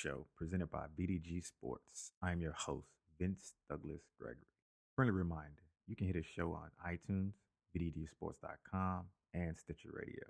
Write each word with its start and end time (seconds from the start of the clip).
Show, 0.00 0.24
presented 0.34 0.70
by 0.70 0.86
BDG 0.98 1.44
Sports. 1.44 2.12
I'm 2.22 2.40
your 2.40 2.54
host, 2.54 2.88
Vince 3.18 3.52
Douglas 3.68 4.00
Gregory. 4.18 4.46
Friendly 4.96 5.12
reminder 5.12 5.60
you 5.86 5.94
can 5.94 6.06
hit 6.06 6.16
a 6.16 6.22
show 6.22 6.52
on 6.52 6.70
iTunes, 6.90 7.32
BDGSports.com, 7.76 9.04
and 9.34 9.58
Stitcher 9.58 9.90
Radio. 9.92 10.24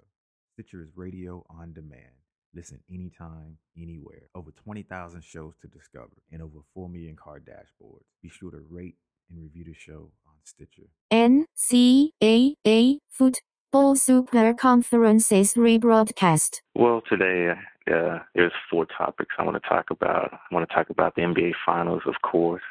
Stitcher 0.55 0.83
is 0.83 0.89
radio 0.97 1.45
on 1.49 1.73
demand. 1.73 2.19
Listen 2.53 2.81
anytime, 2.93 3.59
anywhere. 3.81 4.23
Over 4.35 4.51
20,000 4.51 5.23
shows 5.23 5.55
to 5.63 5.69
discover 5.69 6.17
and 6.33 6.43
over 6.43 6.59
4 6.75 6.89
million 6.89 7.15
car 7.15 7.39
dashboards. 7.39 8.07
Be 8.25 8.29
sure 8.29 8.51
to 8.51 8.65
rate 8.69 8.97
and 9.31 9.41
review 9.41 9.63
the 9.63 9.75
show 9.75 10.11
on 10.27 10.35
Stitcher. 10.43 10.89
NCAA 11.13 12.99
Football 13.09 13.95
Super 13.95 14.53
Conferences 14.53 15.55
rebroadcast. 15.55 16.57
Well, 16.75 17.03
today 17.09 17.55
uh, 17.91 18.19
there's 18.35 18.53
four 18.71 18.87
topics 18.87 19.35
I 19.39 19.45
want 19.45 19.63
to 19.63 19.69
talk 19.69 19.91
about. 19.91 20.33
I 20.33 20.55
want 20.55 20.69
to 20.69 20.75
talk 20.75 20.91
about 20.91 21.15
the 21.15 21.23
NBA 21.23 21.53
Finals, 21.65 22.03
of 22.07 22.15
course. 22.23 22.63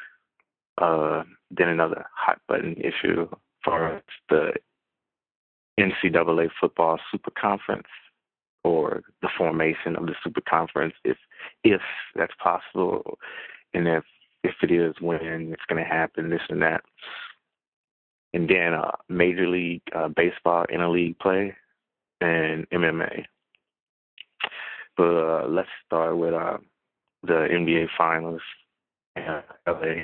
Uh, 0.78 1.24
then 1.50 1.68
another 1.68 2.06
hot 2.14 2.40
button 2.48 2.74
issue 2.74 3.28
for 3.62 4.00
the 4.28 4.52
NCAA 5.78 6.50
Football 6.60 6.98
Super 7.10 7.30
Conference 7.30 7.88
or 8.64 9.02
the 9.22 9.28
formation 9.36 9.96
of 9.96 10.06
the 10.06 10.14
Super 10.22 10.42
Conference, 10.42 10.94
if 11.04 11.16
if 11.64 11.80
that's 12.14 12.34
possible, 12.42 13.18
and 13.74 13.88
if 13.88 14.04
if 14.42 14.54
it 14.62 14.70
is, 14.70 14.94
when 15.00 15.52
it's 15.52 15.62
going 15.68 15.82
to 15.82 15.88
happen, 15.88 16.30
this 16.30 16.40
and 16.48 16.62
that. 16.62 16.82
And 18.32 18.48
then 18.48 18.74
uh, 18.74 18.92
Major 19.08 19.48
League 19.48 19.82
uh, 19.94 20.08
Baseball, 20.08 20.64
interleague 20.72 21.18
play, 21.18 21.54
and 22.20 22.68
MMA. 22.70 23.24
But 25.00 25.16
uh, 25.16 25.46
let's 25.48 25.70
start 25.86 26.18
with 26.18 26.34
uh, 26.34 26.58
the 27.22 27.48
NBA 27.50 27.86
Finals 27.96 28.42
in 29.16 29.24
LA. 29.66 30.02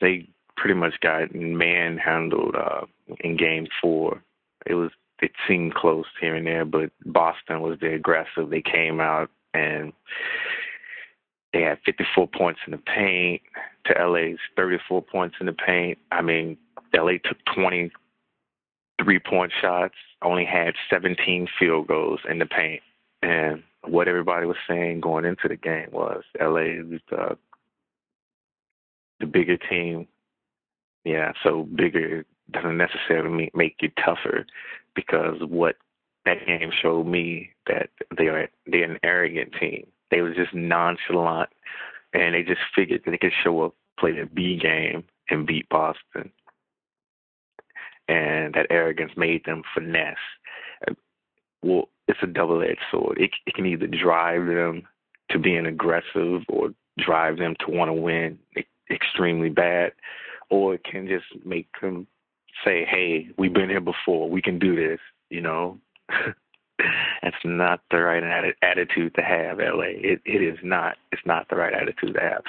They 0.00 0.26
pretty 0.56 0.72
much 0.72 0.94
got 1.02 1.34
manhandled 1.34 2.56
uh, 2.56 2.86
in 3.20 3.36
Game 3.36 3.66
Four. 3.78 4.22
It 4.64 4.72
was 4.72 4.90
it 5.20 5.32
seemed 5.46 5.74
close 5.74 6.06
here 6.18 6.34
and 6.34 6.46
there, 6.46 6.64
but 6.64 6.90
Boston 7.04 7.60
was 7.60 7.78
the 7.78 7.92
aggressive. 7.92 8.48
They 8.48 8.62
came 8.62 9.00
out 9.00 9.28
and 9.52 9.92
they 11.52 11.60
had 11.60 11.78
54 11.84 12.26
points 12.28 12.60
in 12.66 12.70
the 12.70 12.78
paint 12.78 13.42
to 13.84 14.08
LA's 14.08 14.38
34 14.56 15.02
points 15.02 15.36
in 15.40 15.44
the 15.44 15.52
paint. 15.52 15.98
I 16.10 16.22
mean, 16.22 16.56
LA 16.94 17.18
took 17.22 17.36
23 19.02 19.18
point 19.20 19.52
shots, 19.60 19.94
only 20.22 20.44
had 20.44 20.74
17 20.90 21.48
field 21.58 21.86
goals 21.88 22.20
in 22.28 22.38
the 22.38 22.46
paint. 22.46 22.82
And 23.22 23.62
what 23.84 24.08
everybody 24.08 24.46
was 24.46 24.56
saying 24.68 25.00
going 25.00 25.24
into 25.24 25.48
the 25.48 25.56
game 25.56 25.88
was 25.92 26.22
LA 26.40 26.82
was 26.88 27.00
the, 27.10 27.38
the 29.20 29.26
bigger 29.26 29.56
team. 29.56 30.06
Yeah, 31.04 31.32
so 31.42 31.64
bigger 31.74 32.24
doesn't 32.50 32.76
necessarily 32.76 33.50
make 33.54 33.76
you 33.80 33.90
tougher 34.04 34.46
because 34.94 35.40
what 35.48 35.76
that 36.24 36.46
game 36.46 36.70
showed 36.80 37.06
me 37.06 37.50
that 37.66 37.90
they 38.16 38.28
are 38.28 38.48
they're 38.66 38.90
an 38.90 38.98
arrogant 39.02 39.52
team. 39.58 39.86
They 40.10 40.20
was 40.20 40.36
just 40.36 40.54
nonchalant 40.54 41.50
and 42.12 42.34
they 42.34 42.42
just 42.42 42.60
figured 42.74 43.02
that 43.04 43.10
they 43.10 43.18
could 43.18 43.32
show 43.42 43.62
up, 43.62 43.74
play 43.98 44.12
the 44.12 44.26
B 44.26 44.56
game 44.56 45.04
and 45.30 45.46
beat 45.46 45.68
Boston. 45.68 46.30
And 48.08 48.54
that 48.54 48.66
arrogance 48.70 49.12
made 49.16 49.44
them 49.44 49.62
finesse. 49.74 50.16
Well, 51.62 51.88
it's 52.08 52.18
a 52.22 52.26
double 52.26 52.62
edged 52.62 52.80
sword. 52.90 53.18
It 53.20 53.30
it 53.46 53.54
can 53.54 53.66
either 53.66 53.86
drive 53.86 54.46
them 54.46 54.82
to 55.30 55.38
being 55.38 55.66
aggressive 55.66 56.42
or 56.48 56.70
drive 56.98 57.38
them 57.38 57.54
to 57.60 57.70
want 57.70 57.88
to 57.88 57.92
win 57.92 58.38
extremely 58.90 59.48
bad, 59.48 59.92
or 60.50 60.74
it 60.74 60.84
can 60.84 61.06
just 61.06 61.46
make 61.46 61.68
them 61.80 62.06
say, 62.64 62.84
"Hey, 62.84 63.28
we've 63.38 63.52
been 63.52 63.70
here 63.70 63.80
before. 63.80 64.28
We 64.28 64.42
can 64.42 64.58
do 64.58 64.76
this." 64.76 65.00
You 65.30 65.40
know, 65.40 65.78
that's 67.22 67.36
not 67.44 67.80
the 67.90 67.98
right 67.98 68.52
attitude 68.62 69.14
to 69.14 69.22
have. 69.22 69.58
LA, 69.58 69.94
it 69.96 70.20
it 70.24 70.42
is 70.42 70.58
not. 70.62 70.96
It's 71.12 71.24
not 71.24 71.48
the 71.48 71.56
right 71.56 71.72
attitude 71.72 72.14
to 72.14 72.20
have. 72.20 72.42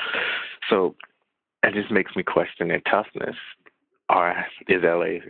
So 0.70 0.96
that 1.62 1.74
just 1.74 1.92
makes 1.92 2.16
me 2.16 2.24
question 2.24 2.68
their 2.68 2.82
toughness. 2.82 3.36
Are 4.14 4.46
is 4.68 4.84
LA 4.84 5.26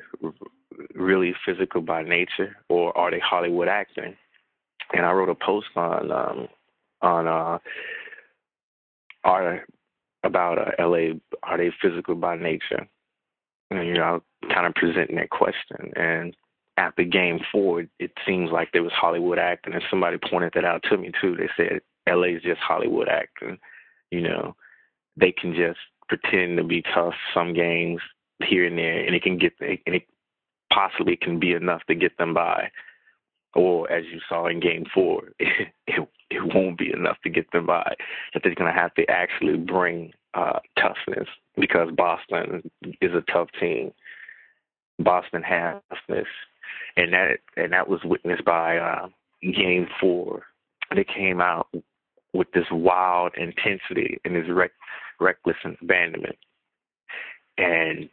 really 0.93 1.33
physical 1.45 1.81
by 1.81 2.03
nature, 2.03 2.57
or 2.67 2.95
are 2.97 3.11
they 3.11 3.19
Hollywood 3.19 3.69
acting? 3.69 4.17
And 4.93 5.05
I 5.05 5.11
wrote 5.13 5.29
a 5.29 5.35
post 5.35 5.67
on 5.77 6.11
um, 6.11 6.47
on 7.01 7.27
uh, 7.27 7.59
are 9.23 9.65
about 10.25 10.57
uh, 10.57 10.71
LA. 10.85 11.13
Are 11.43 11.57
they 11.57 11.71
physical 11.81 12.15
by 12.15 12.35
nature? 12.35 12.85
And, 13.71 13.87
you 13.87 13.93
know, 13.93 14.21
kind 14.53 14.67
of 14.67 14.75
presenting 14.75 15.15
that 15.15 15.29
question. 15.29 15.93
And 15.95 16.35
after 16.75 17.03
game 17.05 17.39
four, 17.51 17.85
it 17.99 18.11
seems 18.27 18.51
like 18.51 18.71
there 18.73 18.83
was 18.83 18.91
Hollywood 18.91 19.39
acting, 19.39 19.73
and 19.73 19.83
somebody 19.89 20.17
pointed 20.17 20.51
that 20.55 20.65
out 20.65 20.83
to 20.89 20.97
me 20.97 21.11
too. 21.21 21.37
They 21.37 21.49
said 21.55 21.81
LA 22.05 22.35
is 22.35 22.43
just 22.43 22.59
Hollywood 22.59 23.07
acting. 23.07 23.57
You 24.11 24.21
know, 24.21 24.55
they 25.15 25.31
can 25.31 25.55
just 25.55 25.79
pretend 26.09 26.57
to 26.57 26.65
be 26.65 26.83
tough 26.93 27.13
some 27.33 27.53
games 27.53 28.01
here 28.47 28.65
and 28.65 28.77
there, 28.77 29.05
and 29.05 29.15
it 29.15 29.23
can 29.23 29.37
get 29.37 29.53
and 29.59 29.95
it 29.95 30.03
possibly 30.73 31.15
can 31.15 31.39
be 31.39 31.53
enough 31.53 31.81
to 31.87 31.95
get 31.95 32.17
them 32.17 32.33
by. 32.33 32.69
Or 33.55 33.91
as 33.91 34.05
you 34.11 34.19
saw 34.27 34.47
in 34.47 34.59
Game 34.59 34.85
Four, 34.93 35.29
it 35.39 35.69
it, 35.87 36.55
won't 36.55 36.79
be 36.79 36.91
enough 36.91 37.17
to 37.23 37.29
get 37.29 37.51
them 37.51 37.67
by. 37.67 37.93
That 38.33 38.41
they're 38.43 38.55
going 38.55 38.73
to 38.73 38.79
have 38.79 38.93
to 38.95 39.09
actually 39.09 39.57
bring 39.57 40.13
uh, 40.33 40.59
toughness 40.79 41.27
because 41.55 41.89
Boston 41.95 42.69
is 43.01 43.11
a 43.13 43.31
tough 43.31 43.49
team. 43.59 43.91
Boston 44.99 45.43
has 45.43 45.81
toughness, 45.89 46.27
and 46.97 47.13
that 47.13 47.39
and 47.55 47.73
that 47.73 47.87
was 47.87 48.01
witnessed 48.03 48.45
by 48.45 48.77
uh, 48.77 49.09
Game 49.41 49.87
Four. 49.99 50.43
They 50.95 51.05
came 51.05 51.41
out 51.41 51.67
with 52.33 52.51
this 52.53 52.65
wild 52.71 53.33
intensity 53.37 54.19
and 54.25 54.35
this 54.35 54.49
rec- 54.49 54.71
reckless 55.19 55.57
abandonment, 55.81 56.37
and 57.57 58.09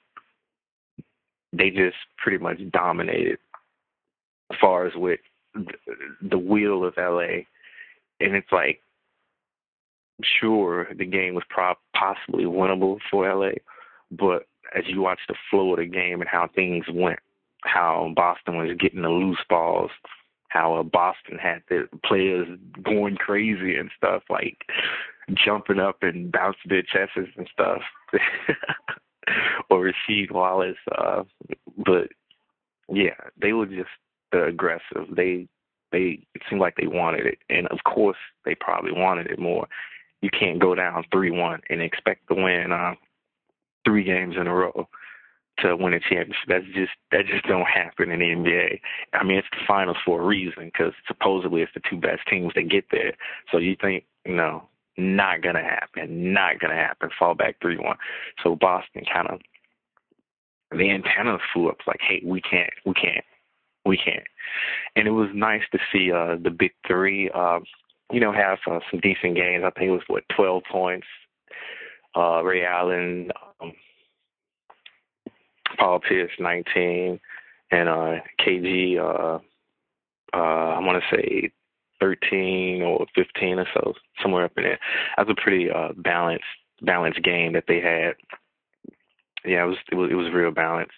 they 1.53 1.71
just 1.71 1.97
pretty 2.19 2.39
much 2.39 2.59
dominated 2.71 3.39
as 4.51 4.59
far 4.61 4.87
as 4.87 4.95
with 4.95 5.21
the 6.23 6.39
wheel 6.39 6.85
of 6.85 6.95
LA. 6.97 7.45
And 8.21 8.35
it's 8.35 8.53
like 8.53 8.81
sure 10.41 10.89
the 10.97 11.07
game 11.07 11.35
was 11.35 11.45
pro- 11.49 11.75
possibly 11.95 12.45
winnable 12.45 12.99
for 13.11 13.33
LA, 13.33 13.53
but 14.11 14.47
as 14.75 14.85
you 14.87 15.01
watch 15.01 15.21
the 15.29 15.35
flow 15.51 15.73
of 15.73 15.79
the 15.79 15.87
game 15.87 16.21
and 16.21 16.29
how 16.29 16.49
things 16.55 16.85
went, 16.93 17.19
how 17.63 18.13
Boston 18.15 18.57
was 18.57 18.77
getting 18.79 19.03
the 19.03 19.09
loose 19.09 19.43
balls, 19.49 19.91
how 20.49 20.75
uh, 20.75 20.83
Boston 20.83 21.39
had 21.39 21.63
the 21.69 21.89
players 22.05 22.47
going 22.83 23.17
crazy 23.17 23.77
and 23.77 23.91
stuff, 23.97 24.23
like 24.29 24.59
jumping 25.35 25.79
up 25.79 26.03
and 26.03 26.31
bouncing 26.33 26.69
their 26.69 26.83
chests 26.83 27.17
and 27.17 27.49
stuff, 27.53 27.81
or 29.71 29.91
Rasheed 29.91 30.31
Wallace. 30.31 30.77
Uh, 30.97 31.25
but 31.77 32.09
yeah, 32.89 33.17
they 33.41 33.53
were 33.53 33.67
just 33.67 33.89
uh, 34.35 34.47
aggressive. 34.47 35.07
They 35.15 35.49
they 35.93 36.27
it 36.35 36.43
seemed 36.49 36.61
like 36.61 36.77
they 36.77 36.87
wanted 36.87 37.27
it, 37.27 37.39
and 37.49 37.67
of 37.69 37.79
course 37.85 38.19
they 38.45 38.55
probably 38.55 38.93
wanted 38.93 39.27
it 39.27 39.39
more 39.39 39.67
you 40.21 40.31
can't 40.31 40.59
go 40.59 40.75
down 40.75 41.05
three 41.13 41.31
one 41.31 41.61
and 41.71 41.81
expect 41.81 42.29
to 42.29 42.35
win 42.35 42.73
uh, 42.73 42.95
three 43.85 44.05
games 44.05 44.37
in 44.39 44.47
a 44.47 44.55
row 44.55 44.89
to 45.59 45.77
win 45.77 45.95
a 45.95 46.01
championship. 46.01 46.37
That's 46.49 46.65
just 46.75 46.93
that 47.13 47.27
just 47.27 47.45
don't 47.47 47.67
happen 47.67 48.11
in 48.11 48.21
the 48.21 48.27
NBA. 48.27 48.81
I 49.13 49.25
mean, 49.25 49.39
it's 49.39 49.49
the 49.51 49.65
finals 49.67 49.97
for 50.05 50.21
a 50.21 50.25
reason 50.25 50.67
because 50.67 50.93
supposedly 51.07 51.63
it's 51.63 51.73
the 51.75 51.83
two 51.89 51.99
best 51.99 52.21
teams 52.29 52.53
that 52.55 52.69
get 52.69 52.85
there. 52.91 53.15
So 53.51 53.59
you 53.59 53.77
think 53.81 54.05
no, 54.27 54.69
not 55.01 55.43
gonna 55.43 55.63
happen, 55.63 56.33
not 56.33 56.59
gonna 56.61 56.75
happen. 56.75 57.11
Fall 57.19 57.35
back 57.35 57.57
three 57.61 57.79
one. 57.79 57.97
So 58.43 58.57
Boston 58.57 59.05
kind 59.13 59.29
of 59.29 59.41
the 60.73 60.91
antenna 60.91 61.39
flew 61.53 61.69
up 61.69 61.79
like, 61.87 62.01
hey, 62.01 62.23
we 62.25 62.41
can't, 62.41 62.73
we 62.87 62.95
can't, 62.95 63.25
we 63.85 63.97
can't. 63.97 64.27
And 64.95 65.09
it 65.09 65.13
was 65.13 65.29
nice 65.35 65.63
to 65.73 65.79
see 65.93 66.13
uh 66.13 66.37
the 66.43 66.51
big 66.51 66.73
three. 66.87 67.31
Uh, 67.35 67.61
you 68.13 68.21
know, 68.21 68.33
have 68.33 68.59
uh, 68.67 68.81
some 68.91 69.01
decent 69.01 69.37
games. 69.37 69.65
I 69.65 69.71
think 69.71 69.89
it 69.89 69.93
was 69.93 70.03
what 70.09 70.25
12 70.35 70.63
points. 70.71 71.07
Uh, 72.17 72.43
Ray 72.43 72.65
Allen, 72.65 73.31
um, 73.61 73.73
Paul 75.79 76.01
Pierce 76.01 76.33
19, 76.39 77.21
and 77.71 77.89
uh, 77.89 78.17
KG. 78.41 78.99
Uh, 78.99 79.39
uh, 80.33 80.37
I 80.37 80.79
want 80.81 81.03
to 81.03 81.17
say 81.17 81.53
13 82.01 82.83
or 82.83 83.07
15 83.15 83.59
or 83.59 83.67
so, 83.75 83.95
somewhere 84.23 84.45
up 84.45 84.53
in 84.57 84.65
there. 84.65 84.79
That 85.17 85.27
was 85.27 85.37
a 85.39 85.41
pretty 85.41 85.71
uh, 85.71 85.91
balanced 85.97 86.45
balanced 86.83 87.23
game 87.23 87.53
that 87.53 87.65
they 87.69 87.81
had. 87.81 88.15
Yeah, 89.45 89.65
it 89.65 89.69
was 89.69 89.77
it 89.91 89.95
was 89.95 90.11
it 90.11 90.15
was 90.15 90.33
real 90.33 90.51
balanced. 90.51 90.93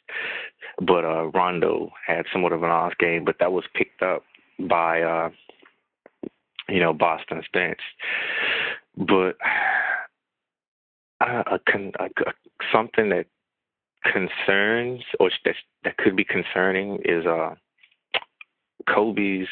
But 0.80 1.04
uh 1.04 1.26
Rondo 1.28 1.90
had 2.06 2.26
somewhat 2.32 2.52
of 2.52 2.62
an 2.62 2.70
off 2.70 2.94
game, 2.98 3.24
but 3.24 3.36
that 3.40 3.52
was 3.52 3.64
picked 3.74 4.02
up 4.02 4.24
by 4.58 5.02
uh 5.02 5.30
you 6.68 6.80
know, 6.80 6.92
Boston's 6.92 7.44
bench. 7.52 7.80
But 8.96 9.36
uh, 11.20 11.42
a, 11.46 11.60
a, 12.00 12.04
a, 12.04 12.32
something 12.72 13.10
that 13.10 13.26
concerns 14.04 15.02
or 15.20 15.30
that 15.44 15.54
that 15.84 15.96
could 15.96 16.16
be 16.16 16.24
concerning 16.24 16.98
is 17.04 17.26
uh 17.26 17.54
Kobe's 18.88 19.46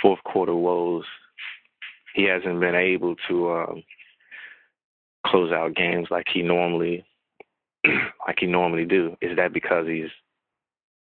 fourth 0.00 0.22
quarter 0.24 0.54
woes. 0.54 1.04
He 2.14 2.24
hasn't 2.24 2.60
been 2.60 2.74
able 2.74 3.16
to 3.28 3.52
um, 3.52 3.82
close 5.26 5.52
out 5.52 5.74
games 5.74 6.08
like 6.10 6.26
he 6.32 6.42
normally 6.42 7.04
like 8.26 8.38
he 8.40 8.46
normally 8.46 8.84
do. 8.84 9.16
Is 9.20 9.36
that 9.36 9.52
because 9.52 9.86
he's 9.86 10.10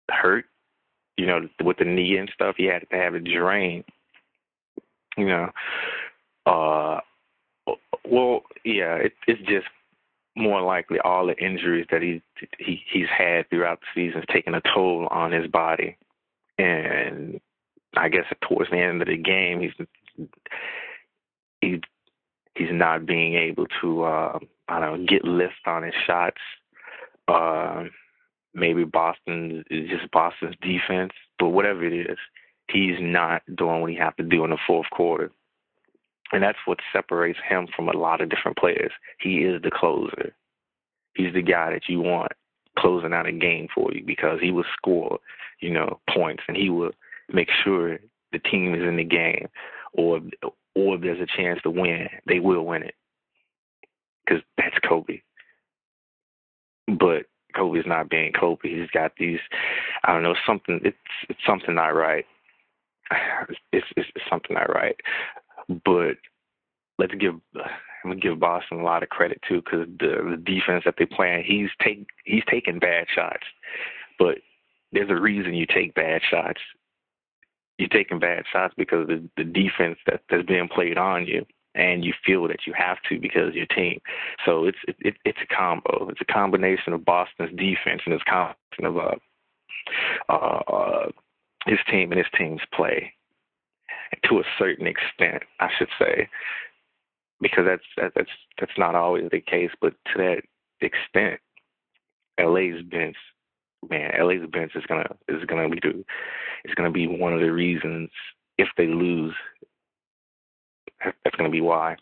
hurt? 0.09 0.45
You 1.17 1.27
know, 1.27 1.47
with 1.63 1.77
the 1.77 1.85
knee 1.85 2.17
and 2.17 2.31
stuff, 2.33 2.55
he 2.57 2.65
had 2.65 2.87
to 2.89 2.95
have 2.95 3.15
it 3.15 3.23
drained. 3.23 3.85
You 5.15 5.27
know, 5.27 5.49
uh, 6.47 6.99
well, 8.05 8.41
yeah, 8.65 8.95
it, 8.95 9.13
it's 9.27 9.41
just 9.41 9.67
more 10.35 10.61
likely 10.61 10.99
all 10.99 11.27
the 11.27 11.37
injuries 11.37 11.85
that 11.91 12.01
he 12.01 12.21
he 12.57 12.81
he's 12.91 13.07
had 13.15 13.47
throughout 13.49 13.79
the 13.81 13.87
season 13.93 14.21
has 14.21 14.33
taken 14.33 14.55
a 14.55 14.61
toll 14.73 15.07
on 15.11 15.31
his 15.31 15.47
body, 15.47 15.97
and 16.57 17.39
I 17.95 18.09
guess 18.09 18.25
towards 18.47 18.71
the 18.71 18.77
end 18.77 19.01
of 19.01 19.07
the 19.07 19.17
game, 19.17 19.61
he's 19.61 20.27
he 21.61 21.81
he's 22.55 22.71
not 22.71 23.05
being 23.05 23.35
able 23.35 23.65
to 23.81 24.03
uh, 24.03 24.39
I 24.67 24.79
don't 24.79 25.01
know 25.01 25.05
get 25.07 25.23
lift 25.23 25.53
on 25.65 25.83
his 25.83 25.93
shots. 26.05 26.41
Uh, 27.27 27.85
maybe 28.53 28.83
is 28.83 29.89
just 29.89 30.11
Boston's 30.11 30.55
defense, 30.61 31.13
but 31.39 31.49
whatever 31.49 31.83
it 31.83 31.93
is, 31.93 32.17
he's 32.69 32.97
not 32.99 33.41
doing 33.55 33.81
what 33.81 33.89
he 33.89 33.97
have 33.97 34.15
to 34.17 34.23
do 34.23 34.43
in 34.43 34.51
the 34.51 34.57
fourth 34.67 34.89
quarter. 34.91 35.31
And 36.31 36.41
that's 36.41 36.57
what 36.65 36.79
separates 36.91 37.39
him 37.47 37.67
from 37.75 37.89
a 37.89 37.97
lot 37.97 38.21
of 38.21 38.29
different 38.29 38.57
players. 38.57 38.91
He 39.19 39.39
is 39.39 39.61
the 39.61 39.71
closer. 39.71 40.35
He's 41.15 41.33
the 41.33 41.43
guy 41.43 41.71
that 41.71 41.83
you 41.87 42.01
want 42.01 42.31
closing 42.77 43.13
out 43.13 43.27
a 43.27 43.31
game 43.31 43.67
for 43.73 43.91
you 43.93 44.03
because 44.03 44.39
he 44.41 44.51
will 44.51 44.65
score, 44.75 45.19
you 45.59 45.71
know, 45.71 45.99
points 46.09 46.43
and 46.47 46.57
he 46.57 46.69
will 46.69 46.91
make 47.33 47.49
sure 47.63 47.99
the 48.31 48.39
team 48.39 48.73
is 48.73 48.81
in 48.81 48.97
the 48.97 49.03
game 49.03 49.47
or 49.93 50.21
or 50.75 50.95
if 50.95 51.01
there's 51.01 51.21
a 51.21 51.37
chance 51.37 51.59
to 51.63 51.69
win, 51.69 52.07
they 52.27 52.39
will 52.39 52.65
win 52.65 52.83
it. 52.83 52.95
Cuz 54.27 54.41
that's 54.57 54.77
Kobe. 54.87 55.21
But 56.87 57.25
Kobe's 57.55 57.85
not 57.85 58.09
being 58.09 58.33
Kobe. 58.33 58.69
He's 58.69 58.89
got 58.91 59.13
these 59.17 59.39
I 60.03 60.13
don't 60.13 60.23
know, 60.23 60.35
something 60.45 60.79
it's 60.83 60.97
it's 61.29 61.45
something 61.45 61.75
not 61.75 61.95
right. 61.95 62.25
It's 63.71 63.87
it's, 63.97 64.09
it's 64.15 64.25
something 64.29 64.55
not 64.55 64.73
right. 64.73 64.99
But 65.67 66.17
let's 66.97 67.13
give 67.15 67.39
I'm 67.55 68.11
gonna 68.11 68.19
give 68.19 68.39
Boston 68.39 68.79
a 68.79 68.83
lot 68.83 69.03
of 69.03 69.09
credit 69.09 69.41
too 69.47 69.61
because 69.61 69.87
the 69.99 70.35
the 70.35 70.37
defense 70.37 70.83
that 70.85 70.95
they 70.97 71.05
playing, 71.05 71.43
he's 71.45 71.69
take 71.81 72.05
he's 72.25 72.43
taking 72.49 72.79
bad 72.79 73.07
shots, 73.13 73.45
but 74.19 74.39
there's 74.91 75.09
a 75.09 75.19
reason 75.19 75.53
you 75.53 75.65
take 75.65 75.95
bad 75.95 76.21
shots. 76.29 76.61
You're 77.83 77.89
taking 77.89 78.19
bad 78.19 78.45
shots 78.51 78.73
because 78.77 79.07
the 79.07 79.27
the 79.35 79.43
defense 79.43 79.97
that 80.05 80.21
that's 80.29 80.45
being 80.45 80.69
played 80.69 80.97
on 80.97 81.27
you, 81.27 81.45
and 81.75 82.05
you 82.05 82.13
feel 82.25 82.47
that 82.47 82.65
you 82.65 82.73
have 82.77 82.97
to 83.09 83.19
because 83.19 83.53
your 83.53 83.65
team. 83.65 83.99
So 84.45 84.65
it's 84.65 84.77
it, 84.87 85.15
it's 85.25 85.39
a 85.41 85.53
combo. 85.53 86.07
It's 86.09 86.21
a 86.21 86.33
combination 86.33 86.93
of 86.93 87.03
Boston's 87.03 87.51
defense 87.57 88.01
and 88.05 88.13
it's 88.13 88.23
combination 88.23 88.85
of 88.85 88.97
uh, 88.97 89.15
uh, 90.29 90.61
uh, 90.71 91.11
his 91.65 91.79
team 91.91 92.11
and 92.11 92.19
his 92.19 92.31
team's 92.37 92.61
play 92.73 93.13
to 94.25 94.39
a 94.39 94.43
certain 94.57 94.87
extent, 94.87 95.43
I 95.59 95.69
should 95.77 95.89
say, 95.99 96.29
because 97.41 97.65
that's 97.65 98.13
that's 98.15 98.29
that's 98.59 98.77
not 98.77 98.95
always 98.95 99.29
the 99.31 99.41
case. 99.41 99.71
But 99.81 99.93
to 100.13 100.17
that 100.17 100.41
extent, 100.81 101.39
LA's 102.39 102.81
bench, 102.83 103.17
man, 103.89 104.11
LA's 104.19 104.49
bench 104.51 104.73
is 104.75 104.83
gonna 104.87 105.07
is 105.27 105.43
gonna 105.45 105.69
be 105.69 105.79
is 106.65 106.75
gonna 106.75 106.91
be 106.91 107.07
one 107.07 107.33
of 107.33 107.39
the 107.39 107.51
reasons 107.51 108.09
if 108.57 108.69
they 108.77 108.87
lose. 108.87 109.33
That's 111.03 111.35
gonna 111.35 111.49
be 111.49 111.61
why. 111.61 111.97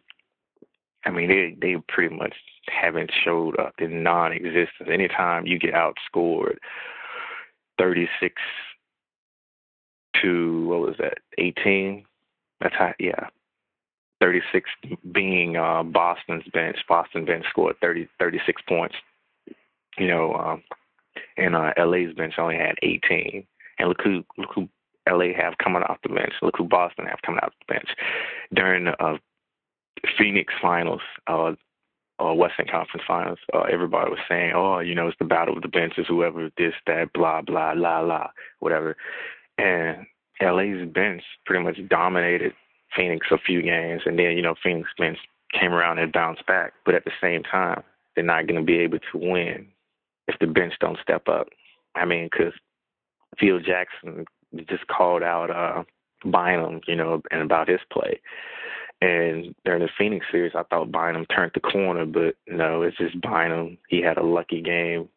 I 1.05 1.09
mean, 1.09 1.29
they 1.29 1.55
they 1.59 1.81
pretty 1.87 2.15
much 2.15 2.35
haven't 2.67 3.11
showed 3.23 3.59
up 3.59 3.73
in 3.79 4.03
non-existence. 4.03 4.89
Anytime 4.91 5.47
you 5.47 5.57
get 5.57 5.73
outscored, 5.73 6.57
thirty 7.77 8.07
six 8.19 8.35
to 10.21 10.67
what 10.67 10.79
was 10.81 10.95
that? 10.99 11.19
Eighteen. 11.37 12.05
That's 12.59 12.75
how. 12.75 12.93
Yeah, 12.99 13.29
thirty 14.19 14.41
six 14.51 14.69
being 15.11 15.57
uh, 15.57 15.83
Boston's 15.83 16.43
bench. 16.53 16.77
Boston 16.87 17.25
bench 17.25 17.45
scored 17.49 17.75
30, 17.81 18.07
36 18.19 18.61
points. 18.67 18.95
You 19.97 20.07
know, 20.07 20.33
um, 20.35 20.63
and 21.37 21.55
uh, 21.55 21.73
LA's 21.77 22.13
bench 22.15 22.35
only 22.37 22.55
had 22.55 22.75
eighteen. 22.83 23.45
And 23.79 23.89
look 23.89 24.01
who 24.03 24.23
look 24.37 24.49
who 24.53 24.69
LA 25.09 25.33
have 25.35 25.57
coming 25.57 25.83
off 25.83 25.97
the 26.03 26.09
bench. 26.09 26.33
Look 26.41 26.55
who 26.57 26.65
Boston 26.65 27.05
have 27.07 27.21
coming 27.25 27.39
off 27.41 27.53
the 27.67 27.73
bench 27.73 27.89
during 28.53 28.85
the 28.85 29.03
uh, 29.03 29.17
Phoenix 30.17 30.53
finals. 30.61 31.01
Uh, 31.27 31.53
uh, 32.19 32.33
Western 32.33 32.67
Conference 32.67 33.03
Finals, 33.07 33.39
uh, 33.51 33.61
everybody 33.61 34.11
was 34.11 34.19
saying, 34.29 34.53
"Oh, 34.55 34.79
you 34.79 34.93
know, 34.93 35.07
it's 35.07 35.17
the 35.17 35.25
battle 35.25 35.55
of 35.55 35.63
the 35.63 35.67
benches. 35.67 36.05
Whoever 36.07 36.51
this, 36.55 36.73
that, 36.85 37.11
blah, 37.13 37.41
blah, 37.41 37.73
la, 37.75 38.01
la, 38.01 38.27
whatever." 38.59 38.95
And 39.57 40.05
LA's 40.39 40.87
bench 40.87 41.23
pretty 41.45 41.63
much 41.63 41.77
dominated 41.89 42.53
Phoenix 42.95 43.25
a 43.31 43.39
few 43.39 43.63
games, 43.63 44.03
and 44.05 44.19
then 44.19 44.37
you 44.37 44.41
know 44.41 44.55
Phoenix 44.61 44.89
bench 44.97 45.17
came 45.59 45.73
around 45.73 45.97
and 45.97 46.11
bounced 46.11 46.45
back. 46.45 46.73
But 46.85 46.93
at 46.95 47.05
the 47.05 47.11
same 47.19 47.41
time, 47.41 47.81
they're 48.15 48.23
not 48.23 48.45
going 48.45 48.59
to 48.59 48.65
be 48.65 48.77
able 48.79 48.99
to 48.99 49.17
win 49.17 49.67
if 50.31 50.39
the 50.39 50.47
bench 50.47 50.73
don't 50.79 50.99
step 51.01 51.27
up. 51.27 51.47
I 51.95 52.05
mean, 52.05 52.29
because 52.31 52.53
Phil 53.39 53.59
Jackson 53.59 54.25
just 54.69 54.87
called 54.87 55.23
out 55.23 55.49
uh, 55.49 55.83
Bynum, 56.23 56.81
you 56.87 56.95
know, 56.95 57.21
and 57.31 57.41
about 57.41 57.67
his 57.67 57.79
play. 57.91 58.19
And 59.01 59.55
during 59.65 59.81
the 59.81 59.89
Phoenix 59.97 60.25
series, 60.31 60.53
I 60.55 60.63
thought 60.63 60.91
Bynum 60.91 61.25
turned 61.25 61.53
the 61.55 61.59
corner, 61.59 62.05
but 62.05 62.35
no, 62.47 62.83
it's 62.83 62.97
just 62.97 63.19
Bynum. 63.19 63.77
He 63.87 64.01
had 64.01 64.17
a 64.17 64.23
lucky 64.23 64.61
game, 64.61 65.09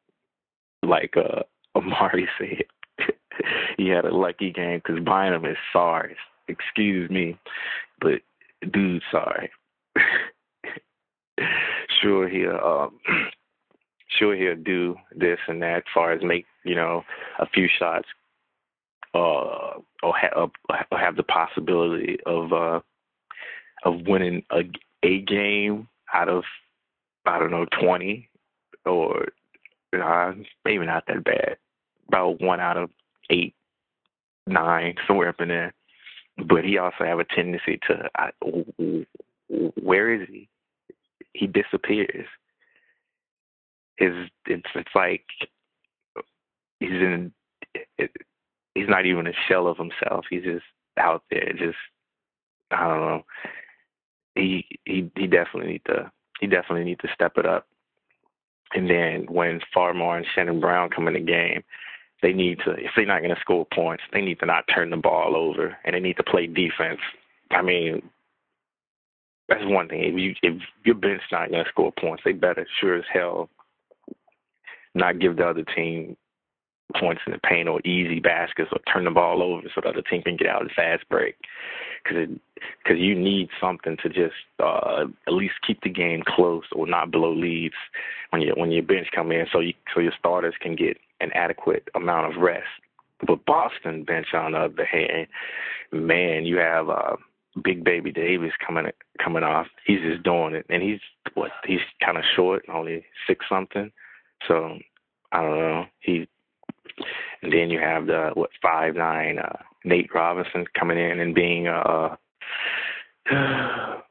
like 0.82 1.14
uh, 1.16 1.42
Amar'e 1.76 2.26
said. 2.38 2.64
he 3.76 3.88
had 3.88 4.04
a 4.04 4.14
lucky 4.14 4.50
game 4.50 4.80
because 4.82 5.04
Bynum 5.04 5.44
is 5.44 5.56
sorry. 5.72 6.16
Excuse 6.48 7.10
me, 7.10 7.38
but 8.00 8.20
dude, 8.72 9.02
sorry. 9.10 9.50
sure 12.00 12.28
he'll 12.28 12.60
um, 12.64 12.98
sure 14.18 14.36
he'll 14.36 14.62
do 14.62 14.96
this 15.14 15.38
and 15.48 15.62
that, 15.62 15.78
as 15.78 15.82
far 15.92 16.12
as 16.12 16.22
make 16.22 16.46
you 16.64 16.74
know 16.74 17.04
a 17.38 17.46
few 17.46 17.68
shots, 17.78 18.08
uh, 19.14 19.78
or, 20.02 20.14
ha- 20.14 20.48
or 20.90 20.98
have 20.98 21.16
the 21.16 21.22
possibility 21.22 22.18
of 22.26 22.52
uh, 22.52 22.80
of 23.84 24.06
winning 24.06 24.42
a 24.50 24.62
a 25.02 25.20
game 25.20 25.88
out 26.12 26.28
of 26.28 26.44
I 27.26 27.38
don't 27.38 27.50
know 27.50 27.66
twenty 27.80 28.28
or 28.86 29.28
uh, 30.02 30.32
maybe 30.64 30.86
not 30.86 31.04
that 31.06 31.24
bad, 31.24 31.56
about 32.08 32.40
one 32.40 32.60
out 32.60 32.76
of 32.76 32.90
eight, 33.30 33.54
nine, 34.46 34.94
somewhere 35.06 35.28
up 35.28 35.40
in 35.40 35.48
there. 35.48 35.72
But 36.36 36.64
he 36.64 36.78
also 36.78 37.04
have 37.04 37.20
a 37.20 37.24
tendency 37.24 37.78
to, 37.86 38.08
I, 38.16 38.30
where 39.80 40.12
is 40.12 40.28
he? 40.28 40.48
He 41.32 41.46
disappears. 41.46 42.26
His 43.96 44.12
it's 44.46 44.66
it's 44.74 44.94
like 44.94 45.24
he's 46.80 46.90
in. 46.90 47.32
It, 47.98 48.10
he's 48.74 48.88
not 48.88 49.06
even 49.06 49.26
a 49.26 49.32
shell 49.48 49.66
of 49.66 49.76
himself. 49.78 50.24
He's 50.28 50.44
just 50.44 50.64
out 50.98 51.22
there. 51.30 51.52
Just 51.52 51.76
I 52.70 52.88
don't 52.88 53.00
know. 53.00 53.24
He 54.34 54.66
he 54.84 55.10
he 55.16 55.26
definitely 55.26 55.72
need 55.72 55.84
to 55.86 56.10
he 56.40 56.46
definitely 56.46 56.84
need 56.84 57.00
to 57.00 57.08
step 57.14 57.32
it 57.36 57.46
up. 57.46 57.66
And 58.74 58.90
then 58.90 59.26
when 59.28 59.60
Farmar 59.74 60.16
and 60.16 60.26
Shannon 60.34 60.60
Brown 60.60 60.90
come 60.90 61.06
in 61.06 61.14
the 61.14 61.20
game, 61.20 61.62
they 62.22 62.32
need 62.32 62.58
to 62.64 62.72
if 62.72 62.90
they're 62.96 63.06
not 63.06 63.22
going 63.22 63.34
to 63.34 63.40
score 63.40 63.66
points, 63.72 64.02
they 64.12 64.20
need 64.20 64.40
to 64.40 64.46
not 64.46 64.64
turn 64.74 64.90
the 64.90 64.96
ball 64.96 65.36
over, 65.36 65.76
and 65.84 65.94
they 65.94 66.00
need 66.00 66.16
to 66.16 66.24
play 66.24 66.46
defense. 66.46 67.00
I 67.50 67.62
mean, 67.62 68.02
that's 69.48 69.64
one 69.64 69.88
thing. 69.88 70.02
If 70.02 70.18
you 70.18 70.34
if 70.42 70.60
your 70.84 70.96
bench 70.96 71.22
not 71.30 71.50
going 71.50 71.64
to 71.64 71.70
score 71.70 71.92
points, 71.92 72.22
they 72.24 72.32
better 72.32 72.66
sure 72.80 72.96
as 72.96 73.04
hell 73.12 73.48
not 74.94 75.18
give 75.18 75.36
the 75.36 75.46
other 75.46 75.64
team 75.74 76.16
points 76.98 77.22
in 77.26 77.32
the 77.32 77.38
paint 77.38 77.68
or 77.68 77.80
easy 77.80 78.20
baskets 78.20 78.70
or 78.72 78.78
turn 78.92 79.04
the 79.04 79.10
ball 79.10 79.42
over 79.42 79.66
so 79.74 79.80
the 79.80 79.88
other 79.88 80.02
team 80.02 80.22
can 80.22 80.36
get 80.36 80.48
out 80.48 80.62
of 80.62 80.70
fast 80.72 81.08
break. 81.08 81.36
Because 82.02 82.28
because 82.82 83.00
you 83.00 83.14
need 83.14 83.48
something 83.60 83.96
to 84.02 84.08
just 84.08 84.34
uh, 84.62 85.04
at 85.26 85.32
least 85.32 85.54
keep 85.66 85.82
the 85.82 85.88
game 85.88 86.22
close 86.26 86.64
or 86.72 86.86
not 86.86 87.10
blow 87.10 87.32
leads 87.32 87.74
when 88.30 88.42
you 88.42 88.52
when 88.56 88.70
your 88.70 88.82
bench 88.82 89.08
come 89.14 89.32
in, 89.32 89.46
so 89.52 89.60
you 89.60 89.72
so 89.94 90.00
your 90.00 90.12
starters 90.18 90.54
can 90.60 90.76
get 90.76 90.98
an 91.20 91.30
adequate 91.32 91.88
amount 91.94 92.34
of 92.34 92.42
rest. 92.42 92.68
But 93.26 93.44
Boston 93.46 94.04
bench, 94.04 94.28
on 94.34 94.52
the 94.52 94.58
other 94.58 94.84
hand, 94.84 95.28
man, 95.92 96.44
you 96.44 96.58
have 96.58 96.90
uh, 96.90 97.16
Big 97.62 97.84
Baby 97.84 98.12
Davis 98.12 98.52
coming 98.64 98.86
coming 99.22 99.42
off. 99.42 99.66
He's 99.86 100.00
just 100.00 100.22
doing 100.22 100.54
it, 100.54 100.66
and 100.68 100.82
he's 100.82 101.00
what 101.34 101.52
he's 101.66 101.80
kind 102.04 102.18
of 102.18 102.24
short, 102.36 102.64
only 102.68 103.04
six 103.26 103.46
something. 103.48 103.90
So 104.48 104.78
I 105.32 105.42
don't 105.42 105.58
know. 105.58 105.84
He 106.00 106.28
and 107.42 107.52
then 107.52 107.70
you 107.70 107.80
have 107.80 108.06
the 108.06 108.30
what 108.34 108.50
five 108.62 108.94
nine 108.94 109.38
uh, 109.38 109.56
Nate 109.84 110.14
Robinson 110.14 110.64
coming 110.78 110.98
in 110.98 111.20
and 111.20 111.34
being 111.34 111.66
a, 111.66 112.18
a 113.30 114.02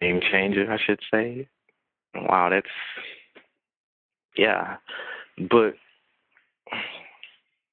game 0.00 0.20
changer, 0.30 0.70
I 0.70 0.78
should 0.84 1.00
say. 1.10 1.48
Wow, 2.14 2.48
that's 2.50 2.66
yeah, 4.36 4.76
but 5.50 5.74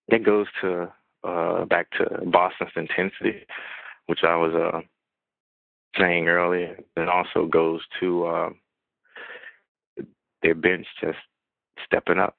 that 0.10 0.24
goes 0.24 0.48
to 0.62 0.92
uh, 1.24 1.66
back 1.66 1.90
to 1.92 2.22
Boston's 2.26 2.72
intensity, 2.76 3.46
which 4.06 4.20
I 4.24 4.36
was 4.36 4.54
uh, 4.54 4.82
saying 6.00 6.28
earlier. 6.28 6.78
It 6.96 7.10
also 7.10 7.46
goes 7.46 7.82
to 8.00 8.26
uh, 8.26 8.50
their 10.44 10.56
bench 10.56 10.86
just 11.02 11.18
stepping 11.86 12.20
up, 12.20 12.36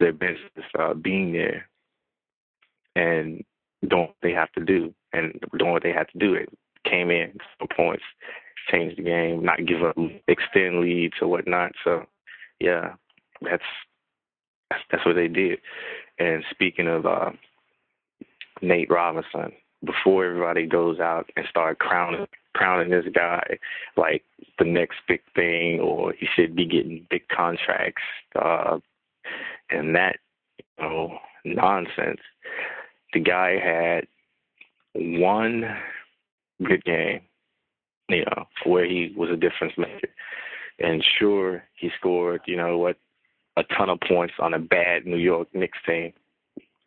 their 0.00 0.12
business 0.12 0.66
uh, 0.78 0.94
being 0.94 1.32
there 1.32 1.68
and 2.96 3.44
doing 3.88 4.02
what 4.02 4.16
they 4.22 4.32
have 4.32 4.52
to 4.52 4.64
do, 4.64 4.92
and 5.12 5.38
doing 5.58 5.72
what 5.72 5.82
they 5.82 5.92
had 5.92 6.08
to 6.12 6.18
do. 6.18 6.34
It 6.34 6.48
came 6.84 7.10
in 7.10 7.32
some 7.58 7.68
points, 7.76 8.04
changed 8.70 8.98
the 8.98 9.02
game, 9.02 9.44
not 9.44 9.66
give 9.66 9.82
up, 9.82 9.96
extend 10.28 10.80
leads 10.80 11.14
or 11.20 11.28
whatnot. 11.28 11.72
So, 11.84 12.04
yeah, 12.60 12.94
that's 13.40 13.62
that's 14.90 15.04
what 15.04 15.16
they 15.16 15.28
did. 15.28 15.58
And 16.18 16.44
speaking 16.50 16.88
of 16.88 17.06
uh, 17.06 17.30
Nate 18.60 18.90
Robinson, 18.90 19.52
before 19.84 20.24
everybody 20.24 20.66
goes 20.66 21.00
out 21.00 21.28
and 21.36 21.46
start 21.48 21.78
crowning 21.78 22.26
crowning 22.54 22.90
this 22.90 23.06
guy 23.14 23.58
like 23.96 24.22
the 24.58 24.64
next 24.64 24.96
big 25.08 25.20
thing, 25.34 25.80
or 25.80 26.12
he 26.12 26.26
should 26.34 26.54
be 26.54 26.66
getting 26.66 27.06
big 27.10 27.26
contracts, 27.28 28.02
uh, 28.36 28.78
and 29.70 29.94
that 29.94 30.16
you 30.58 30.84
know 30.84 31.18
nonsense. 31.44 32.20
The 33.12 33.20
guy 33.20 33.58
had 33.58 34.06
one 34.94 35.64
good 36.64 36.84
game, 36.84 37.20
you 38.08 38.24
know, 38.24 38.46
where 38.64 38.86
he 38.86 39.14
was 39.16 39.30
a 39.30 39.36
difference 39.36 39.74
maker. 39.76 40.08
And 40.78 41.04
sure, 41.18 41.64
he 41.74 41.90
scored, 41.98 42.42
you 42.46 42.56
know, 42.56 42.78
what 42.78 42.96
a 43.56 43.62
ton 43.76 43.90
of 43.90 44.00
points 44.00 44.34
on 44.38 44.54
a 44.54 44.58
bad 44.58 45.06
New 45.06 45.16
York 45.16 45.48
Knicks 45.52 45.78
team. 45.86 46.12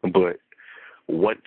But 0.01 0.37
what 1.07 1.37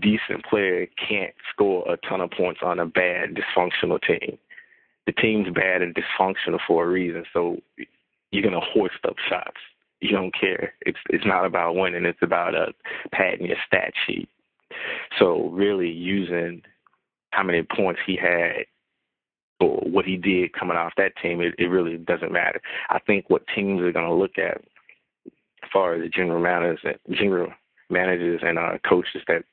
decent 0.00 0.44
player 0.48 0.86
can't 1.08 1.34
score 1.52 1.90
a 1.90 1.96
ton 2.08 2.20
of 2.20 2.30
points 2.30 2.60
on 2.62 2.78
a 2.78 2.86
bad 2.86 3.36
dysfunctional 3.36 4.00
team? 4.02 4.38
The 5.06 5.12
team's 5.12 5.48
bad 5.54 5.82
and 5.82 5.94
dysfunctional 5.94 6.58
for 6.66 6.84
a 6.84 6.88
reason, 6.88 7.24
so 7.32 7.58
you're 8.30 8.42
gonna 8.42 8.60
hoist 8.60 8.94
up 9.06 9.16
shots. 9.28 9.60
You 10.00 10.10
don't 10.10 10.34
care. 10.38 10.74
It's 10.82 10.98
it's 11.10 11.26
not 11.26 11.44
about 11.44 11.76
winning. 11.76 12.04
It's 12.04 12.22
about 12.22 12.54
uh, 12.54 12.72
padding 13.12 13.46
your 13.46 13.56
stat 13.66 13.92
sheet. 14.06 14.28
So 15.18 15.48
really 15.50 15.90
using 15.90 16.62
how 17.30 17.42
many 17.42 17.62
points 17.62 18.00
he 18.06 18.16
had 18.16 18.66
or 19.60 19.78
what 19.78 20.04
he 20.04 20.16
did 20.16 20.52
coming 20.52 20.76
off 20.76 20.92
that 20.96 21.16
team, 21.22 21.40
it, 21.40 21.54
it 21.58 21.66
really 21.66 21.96
doesn't 21.96 22.32
matter. 22.32 22.60
I 22.90 22.98
think 23.00 23.28
what 23.28 23.42
teams 23.54 23.80
are 23.82 23.92
going 23.92 24.08
to 24.08 24.14
look 24.14 24.38
at, 24.38 24.62
as 25.62 25.70
far 25.72 25.94
as 25.94 26.02
the 26.02 26.08
general 26.08 26.40
managers, 26.40 26.80
general 27.10 27.52
managers 27.90 28.40
and 28.44 28.58
uh, 28.58 28.78
coaches 28.88 29.22
that 29.28 29.44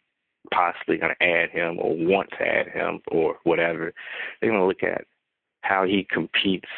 possibly 0.54 0.98
going 0.98 1.14
to 1.18 1.26
add 1.26 1.50
him 1.50 1.78
or 1.80 1.96
want 1.96 2.30
to 2.32 2.48
add 2.48 2.68
him 2.70 3.02
or 3.10 3.38
whatever, 3.44 3.94
they're 4.40 4.50
going 4.50 4.62
to 4.62 4.68
look 4.68 4.84
at 4.84 5.06
how 5.62 5.86
he 5.86 6.08
competes 6.10 6.70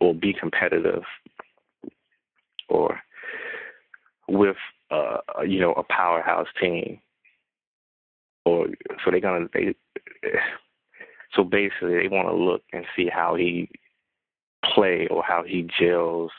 or 0.00 0.14
be 0.14 0.32
competitive 0.32 1.02
or 2.68 3.00
with 4.28 4.56
uh, 4.90 5.18
you 5.46 5.60
know 5.60 5.72
a 5.72 5.82
powerhouse 5.82 6.46
team 6.60 7.00
or 8.44 8.68
so 9.04 9.10
they're 9.10 9.20
gonna 9.20 9.46
they 9.52 9.74
so 11.34 11.44
basically, 11.44 11.98
they 11.98 12.08
want 12.08 12.28
to 12.28 12.34
look 12.34 12.62
and 12.72 12.84
see 12.96 13.08
how 13.08 13.34
he 13.34 13.68
play 14.74 15.06
or 15.08 15.22
how 15.22 15.42
he 15.46 15.68
gels 15.78 16.30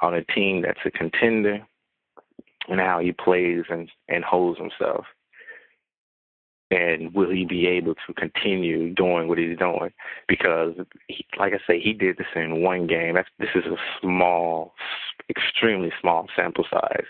on 0.00 0.14
a 0.14 0.24
team 0.24 0.62
that's 0.62 0.78
a 0.84 0.90
contender, 0.90 1.60
and 2.68 2.80
how 2.80 3.00
he 3.00 3.12
plays 3.12 3.64
and 3.68 3.90
and 4.08 4.24
holds 4.24 4.58
himself. 4.58 5.06
And 6.70 7.14
will 7.14 7.30
he 7.30 7.46
be 7.46 7.66
able 7.66 7.94
to 7.94 8.12
continue 8.14 8.92
doing 8.92 9.26
what 9.26 9.38
he's 9.38 9.56
doing? 9.58 9.90
Because, 10.26 10.74
he, 11.06 11.24
like 11.38 11.54
I 11.54 11.58
say, 11.66 11.80
he 11.80 11.94
did 11.94 12.18
this 12.18 12.26
in 12.34 12.62
one 12.62 12.86
game. 12.86 13.14
That's, 13.14 13.28
this 13.38 13.48
is 13.54 13.64
a 13.64 13.76
small, 14.02 14.74
extremely 15.30 15.92
small 16.00 16.26
sample 16.36 16.66
size, 16.70 17.06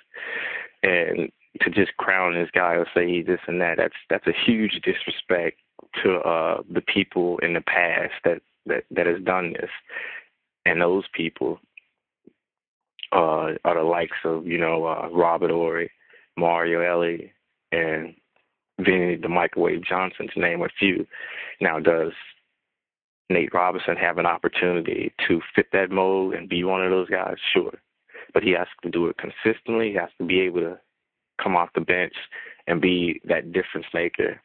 and 0.83 1.33
to 1.61 1.71
just 1.71 1.97
crown 1.97 2.35
this 2.35 2.51
guy 2.53 2.75
or 2.75 2.87
say 2.95 3.09
he's 3.09 3.27
this 3.27 3.41
and 3.49 3.61
that, 3.61 3.79
that's 3.79 3.97
that's 4.11 4.27
a 4.29 4.33
huge 4.47 4.81
disrespect 4.85 5.59
to 6.03 6.19
uh, 6.19 6.63
the 6.73 6.81
people 6.81 7.39
in 7.39 7.55
the 7.55 7.61
past 7.61 8.13
that, 8.25 8.41
that, 8.67 8.85
that 8.91 9.07
has 9.07 9.21
done 9.25 9.55
this. 9.55 9.71
And 10.67 10.81
those 10.81 11.05
people 11.13 11.59
uh, 13.13 13.53
are 13.65 13.75
the 13.75 13.83
likes 13.83 14.19
of, 14.25 14.47
you 14.47 14.59
know, 14.59 14.85
uh, 14.85 15.09
Robert 15.11 15.51
Horry, 15.51 15.91
Mario 16.37 16.81
Elie, 16.81 17.33
and 17.73 18.15
Vinny 18.81 19.17
the 19.17 19.29
Microwave 19.29 19.85
Johnson, 19.85 20.29
to 20.33 20.41
name 20.41 20.63
a 20.63 20.69
few. 20.79 21.07
Now, 21.61 21.79
does 21.79 22.13
Nate 23.31 23.53
Robinson 23.53 23.97
have 23.97 24.19
an 24.19 24.27
opportunity 24.27 25.13
to 25.27 25.41
fit 25.55 25.67
that 25.73 25.91
mold 25.91 26.35
and 26.35 26.49
be 26.49 26.65
one 26.65 26.83
of 26.83 26.91
those 26.91 27.09
guys? 27.09 27.37
Sure. 27.53 27.75
But 28.33 28.43
he 28.43 28.53
has 28.53 28.69
to 28.83 28.91
do 28.91 29.09
it 29.09 29.17
consistently. 29.19 29.91
He 29.91 29.95
has 29.95 30.11
to 30.19 30.25
be 30.25 30.41
able 30.41 30.61
to 30.61 30.79
come 31.43 31.57
off 31.57 31.71
the 31.75 31.81
bench 31.81 32.15
and 32.67 32.81
be 32.81 33.21
that 33.25 33.53
difference 33.53 33.87
maker 33.95 34.41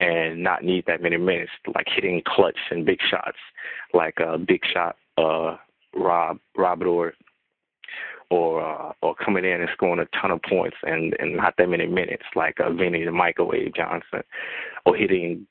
and 0.00 0.42
not 0.42 0.62
need 0.62 0.84
that 0.86 1.02
many 1.02 1.16
minutes, 1.16 1.50
like 1.74 1.86
hitting 1.92 2.22
clutch 2.26 2.58
and 2.70 2.86
big 2.86 2.98
shots, 3.10 3.38
like 3.92 4.18
a 4.20 4.38
big 4.38 4.60
shot 4.72 4.96
uh 5.16 5.56
Rob 5.94 6.38
Robert 6.56 6.86
or 6.86 7.14
or 8.30 8.62
uh, 8.62 8.92
or 9.02 9.14
coming 9.14 9.44
in 9.44 9.60
and 9.60 9.70
scoring 9.72 10.00
a 10.00 10.16
ton 10.20 10.30
of 10.30 10.42
points 10.42 10.76
and 10.82 11.14
and 11.18 11.36
not 11.36 11.54
that 11.58 11.68
many 11.68 11.86
minutes, 11.86 12.24
like 12.34 12.58
uh, 12.60 12.70
Vinny 12.70 13.04
the 13.04 13.12
Microwave 13.12 13.74
Johnson, 13.74 14.22
or 14.84 14.96
hitting 14.96 15.46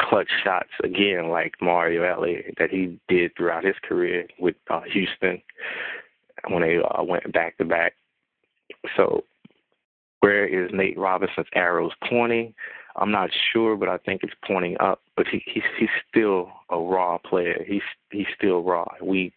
clutch 0.00 0.30
shots 0.42 0.70
again, 0.82 1.28
like 1.28 1.54
Mario 1.60 2.02
Elie 2.02 2.44
that 2.58 2.70
he 2.70 2.98
did 3.08 3.32
throughout 3.36 3.64
his 3.64 3.76
career 3.82 4.26
with 4.38 4.56
uh, 4.70 4.82
Houston 4.92 5.40
when 6.48 6.62
they 6.62 6.78
uh, 6.78 7.02
went 7.02 7.32
back 7.32 7.56
to 7.58 7.64
back. 7.64 7.94
So 8.96 9.24
where 10.20 10.46
is 10.46 10.70
Nate 10.72 10.98
Robinson's 10.98 11.46
arrows 11.54 11.92
pointing? 12.08 12.54
I'm 12.96 13.10
not 13.10 13.30
sure, 13.52 13.76
but 13.76 13.88
I 13.88 13.98
think 13.98 14.22
it's 14.22 14.34
pointing 14.46 14.76
up. 14.80 15.02
But 15.16 15.26
he, 15.28 15.42
he's 15.46 15.64
he's 15.78 15.88
still 16.08 16.50
a 16.70 16.78
raw 16.78 17.18
player. 17.18 17.64
He's 17.66 17.82
he's 18.10 18.26
still 18.36 18.62
raw. 18.62 18.86
We 19.02 19.32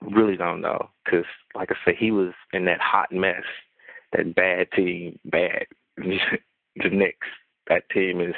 really 0.00 0.36
don't 0.36 0.60
know 0.60 0.90
because, 1.04 1.24
like 1.54 1.70
I 1.70 1.76
said, 1.84 1.94
he 1.98 2.10
was 2.10 2.32
in 2.52 2.64
that 2.66 2.80
hot 2.80 3.12
mess, 3.12 3.42
that 4.12 4.34
bad 4.34 4.68
team, 4.72 5.18
bad. 5.24 5.66
the 5.96 6.90
Knicks, 6.90 7.26
that 7.68 7.88
team 7.90 8.20
is. 8.20 8.34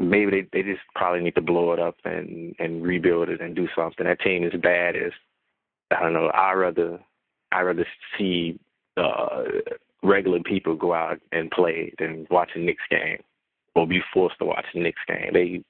Maybe 0.00 0.30
they 0.30 0.48
they 0.52 0.62
just 0.62 0.82
probably 0.94 1.20
need 1.20 1.34
to 1.34 1.40
blow 1.40 1.72
it 1.72 1.80
up 1.80 1.96
and 2.04 2.54
and 2.58 2.82
rebuild 2.82 3.28
it 3.28 3.40
and 3.40 3.56
do 3.56 3.68
something. 3.74 4.06
That 4.06 4.20
team 4.20 4.44
is 4.44 4.52
bad 4.60 4.94
as 4.94 5.12
I 5.90 6.00
don't 6.00 6.12
know. 6.12 6.28
I 6.28 6.52
rather 6.52 7.00
I 7.50 7.62
rather 7.62 7.86
see 8.16 8.60
uh 8.96 9.42
regular 10.02 10.40
people 10.40 10.76
go 10.76 10.94
out 10.94 11.18
and 11.32 11.50
play 11.50 11.92
than 11.98 12.26
watch 12.30 12.50
a 12.54 12.60
Knicks 12.60 12.82
game 12.90 13.18
or 13.74 13.86
be 13.86 14.00
forced 14.14 14.38
to 14.38 14.44
watch 14.44 14.66
a 14.74 14.78
Knicks 14.78 15.00
game. 15.08 15.30
They 15.32 15.64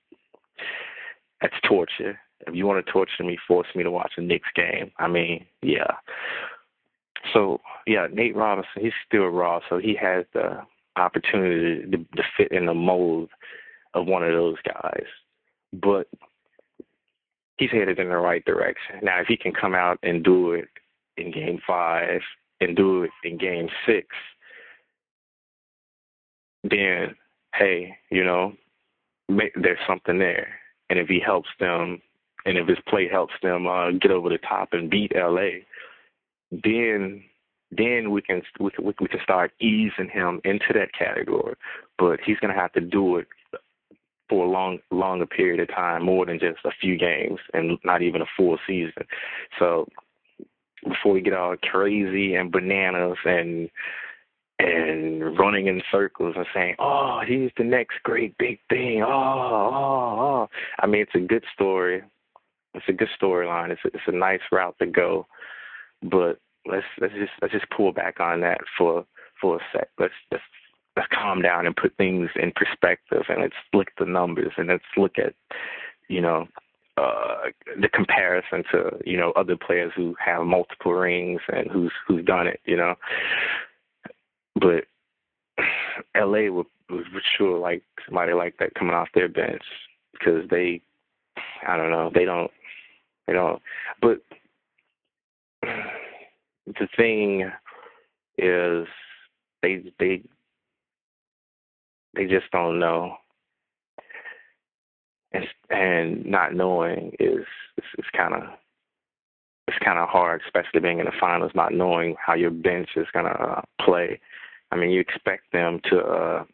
that's 1.41 1.55
torture. 1.67 2.19
If 2.47 2.55
you 2.55 2.67
want 2.67 2.85
to 2.85 2.93
torture 2.93 3.25
me, 3.25 3.39
force 3.47 3.67
me 3.75 3.83
to 3.83 3.91
watch 3.91 4.13
a 4.17 4.21
Knicks 4.21 4.49
game. 4.55 4.93
I 4.99 5.09
mean, 5.09 5.45
yeah. 5.63 5.97
So 7.33 7.61
yeah, 7.87 8.07
Nate 8.13 8.37
Robinson, 8.37 8.81
he's 8.81 8.93
still 9.07 9.27
raw, 9.27 9.61
so 9.69 9.79
he 9.79 9.97
has 10.01 10.25
the 10.33 10.63
opportunity 10.97 11.83
to, 11.91 11.97
to 11.97 12.23
fit 12.37 12.53
in 12.53 12.67
the 12.67 12.75
mold 12.75 13.31
of 13.95 14.07
one 14.07 14.23
of 14.23 14.33
those 14.33 14.57
guys. 14.65 15.07
But 15.73 16.07
he's 17.59 17.71
headed 17.71 17.99
in 17.99 18.09
the 18.09 18.17
right 18.17 18.45
direction. 18.45 18.97
Now, 19.03 19.21
if 19.21 19.27
he 19.27 19.37
can 19.37 19.53
come 19.53 19.75
out 19.75 19.99
and 20.03 20.25
do 20.25 20.53
it 20.53 20.69
in 21.17 21.33
Game 21.33 21.61
Five 21.67 22.21
and 22.61 22.77
do 22.77 23.03
it 23.03 23.11
in 23.25 23.37
game 23.37 23.69
six, 23.87 24.07
then 26.65 27.15
hey, 27.55 27.97
you 28.11 28.25
know, 28.25 28.53
there's 29.29 29.79
something 29.87 30.19
there. 30.19 30.49
And 30.91 30.99
if 30.99 31.09
he 31.09 31.21
helps 31.21 31.49
them, 31.61 32.01
and 32.49 32.57
if 32.57 32.67
his 32.67 32.79
play 32.89 33.07
helps 33.07 33.35
them 33.43 33.67
uh, 33.67 33.91
get 33.91 34.11
over 34.11 34.31
the 34.31 34.39
top 34.39 34.71
and 34.73 34.91
beat 34.91 35.13
LA, 35.15 35.61
then 36.51 37.23
then 37.71 38.11
we 38.11 38.23
can 38.23 38.41
we 38.59 38.71
can 38.71 38.87
we 38.87 39.09
can 39.09 39.21
start 39.23 39.53
easing 39.61 40.09
him 40.11 40.41
into 40.45 40.73
that 40.73 40.95
category. 40.99 41.55
But 41.99 42.21
he's 42.25 42.39
gonna 42.39 42.55
have 42.55 42.73
to 42.73 42.81
do 42.81 43.19
it 43.19 43.27
for 44.31 44.47
a 44.47 44.51
long 44.51 44.79
longer 44.91 45.27
period 45.27 45.61
of 45.61 45.69
time, 45.69 46.05
more 46.05 46.25
than 46.25 46.39
just 46.39 46.65
a 46.65 46.71
few 46.81 46.97
games 46.97 47.39
and 47.53 47.79
not 47.85 48.01
even 48.01 48.23
a 48.23 48.33
full 48.35 48.59
season. 48.67 49.05
So 49.59 49.87
before 50.85 51.13
we 51.13 51.21
get 51.21 51.35
all 51.35 51.57
crazy 51.63 52.35
and 52.35 52.51
bananas 52.51 53.19
and 53.27 53.69
and 54.59 55.39
running 55.39 55.67
in 55.67 55.83
circles 55.93 56.35
and 56.35 56.47
saying, 56.55 56.77
"Oh, 56.79 57.21
he's 57.29 57.51
the 57.59 57.65
next 57.65 58.03
great 58.05 58.37
big 58.39 58.59
thing." 58.71 59.03
Oh, 59.03 59.11
oh, 59.11 60.21
oh. 60.21 60.49
I 60.79 60.87
mean, 60.87 61.03
it's 61.03 61.15
a 61.15 61.21
good 61.21 61.45
story. 61.53 62.03
It's 62.79 62.89
a 62.89 62.93
good 62.93 63.09
storyline. 63.21 63.71
It's 63.71 63.81
a, 63.85 63.89
it's 63.89 64.07
a 64.07 64.13
nice 64.13 64.41
route 64.51 64.77
to 64.81 64.87
go, 64.87 65.27
but 66.03 66.39
let's 66.67 66.87
let's 67.01 67.15
just 67.15 67.33
let's 67.43 67.53
just 67.53 67.71
pull 67.71 67.93
back 67.93 68.21
on 68.21 68.41
that 68.41 68.61
for 68.77 69.05
for 69.41 69.57
a 69.57 69.61
sec. 69.73 69.89
Let's 69.99 70.15
let's 70.31 70.43
let's 70.97 71.09
calm 71.13 71.43
down 71.43 71.67
and 71.67 71.77
put 71.77 71.97
things 71.97 72.31
in 72.37 72.53
perspective, 72.55 73.25
and 73.29 73.43
let's 73.43 73.55
look 73.73 73.89
at 73.89 74.05
the 74.05 74.11
numbers 74.11 74.53
and 74.57 74.69
let's 74.69 74.85
look 74.97 75.19
at 75.19 75.35
you 76.09 76.21
know 76.21 76.47
uh, 76.97 77.51
the 77.81 77.89
comparison 77.89 78.65
to 78.73 78.99
you 79.05 79.17
know 79.17 79.33
other 79.33 79.57
players 79.57 79.93
who 79.95 80.15
have 80.25 80.45
multiple 80.45 80.93
rings 80.93 81.41
and 81.49 81.71
who's 81.71 81.93
who's 82.07 82.25
done 82.25 82.47
it. 82.47 82.61
You 82.65 82.77
know, 82.77 82.95
but 84.55 84.85
LA 86.17 86.51
would, 86.51 86.67
would 86.91 87.07
sure 87.37 87.59
like 87.59 87.83
somebody 88.07 88.33
like 88.33 88.57
that 88.59 88.75
coming 88.75 88.95
off 88.95 89.09
their 89.15 89.29
bench 89.29 89.63
because 90.13 90.49
they, 90.51 90.81
I 91.67 91.77
don't 91.77 91.91
know, 91.91 92.11
they 92.15 92.25
don't, 92.25 92.51
they 93.29 93.35
don't. 93.35 93.61
But 94.01 94.23
the 95.63 96.89
thing 96.97 97.51
is, 98.39 98.87
they 99.63 99.83
they 100.01 100.23
they 102.15 102.25
just 102.25 102.51
don't 102.51 102.79
know, 102.81 103.17
and 105.33 105.45
and 105.69 106.25
not 106.25 106.55
knowing 106.55 107.13
is 107.21 107.45
is, 107.77 107.85
is 107.99 108.05
kind 108.17 108.35
of 108.35 108.43
it's 109.69 109.79
kind 109.85 109.99
of 109.99 110.09
hard, 110.09 110.41
especially 110.47 110.81
being 110.81 110.99
in 110.99 111.05
the 111.05 111.13
finals, 111.21 111.53
not 111.55 111.75
knowing 111.75 112.17
how 112.25 112.35
your 112.35 112.51
bench 112.51 112.89
is 112.97 113.07
gonna 113.13 113.29
uh, 113.29 113.61
play. 113.85 114.19
I 114.73 114.77
mean, 114.77 114.91
you 114.91 115.01
expect 115.01 115.53
them 115.53 115.81
to 115.91 115.99
uh, 116.01 116.45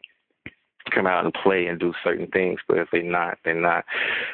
come 0.91 1.07
out 1.07 1.25
and 1.25 1.33
play 1.33 1.67
and 1.67 1.79
do 1.79 1.93
certain 2.03 2.27
things, 2.27 2.59
but 2.67 2.77
if 2.77 2.87
they're 2.91 3.03
not, 3.03 3.37
they're 3.43 3.59
not. 3.59 3.85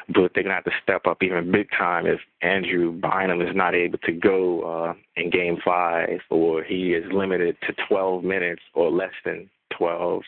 But 0.08 0.32
they're 0.34 0.42
gonna 0.42 0.54
have 0.54 0.64
to 0.64 0.70
step 0.82 1.06
up 1.06 1.22
even 1.22 1.50
big 1.50 1.68
time 1.76 2.06
if 2.06 2.20
Andrew 2.42 2.92
Bynum 2.92 3.40
is 3.40 3.54
not 3.54 3.74
able 3.74 3.98
to 3.98 4.12
go 4.12 4.62
uh, 4.62 4.94
in 5.16 5.30
Game 5.30 5.58
Five, 5.64 6.20
or 6.30 6.62
he 6.62 6.92
is 6.92 7.04
limited 7.12 7.56
to 7.66 7.74
12 7.88 8.24
minutes 8.24 8.62
or 8.74 8.90
less 8.90 9.12
than 9.24 9.48
12, 9.76 10.22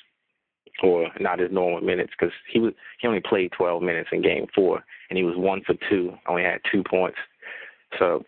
or 0.83 1.09
not 1.21 1.39
his 1.39 1.53
normal 1.53 1.81
minutes, 1.81 2.13
because 2.19 2.35
he 2.51 2.59
was 2.59 2.73
he 3.01 3.09
only 3.09 3.21
played 3.21 3.53
12 3.53 3.83
minutes 3.83 4.09
in 4.13 4.23
Game 4.23 4.47
Four, 4.55 4.83
and 5.11 5.17
he 5.17 5.25
was 5.25 5.37
one 5.37 5.63
for 5.65 5.75
two, 5.89 6.15
only 6.29 6.43
had 6.43 6.61
two 6.71 6.83
points. 6.89 7.19
So 7.99 8.25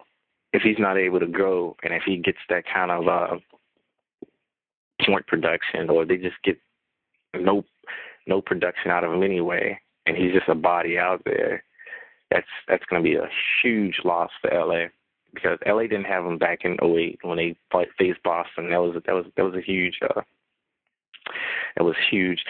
if 0.52 0.62
he's 0.62 0.78
not 0.78 0.96
able 0.96 1.20
to 1.20 1.26
go, 1.26 1.76
and 1.82 1.92
if 1.92 2.02
he 2.06 2.16
gets 2.18 2.38
that 2.48 2.64
kind 2.72 2.90
of 2.90 3.08
uh, 3.08 3.36
point 5.04 5.26
production, 5.26 5.90
or 5.90 6.04
they 6.04 6.16
just 6.16 6.36
get 6.44 6.58
no 7.34 7.64
no 8.26 8.40
production 8.40 8.90
out 8.90 9.04
of 9.04 9.12
him 9.12 9.22
anyway, 9.22 9.78
and 10.06 10.16
he's 10.16 10.32
just 10.32 10.48
a 10.48 10.54
body 10.54 10.98
out 10.98 11.22
there. 11.24 11.62
That's 12.30 12.46
that's 12.68 12.84
going 12.86 13.02
to 13.02 13.08
be 13.08 13.16
a 13.16 13.28
huge 13.62 14.00
loss 14.04 14.30
for 14.40 14.50
LA 14.52 14.86
because 15.32 15.58
LA 15.66 15.82
didn't 15.82 16.04
have 16.04 16.24
him 16.24 16.38
back 16.38 16.60
in 16.64 16.76
08 16.82 17.20
when 17.22 17.36
they 17.36 17.56
faced 17.98 18.22
Boston. 18.24 18.70
That 18.70 18.80
was 18.80 19.00
that 19.06 19.14
was 19.14 19.26
that 19.36 19.44
was 19.44 19.54
a 19.54 19.60
huge 19.60 19.98
uh, 20.02 20.22
that 21.76 21.84
was 21.84 21.96
huge. 22.10 22.40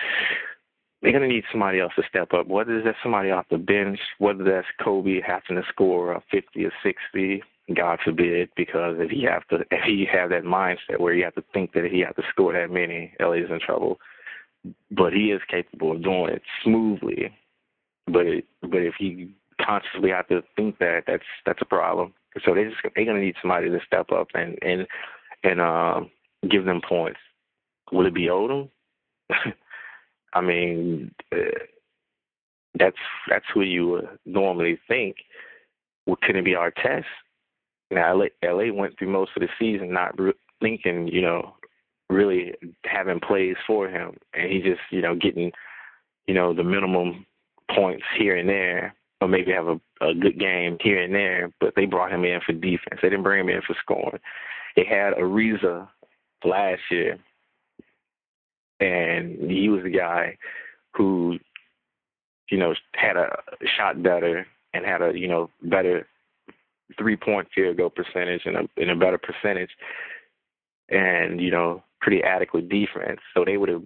They're 1.02 1.12
gonna 1.12 1.28
need 1.28 1.44
somebody 1.50 1.80
else 1.80 1.92
to 1.96 2.02
step 2.08 2.32
up. 2.32 2.46
Whether 2.46 2.82
that's 2.82 2.96
somebody 3.02 3.30
off 3.30 3.46
the 3.50 3.58
bench, 3.58 4.00
whether 4.18 4.44
that's 4.44 4.66
Kobe 4.82 5.20
having 5.20 5.62
to 5.62 5.68
score 5.68 6.12
a 6.12 6.22
50 6.30 6.64
or 6.64 6.72
60, 6.82 7.42
God 7.74 7.98
forbid, 8.02 8.48
because 8.56 8.96
if 8.98 9.10
he 9.10 9.24
have 9.24 9.46
to, 9.48 9.64
if 9.70 9.84
he 9.84 10.06
have 10.10 10.30
that 10.30 10.44
mindset 10.44 10.98
where 10.98 11.12
you 11.12 11.24
have 11.24 11.34
to 11.34 11.44
think 11.52 11.72
that 11.74 11.84
he 11.84 12.00
have 12.00 12.16
to 12.16 12.22
score 12.30 12.54
that 12.54 12.70
many, 12.70 13.12
LA's 13.20 13.50
in 13.50 13.60
trouble 13.60 13.98
but 14.90 15.12
he 15.12 15.30
is 15.30 15.40
capable 15.48 15.92
of 15.92 16.02
doing 16.02 16.30
it 16.30 16.42
smoothly. 16.62 17.32
But 18.06 18.26
it, 18.26 18.44
but 18.62 18.82
if 18.82 18.94
he 18.98 19.34
consciously 19.60 20.10
have 20.10 20.28
to 20.28 20.42
think 20.54 20.78
that, 20.78 21.04
that's 21.06 21.24
that's 21.44 21.62
a 21.62 21.66
problem. 21.66 22.14
So 22.44 22.54
they 22.54 22.64
just 22.64 22.76
they're 22.94 23.04
gonna 23.04 23.20
need 23.20 23.36
somebody 23.40 23.70
to 23.70 23.80
step 23.86 24.12
up 24.12 24.28
and 24.34 24.58
and 24.62 24.86
and 25.42 25.60
um, 25.60 26.10
give 26.48 26.64
them 26.64 26.80
points. 26.86 27.20
Will 27.92 28.06
it 28.06 28.14
be 28.14 28.26
Odom? 28.26 28.68
I 30.32 30.40
mean, 30.40 31.12
uh, 31.32 31.58
that's 32.78 32.96
that's 33.28 33.46
who 33.52 33.62
you 33.62 33.88
would 33.88 34.08
normally 34.24 34.78
think. 34.86 35.16
Well, 36.06 36.18
could 36.22 36.36
it 36.36 36.44
be 36.44 36.54
Artest? 36.54 37.04
Now, 37.90 38.16
LA, 38.16 38.26
LA 38.44 38.72
went 38.72 38.98
through 38.98 39.10
most 39.10 39.32
of 39.36 39.42
the 39.42 39.48
season 39.58 39.92
not 39.92 40.18
re- 40.18 40.32
thinking, 40.60 41.08
you 41.08 41.22
know, 41.22 41.54
really 42.08 42.54
having 42.84 43.20
plays 43.20 43.56
for 43.66 43.88
him, 43.88 44.16
and 44.34 44.50
he 44.50 44.60
just 44.60 44.80
you 44.90 45.02
know 45.02 45.14
getting 45.14 45.52
you 46.26 46.34
know 46.34 46.54
the 46.54 46.64
minimum 46.64 47.26
points 47.74 48.04
here 48.18 48.36
and 48.36 48.48
there, 48.48 48.94
or 49.20 49.28
maybe 49.28 49.52
have 49.52 49.68
a, 49.68 49.80
a 50.00 50.14
good 50.14 50.38
game 50.38 50.76
here 50.80 51.02
and 51.02 51.14
there. 51.14 51.50
But 51.60 51.74
they 51.74 51.86
brought 51.86 52.12
him 52.12 52.24
in 52.24 52.40
for 52.44 52.52
defense. 52.52 53.00
They 53.02 53.08
didn't 53.08 53.24
bring 53.24 53.40
him 53.40 53.48
in 53.48 53.62
for 53.62 53.76
scoring. 53.80 54.20
They 54.76 54.84
had 54.84 55.14
Ariza 55.14 55.88
last 56.44 56.82
year, 56.90 57.18
and 58.80 59.50
he 59.50 59.68
was 59.68 59.82
the 59.82 59.90
guy 59.90 60.36
who 60.94 61.38
you 62.50 62.58
know 62.58 62.74
had 62.94 63.16
a 63.16 63.36
shot 63.76 64.02
better 64.02 64.46
and 64.74 64.84
had 64.84 65.02
a 65.02 65.12
you 65.18 65.28
know 65.28 65.50
better 65.62 66.06
three 66.98 67.16
point 67.16 67.48
field 67.54 67.76
goal 67.76 67.90
percentage 67.90 68.42
and 68.44 68.56
a 68.56 68.68
and 68.76 68.90
a 68.90 68.96
better 68.96 69.18
percentage 69.18 69.70
and 70.88 71.40
you 71.40 71.50
know 71.50 71.82
pretty 72.06 72.22
adequate 72.22 72.68
defense. 72.68 73.18
So 73.34 73.44
they 73.44 73.56
would 73.56 73.68
have 73.68 73.82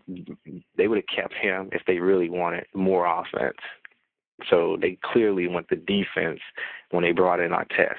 they 0.77 0.89
would 0.89 0.99
have 0.99 1.07
kept 1.07 1.33
him 1.33 1.71
if 1.73 1.81
they 1.87 2.01
really 2.01 2.29
wanted 2.29 2.67
more 2.75 3.07
offense. 3.07 3.57
So 4.51 4.77
they 4.79 4.99
clearly 5.03 5.49
went 5.49 5.71
the 5.71 5.77
defense 5.77 6.41
when 6.91 7.03
they 7.03 7.13
brought 7.13 7.41
in 7.41 7.53
Artest. 7.53 7.95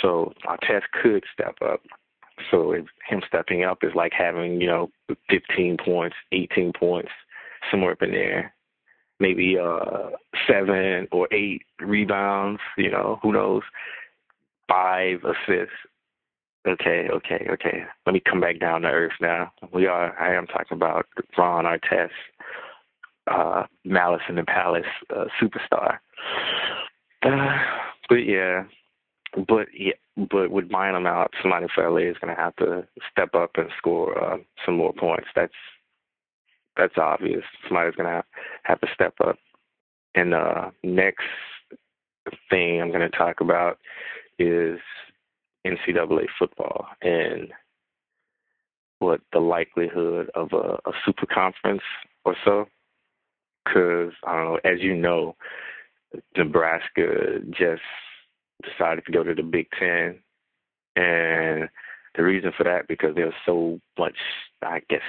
So 0.00 0.32
Artest 0.46 0.84
could 1.02 1.24
step 1.34 1.56
up. 1.62 1.82
So 2.50 2.72
if 2.72 2.86
him 3.06 3.20
stepping 3.28 3.62
up 3.62 3.80
is 3.82 3.92
like 3.94 4.12
having, 4.16 4.58
you 4.58 4.66
know, 4.66 4.90
15 5.28 5.76
points, 5.84 6.16
18 6.32 6.72
points, 6.72 7.10
somewhere 7.70 7.92
up 7.92 8.02
in 8.02 8.12
there. 8.12 8.54
Maybe 9.20 9.58
uh 9.58 10.12
seven 10.48 11.08
or 11.12 11.28
eight 11.30 11.60
rebounds, 11.78 12.60
you 12.78 12.90
know, 12.90 13.18
who 13.22 13.32
knows, 13.32 13.64
five 14.66 15.18
assists. 15.24 15.74
Okay, 16.66 17.08
okay, 17.10 17.46
okay. 17.50 17.84
Let 18.06 18.12
me 18.12 18.22
come 18.28 18.40
back 18.40 18.60
down 18.60 18.82
to 18.82 18.88
earth 18.88 19.12
now. 19.20 19.52
We 19.72 19.86
are. 19.86 20.16
I 20.18 20.34
am 20.36 20.46
talking 20.46 20.76
about 20.76 21.06
Ron 21.36 21.64
Artest, 21.64 22.10
uh, 23.28 23.66
Malice 23.84 24.22
in 24.28 24.36
the 24.36 24.44
Palace 24.44 24.84
uh, 25.10 25.24
superstar. 25.40 25.98
Uh, 27.24 27.58
but 28.08 28.26
yeah, 28.26 28.64
but 29.48 29.66
yeah, 29.76 29.92
but 30.30 30.50
with 30.50 30.68
Bynum 30.68 31.06
out, 31.06 31.32
somebody 31.42 31.66
for 31.74 31.88
LA 31.88 32.10
is 32.10 32.16
going 32.20 32.34
to 32.34 32.40
have 32.40 32.54
to 32.56 32.86
step 33.10 33.34
up 33.34 33.50
and 33.56 33.68
score 33.76 34.16
uh, 34.22 34.36
some 34.64 34.76
more 34.76 34.92
points. 34.92 35.28
That's 35.34 35.52
that's 36.76 36.96
obvious. 36.96 37.42
Somebody's 37.66 37.96
going 37.96 38.08
to 38.08 38.14
have, 38.16 38.24
have 38.62 38.80
to 38.80 38.88
step 38.94 39.14
up. 39.24 39.36
And 40.14 40.32
uh, 40.32 40.70
next 40.82 41.24
thing 42.50 42.80
I'm 42.80 42.90
going 42.90 43.00
to 43.08 43.16
talk 43.16 43.40
about 43.40 43.78
is 44.38 44.78
NCAA 45.66 46.26
football 46.38 46.86
and 47.00 47.52
what 48.98 49.20
the 49.32 49.40
likelihood 49.40 50.30
of 50.34 50.52
a, 50.52 50.78
a 50.88 50.92
super 51.04 51.26
conference 51.26 51.82
or 52.24 52.36
so. 52.44 52.66
Because 53.64 54.12
I 54.26 54.36
don't 54.36 54.44
know, 54.44 54.60
as 54.64 54.80
you 54.80 54.96
know, 54.96 55.36
Nebraska 56.36 57.38
just 57.50 57.82
decided 58.62 59.04
to 59.06 59.12
go 59.12 59.22
to 59.22 59.34
the 59.34 59.42
Big 59.42 59.68
Ten, 59.78 60.18
and 60.96 61.68
the 62.16 62.22
reason 62.22 62.52
for 62.56 62.64
that 62.64 62.88
because 62.88 63.14
there's 63.14 63.34
so 63.46 63.80
much, 63.98 64.16
I 64.62 64.82
guess, 64.90 65.00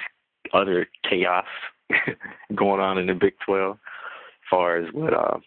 other 0.54 0.88
chaos 1.10 1.46
going 2.56 2.80
on 2.80 2.98
in 2.98 3.08
the 3.08 3.13
Big 3.13 3.34
Twelve, 3.46 3.76
as 3.76 4.50
far 4.50 4.78
as 4.78 4.94
what 4.94 5.13
uh, 5.13 5.39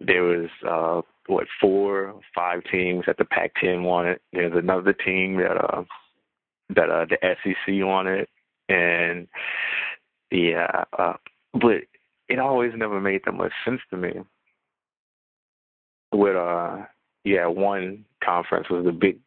there 0.00 0.22
was 0.22 0.48
uh, 0.68 1.02
what 1.28 1.46
four, 1.60 2.20
five 2.34 2.62
teams 2.70 3.04
that 3.06 3.18
the 3.18 3.24
Pac-10 3.24 3.82
wanted. 3.82 4.18
There's 4.32 4.56
another 4.56 4.92
team 4.92 5.36
that 5.36 5.56
uh 5.56 5.84
that 6.70 6.90
uh 6.90 7.06
the 7.08 7.18
SEC 7.22 7.74
wanted, 7.84 8.26
and 8.68 9.28
yeah, 10.30 10.84
uh, 10.98 11.14
but 11.54 11.82
it 12.28 12.38
always 12.38 12.72
never 12.76 13.00
made 13.00 13.22
that 13.24 13.32
much 13.32 13.52
sense 13.64 13.80
to 13.90 13.96
me. 13.96 14.12
With 16.12 16.36
uh, 16.36 16.78
yeah, 17.24 17.46
one 17.46 18.04
conference 18.24 18.68
was 18.70 18.84
the 18.84 18.92
Big 18.92 19.18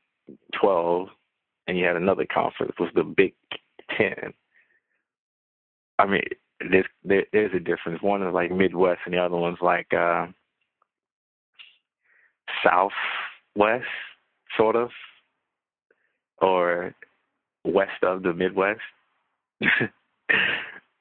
Twelve, 0.60 1.10
and 1.68 1.78
you 1.78 1.86
had 1.86 1.96
another 1.96 2.26
conference 2.32 2.74
was 2.80 2.90
the 2.96 3.04
Big 3.04 3.34
Ten. 3.98 4.34
I 6.00 6.06
mean, 6.08 6.24
there's 6.72 6.86
there, 7.04 7.26
there's 7.32 7.54
a 7.56 7.60
difference. 7.60 8.02
One 8.02 8.26
is 8.26 8.34
like 8.34 8.52
Midwest, 8.52 9.02
and 9.06 9.14
the 9.14 9.20
other 9.20 9.38
one's 9.38 9.62
like 9.62 9.94
uh, 9.94 10.28
Southwest, 12.64 13.86
sort 14.58 14.76
of, 14.76 14.90
or 16.40 16.94
west 17.64 18.04
of 18.04 18.24
the 18.24 18.34
Midwest. 18.34 18.82
and 19.62 19.90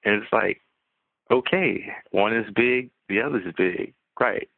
it's 0.04 0.32
like, 0.32 0.60
okay, 1.30 1.86
one 2.10 2.36
is 2.36 2.46
big, 2.54 2.90
the 3.08 3.20
other 3.20 3.38
is 3.38 3.54
big, 3.56 3.94
right? 4.18 4.48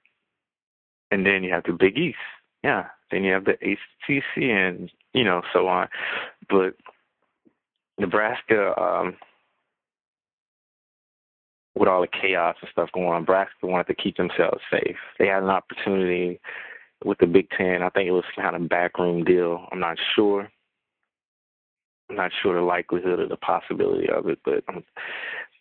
And 1.11 1.27
then 1.27 1.45
you 1.45 1.53
have 1.53 1.65
the 1.65 1.73
Big 1.73 1.99
East, 1.99 2.17
yeah. 2.65 2.87
Then 3.11 3.25
you 3.25 3.33
have 3.33 3.45
the 3.45 3.53
ACC, 3.53 4.43
and 4.43 4.91
you 5.13 5.25
know 5.25 5.43
so 5.53 5.69
on. 5.69 5.89
But 6.49 6.75
Nebraska. 7.99 8.81
um 8.81 9.17
with 11.75 11.89
all 11.89 12.03
the 12.03 12.07
chaos 12.07 12.57
and 12.61 12.71
stuff 12.71 12.91
going 12.93 13.09
on, 13.09 13.23
Nebraska 13.23 13.67
wanted 13.67 13.87
to 13.87 13.95
keep 13.95 14.17
themselves 14.17 14.61
safe. 14.71 14.97
They 15.19 15.27
had 15.27 15.43
an 15.43 15.49
opportunity 15.49 16.39
with 17.05 17.19
the 17.19 17.27
Big 17.27 17.49
Ten. 17.51 17.83
I 17.83 17.91
think 17.91 18.09
it 18.09 18.13
was 18.13 18.25
kind 18.37 18.57
of 18.57 18.69
backroom 18.69 19.25
deal. 19.25 19.67
I'm 19.71 19.81
not 19.81 19.97
sure. 20.15 20.49
I'm 22.11 22.17
not 22.17 22.31
sure 22.43 22.55
the 22.55 22.63
likelihood 22.63 23.21
or 23.21 23.29
the 23.29 23.37
possibility 23.37 24.09
of 24.11 24.29
it, 24.29 24.39
but 24.45 24.65
um, 24.69 24.85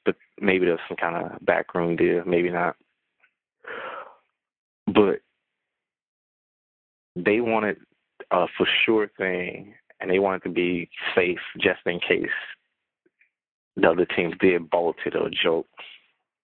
but 0.05 0.15
maybe 0.39 0.65
there's 0.65 0.79
some 0.87 0.97
kind 0.97 1.15
of 1.15 1.45
backroom 1.45 1.95
deal. 1.95 2.23
Maybe 2.25 2.49
not. 2.49 2.75
But 4.87 5.21
they 7.15 7.39
wanted 7.41 7.77
a 8.31 8.47
for 8.57 8.67
sure 8.85 9.09
thing, 9.17 9.73
and 9.99 10.09
they 10.09 10.19
wanted 10.19 10.43
to 10.43 10.49
be 10.49 10.89
safe 11.15 11.39
just 11.59 11.79
in 11.85 11.99
case 11.99 12.29
the 13.77 13.89
other 13.89 14.05
teams 14.05 14.33
did 14.39 14.69
bolt 14.69 14.97
it 15.05 15.15
or 15.15 15.29
joke 15.29 15.67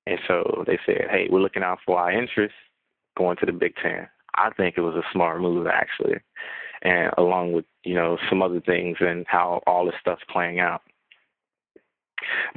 and 0.07 0.19
so 0.25 0.63
they 0.65 0.79
said, 0.85 1.07
hey, 1.11 1.27
we're 1.29 1.41
looking 1.41 1.63
out 1.63 1.79
for 1.85 1.99
our 1.99 2.11
interests 2.11 2.57
going 3.17 3.35
to 3.37 3.45
the 3.45 3.51
Big 3.51 3.75
Ten. 3.83 4.07
I 4.37 4.51
think 4.51 4.75
it 4.77 4.81
was 4.81 4.95
a 4.95 5.03
smart 5.11 5.41
move, 5.41 5.67
actually, 5.67 6.17
and 6.81 7.11
along 7.17 7.53
with, 7.53 7.65
you 7.83 7.95
know, 7.95 8.17
some 8.29 8.41
other 8.41 8.61
things 8.61 8.97
and 8.99 9.25
how 9.27 9.61
all 9.67 9.85
this 9.85 9.95
stuff's 9.99 10.23
playing 10.31 10.59
out. 10.59 10.81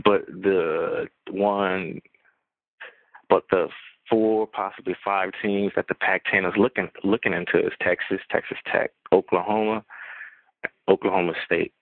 But 0.05 0.27
the 0.27 1.09
one, 1.31 2.01
but 3.29 3.45
the 3.51 3.69
four, 4.09 4.47
possibly 4.47 4.97
five 5.05 5.31
teams 5.43 5.73
that 5.77 5.87
the 5.89 5.95
Pac-10 5.95 6.49
is 6.49 6.55
looking 6.57 6.89
looking 7.05 7.33
into 7.33 7.59
is 7.59 7.73
Texas, 7.83 8.21
Texas 8.31 8.59
Tech, 8.71 8.91
Oklahoma, 9.13 9.85
Oklahoma 10.89 11.33
State. 11.45 11.73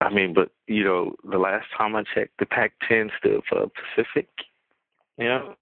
I 0.00 0.10
mean, 0.10 0.34
but 0.34 0.50
you 0.66 0.84
know, 0.84 1.14
the 1.30 1.38
last 1.38 1.66
time 1.76 1.96
I 1.96 2.04
checked, 2.14 2.38
the 2.38 2.46
Pac-10 2.46 3.10
stood 3.18 3.42
for 3.48 3.66
Pacific 3.96 4.28
Yep. 5.18 5.56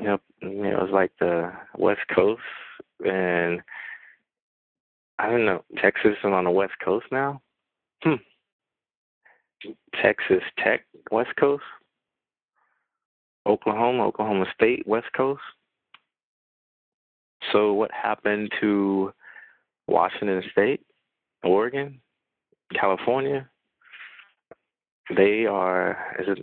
Yep. 0.00 0.20
You 0.42 0.48
know, 0.50 0.70
it 0.70 0.82
was 0.82 0.90
like 0.92 1.12
the 1.20 1.52
West 1.76 2.00
Coast, 2.14 2.42
and 3.04 3.62
I 5.18 5.30
don't 5.30 5.46
know. 5.46 5.64
Texas 5.80 6.12
is 6.12 6.24
on 6.24 6.44
the 6.44 6.50
West 6.50 6.74
Coast 6.84 7.06
now. 7.12 7.40
Hmm. 8.02 8.14
Texas 10.02 10.42
Tech, 10.58 10.84
West 11.10 11.30
Coast. 11.38 11.62
Oklahoma, 13.46 14.06
Oklahoma 14.06 14.46
State, 14.54 14.86
West 14.86 15.08
Coast. 15.16 15.42
So 17.52 17.74
what 17.74 17.90
happened 17.92 18.50
to 18.60 19.12
Washington 19.86 20.42
State, 20.50 20.80
Oregon, 21.42 22.00
California? 22.74 23.48
They 25.14 25.44
are 25.44 25.98
is 26.18 26.26
it 26.28 26.38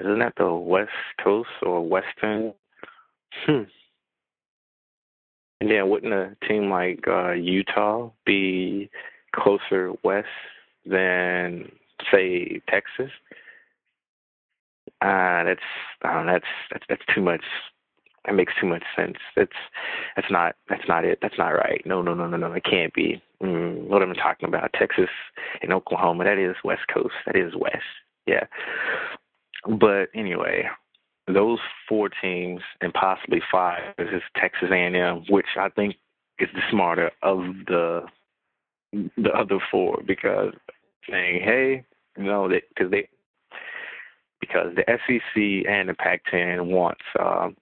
isn't 0.00 0.18
that 0.20 0.34
the 0.36 0.52
West 0.52 0.90
Coast 1.22 1.48
or 1.62 1.86
Western? 1.86 2.54
Hmm. 3.46 3.62
And 5.60 5.70
then 5.70 5.88
wouldn't 5.88 6.12
a 6.12 6.36
team 6.46 6.70
like 6.70 7.04
uh, 7.08 7.32
Utah 7.32 8.10
be 8.24 8.90
closer 9.34 9.92
west 10.04 10.28
than 10.86 11.70
say 12.12 12.60
Texas? 12.68 13.10
Uh, 15.00 15.44
that's 15.44 15.60
uh, 16.04 16.24
that's 16.24 16.46
that's 16.70 16.84
that's 16.88 17.02
too 17.14 17.22
much. 17.22 17.42
That 18.24 18.34
makes 18.34 18.52
too 18.60 18.66
much 18.66 18.82
sense. 18.96 19.16
That's 19.36 19.50
that's 20.16 20.30
not 20.30 20.56
that's 20.68 20.86
not 20.88 21.04
it. 21.04 21.18
That's 21.22 21.38
not 21.38 21.50
right. 21.50 21.82
No 21.84 22.02
no 22.02 22.14
no 22.14 22.26
no 22.26 22.36
no. 22.36 22.52
It 22.52 22.64
can't 22.64 22.92
be. 22.94 23.22
Mm, 23.42 23.88
what 23.88 24.02
am 24.02 24.10
I 24.10 24.14
talking 24.14 24.48
about? 24.48 24.72
Texas 24.72 25.10
and 25.62 25.72
Oklahoma. 25.72 26.24
That 26.24 26.38
is 26.38 26.56
West 26.64 26.82
Coast. 26.92 27.14
That 27.26 27.36
is 27.36 27.54
West. 27.56 27.84
Yeah. 28.26 28.44
But 29.66 30.08
anyway, 30.14 30.68
those 31.32 31.58
four 31.88 32.08
teams 32.08 32.60
and 32.80 32.92
possibly 32.92 33.40
five 33.50 33.94
is 33.98 34.22
Texas 34.36 34.68
A&M, 34.70 35.24
which 35.28 35.46
I 35.58 35.68
think 35.70 35.96
is 36.38 36.48
the 36.54 36.62
smarter 36.70 37.10
of 37.22 37.38
the 37.66 38.02
the 39.16 39.30
other 39.30 39.58
four 39.70 40.02
because 40.06 40.54
saying, 41.10 41.42
hey, 41.42 41.84
you 42.16 42.24
know, 42.24 42.48
because 42.48 42.90
they, 42.90 43.08
because 44.40 44.74
the 44.76 44.84
SEC 44.86 45.70
and 45.70 45.88
the 45.88 45.94
Pac-10 45.94 46.66
wants 46.66 47.02
um, 47.20 47.56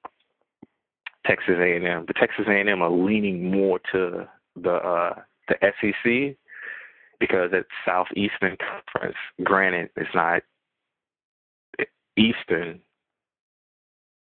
Texas 1.27 1.57
A&M. 1.59 2.05
The 2.07 2.15
Texas 2.15 2.45
A&M 2.49 2.83
are 2.83 2.91
leaning 2.91 3.51
more 3.51 3.81
to 3.93 4.29
the 4.55 4.73
uh, 4.73 5.15
the 5.49 5.57
SEC 5.61 6.37
because 7.19 7.51
it's 7.53 7.69
Southeastern 7.85 8.57
Conference. 8.57 9.17
Granted, 9.43 9.91
it's 9.97 10.15
not 10.15 10.43
Eastern, 12.17 12.81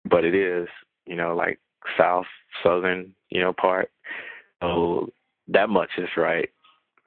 but 0.08 0.24
it 0.24 0.34
is, 0.34 0.68
you 1.06 1.16
know, 1.16 1.34
like 1.34 1.58
South, 1.98 2.26
Southern, 2.62 3.14
you 3.30 3.40
know, 3.40 3.52
part. 3.52 3.90
So 4.62 5.10
that 5.48 5.68
much 5.68 5.90
is 5.98 6.08
right. 6.16 6.48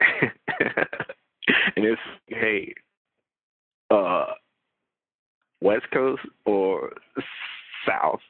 and 0.00 1.84
it's 1.84 2.00
hey, 2.26 2.74
uh, 3.90 4.26
West 5.60 5.86
Coast 5.92 6.22
or 6.44 6.92
South. 7.86 8.20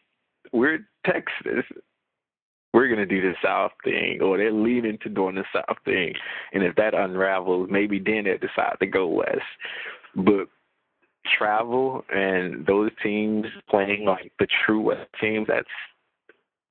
We're 0.53 0.87
Texas 1.07 1.65
we're 2.75 2.89
to 2.89 3.07
do 3.07 3.23
the 3.23 3.35
South 3.41 3.71
thing, 3.85 4.19
or 4.21 4.37
they're 4.37 4.53
leaning 4.53 4.99
to 5.05 5.09
doing 5.09 5.37
the 5.37 5.45
South 5.53 5.77
thing. 5.85 6.13
And 6.53 6.65
if 6.65 6.75
that 6.75 6.93
unravels, 6.93 7.69
maybe 7.71 8.01
then 8.01 8.25
they 8.25 8.37
decide 8.37 8.77
to 8.81 8.87
go 8.87 9.07
West. 9.07 9.39
But 10.17 10.49
travel 11.39 12.05
and 12.15 12.67
those 12.67 12.91
teams 13.03 13.47
playing 13.69 14.05
like 14.05 14.33
the 14.39 14.47
true 14.65 14.81
West 14.81 15.11
teams, 15.21 15.47
that's, 15.49 15.69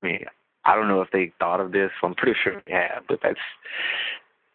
I 0.01 0.07
mean, 0.07 0.25
I 0.65 0.75
don't 0.75 0.87
know 0.87 1.01
if 1.01 1.11
they 1.11 1.31
thought 1.39 1.59
of 1.59 1.71
this. 1.71 1.91
I'm 2.01 2.15
pretty 2.15 2.37
sure 2.43 2.61
they 2.65 2.73
have, 2.73 3.03
but 3.07 3.19
that's, 3.21 3.39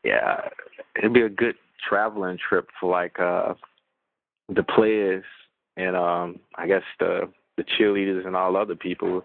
yeah, 0.05 0.49
it'd 0.97 1.13
be 1.13 1.23
a 1.23 1.29
good 1.29 1.57
traveling 1.89 2.39
trip 2.49 2.69
for 2.81 2.91
like 2.91 3.19
uh 3.21 3.55
the 4.49 4.63
players 4.63 5.25
and 5.77 5.95
um 5.97 6.41
I 6.57 6.67
guess 6.67 6.83
the 6.99 7.31
the 7.57 7.65
cheerleaders 7.65 8.27
and 8.27 8.37
all 8.37 8.57
other 8.57 8.77
people. 8.77 9.25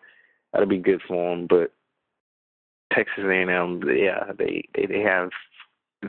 That'd 0.52 0.70
be 0.70 0.78
good 0.78 1.02
for 1.08 1.36
them, 1.36 1.48
but 1.50 1.72
Texas 2.94 3.24
A&M, 3.26 3.82
yeah, 3.96 4.32
they 4.38 4.64
they, 4.76 4.86
they 4.86 5.02
have 5.02 5.30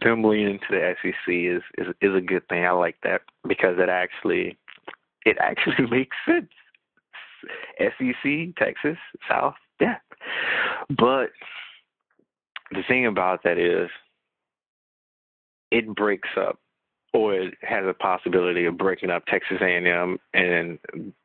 them 0.01 0.25
leaning 0.25 0.55
into 0.55 0.67
the 0.71 0.95
SEC 1.03 1.15
is, 1.29 1.63
is 1.79 1.95
is 2.01 2.15
a 2.15 2.21
good 2.21 2.47
thing. 2.49 2.65
I 2.65 2.71
like 2.71 2.97
that 3.03 3.23
because 3.47 3.77
it 3.79 3.89
actually 3.89 4.57
it 5.25 5.37
actually 5.41 5.87
makes 5.91 6.17
sense. 6.27 6.51
SEC, 7.79 8.57
Texas, 8.57 8.97
South, 9.29 9.55
yeah. 9.81 9.97
But 10.89 11.31
the 12.71 12.83
thing 12.89 13.07
about 13.07 13.43
that 13.45 13.59
is 13.59 13.91
it 15.71 15.95
breaks 15.95 16.31
up 16.39 16.59
or 17.13 17.35
it 17.35 17.55
has 17.63 17.85
a 17.87 17.95
possibility 17.95 18.65
of 18.65 18.77
breaking 18.77 19.11
up 19.11 19.25
Texas 19.27 19.59
A&M 19.61 20.19
and 20.33 20.79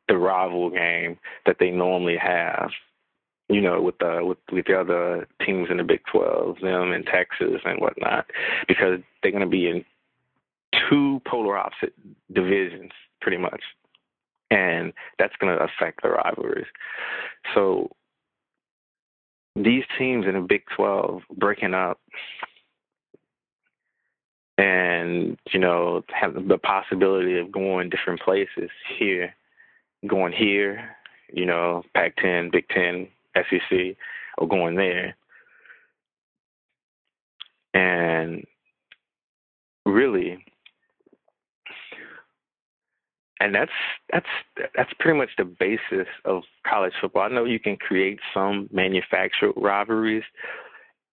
the 0.08 0.16
rival 0.16 0.70
game 0.70 1.18
that 1.46 1.56
they 1.58 1.70
normally 1.70 2.16
have 2.16 2.70
you 3.50 3.60
know, 3.60 3.82
with 3.82 3.98
the 3.98 4.20
with 4.22 4.38
with 4.52 4.66
the 4.66 4.78
other 4.78 5.26
teams 5.44 5.68
in 5.70 5.78
the 5.78 5.82
Big 5.82 6.00
Twelve, 6.10 6.56
them 6.62 6.92
in 6.92 7.02
Texas 7.04 7.60
and 7.64 7.80
whatnot, 7.80 8.26
because 8.68 9.00
they're 9.22 9.32
going 9.32 9.42
to 9.42 9.48
be 9.48 9.68
in 9.68 9.84
two 10.88 11.20
polar 11.26 11.58
opposite 11.58 11.92
divisions, 12.32 12.92
pretty 13.20 13.38
much, 13.38 13.62
and 14.50 14.92
that's 15.18 15.34
going 15.40 15.56
to 15.56 15.64
affect 15.64 16.02
the 16.02 16.10
rivalries. 16.10 16.66
So 17.54 17.90
these 19.56 19.84
teams 19.98 20.26
in 20.26 20.34
the 20.34 20.40
Big 20.40 20.62
Twelve 20.76 21.22
breaking 21.36 21.74
up, 21.74 21.98
and 24.56 25.36
you 25.52 25.58
know, 25.58 26.04
have 26.08 26.34
the 26.46 26.58
possibility 26.58 27.36
of 27.38 27.50
going 27.50 27.90
different 27.90 28.20
places 28.20 28.70
here, 28.96 29.34
going 30.06 30.32
here, 30.32 30.96
you 31.32 31.46
know, 31.46 31.82
Pac-10, 31.94 32.52
Big 32.52 32.68
Ten, 32.68 33.08
SEC 33.36 33.96
or 34.38 34.48
going 34.48 34.76
there. 34.76 35.16
And 37.74 38.44
really, 39.86 40.44
and 43.40 43.54
that's 43.54 43.70
that's 44.12 44.26
that's 44.76 44.92
pretty 44.98 45.18
much 45.18 45.30
the 45.38 45.44
basis 45.44 46.06
of 46.24 46.42
college 46.66 46.92
football. 47.00 47.22
I 47.22 47.28
know 47.28 47.44
you 47.44 47.58
can 47.58 47.76
create 47.76 48.20
some 48.34 48.68
manufactured 48.70 49.52
rivalries, 49.56 50.24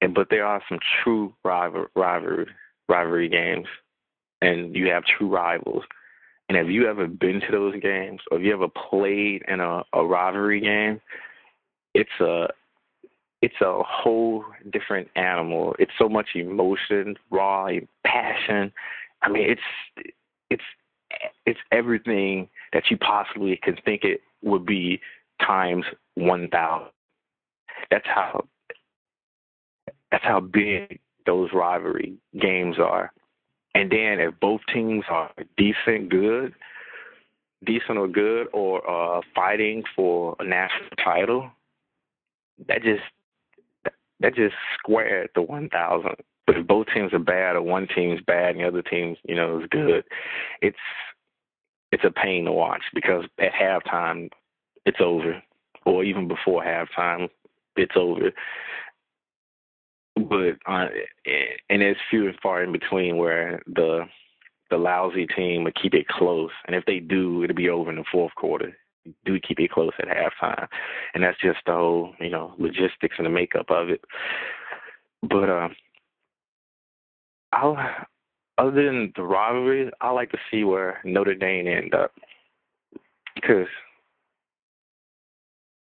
and 0.01 0.13
but 0.13 0.27
there 0.29 0.45
are 0.45 0.61
some 0.67 0.79
true 1.03 1.33
rival 1.43 1.87
rivalry 1.95 2.47
rivalry 2.89 3.29
games, 3.29 3.67
and 4.41 4.75
you 4.75 4.87
have 4.89 5.03
true 5.05 5.29
rivals. 5.29 5.83
And 6.49 6.57
have 6.57 6.69
you 6.69 6.87
ever 6.87 7.07
been 7.07 7.41
to 7.41 7.51
those 7.51 7.79
games, 7.81 8.21
or 8.31 8.37
have 8.37 8.45
you 8.45 8.53
ever 8.53 8.67
played 8.89 9.43
in 9.47 9.59
a, 9.59 9.83
a 9.93 10.05
rivalry 10.05 10.61
game? 10.61 11.01
It's 11.97 12.19
a 12.21 12.47
it's 13.41 13.59
a 13.61 13.81
whole 13.83 14.45
different 14.71 15.07
animal. 15.15 15.75
It's 15.79 15.91
so 15.97 16.07
much 16.07 16.27
emotion, 16.35 17.15
raw 17.31 17.69
passion. 18.05 18.71
I 19.23 19.29
mean, 19.29 19.49
it's 19.49 20.07
it's 20.51 20.63
it's 21.47 21.59
everything 21.71 22.49
that 22.71 22.83
you 22.91 22.97
possibly 22.97 23.59
can 23.63 23.77
think 23.83 24.03
it 24.03 24.21
would 24.43 24.63
be 24.63 25.01
times 25.41 25.85
one 26.13 26.49
thousand. 26.49 26.91
That's 27.89 28.05
how 28.05 28.45
that's 30.11 30.23
how 30.23 30.39
big 30.39 30.99
those 31.25 31.49
rivalry 31.51 32.13
games 32.39 32.77
are. 32.77 33.11
And 33.73 33.91
then 33.91 34.19
if 34.19 34.39
both 34.39 34.61
teams 34.71 35.03
are 35.09 35.31
decent, 35.57 36.09
good, 36.09 36.53
decent 37.65 37.97
or 37.97 38.07
good, 38.07 38.47
or 38.53 38.87
uh, 38.87 39.21
fighting 39.33 39.83
for 39.95 40.35
a 40.39 40.43
national 40.43 40.89
title, 41.03 41.51
that 42.67 42.83
just 42.83 43.03
that 44.19 44.35
just 44.35 44.55
squared 44.77 45.29
the 45.35 45.41
one 45.41 45.69
thousand. 45.69 46.15
But 46.45 46.57
if 46.57 46.67
both 46.67 46.87
teams 46.93 47.13
are 47.13 47.19
bad, 47.19 47.55
or 47.55 47.61
one 47.61 47.87
team's 47.93 48.21
bad 48.25 48.55
and 48.55 48.61
the 48.61 48.67
other 48.67 48.81
team's 48.81 49.17
you 49.27 49.35
know 49.35 49.59
is 49.59 49.67
good, 49.69 50.03
it's 50.61 50.77
it's 51.91 52.03
a 52.03 52.11
pain 52.11 52.45
to 52.45 52.51
watch 52.51 52.83
because 52.93 53.25
at 53.39 53.51
halftime 53.51 54.29
it's 54.85 55.01
over, 55.01 55.41
or 55.85 56.03
even 56.03 56.27
before 56.27 56.63
halftime 56.63 57.29
it's 57.75 57.95
over 57.95 58.31
but 60.19 60.57
uh, 60.65 60.87
and 61.69 61.81
it's 61.81 61.99
few 62.09 62.27
and 62.27 62.37
far 62.41 62.63
in 62.63 62.71
between 62.71 63.17
where 63.17 63.61
the 63.67 64.05
the 64.69 64.77
lousy 64.77 65.27
team 65.27 65.63
would 65.63 65.77
keep 65.81 65.93
it 65.93 66.07
close, 66.07 66.51
and 66.65 66.75
if 66.75 66.85
they 66.85 66.99
do, 66.99 67.43
it'll 67.43 67.55
be 67.55 67.69
over 67.69 67.89
in 67.89 67.97
the 67.97 68.03
fourth 68.11 68.35
quarter. 68.35 68.75
Do 69.25 69.39
keep 69.39 69.59
it 69.59 69.71
close 69.71 69.91
at 69.99 70.07
halftime, 70.07 70.67
and 71.13 71.23
that's 71.23 71.39
just 71.41 71.59
the 71.65 71.73
whole 71.73 72.13
you 72.19 72.29
know 72.29 72.53
logistics 72.57 73.15
and 73.17 73.25
the 73.25 73.29
makeup 73.29 73.67
of 73.69 73.89
it. 73.89 74.01
But 75.21 75.49
uh, 75.49 75.69
I'll 77.53 77.77
other 78.57 78.85
than 78.85 79.13
the 79.15 79.23
rivalry, 79.23 79.91
I 80.01 80.09
like 80.11 80.31
to 80.31 80.39
see 80.49 80.63
where 80.63 80.99
Notre 81.03 81.35
Dame 81.35 81.67
end 81.67 81.93
up 81.93 82.11
because 83.35 83.67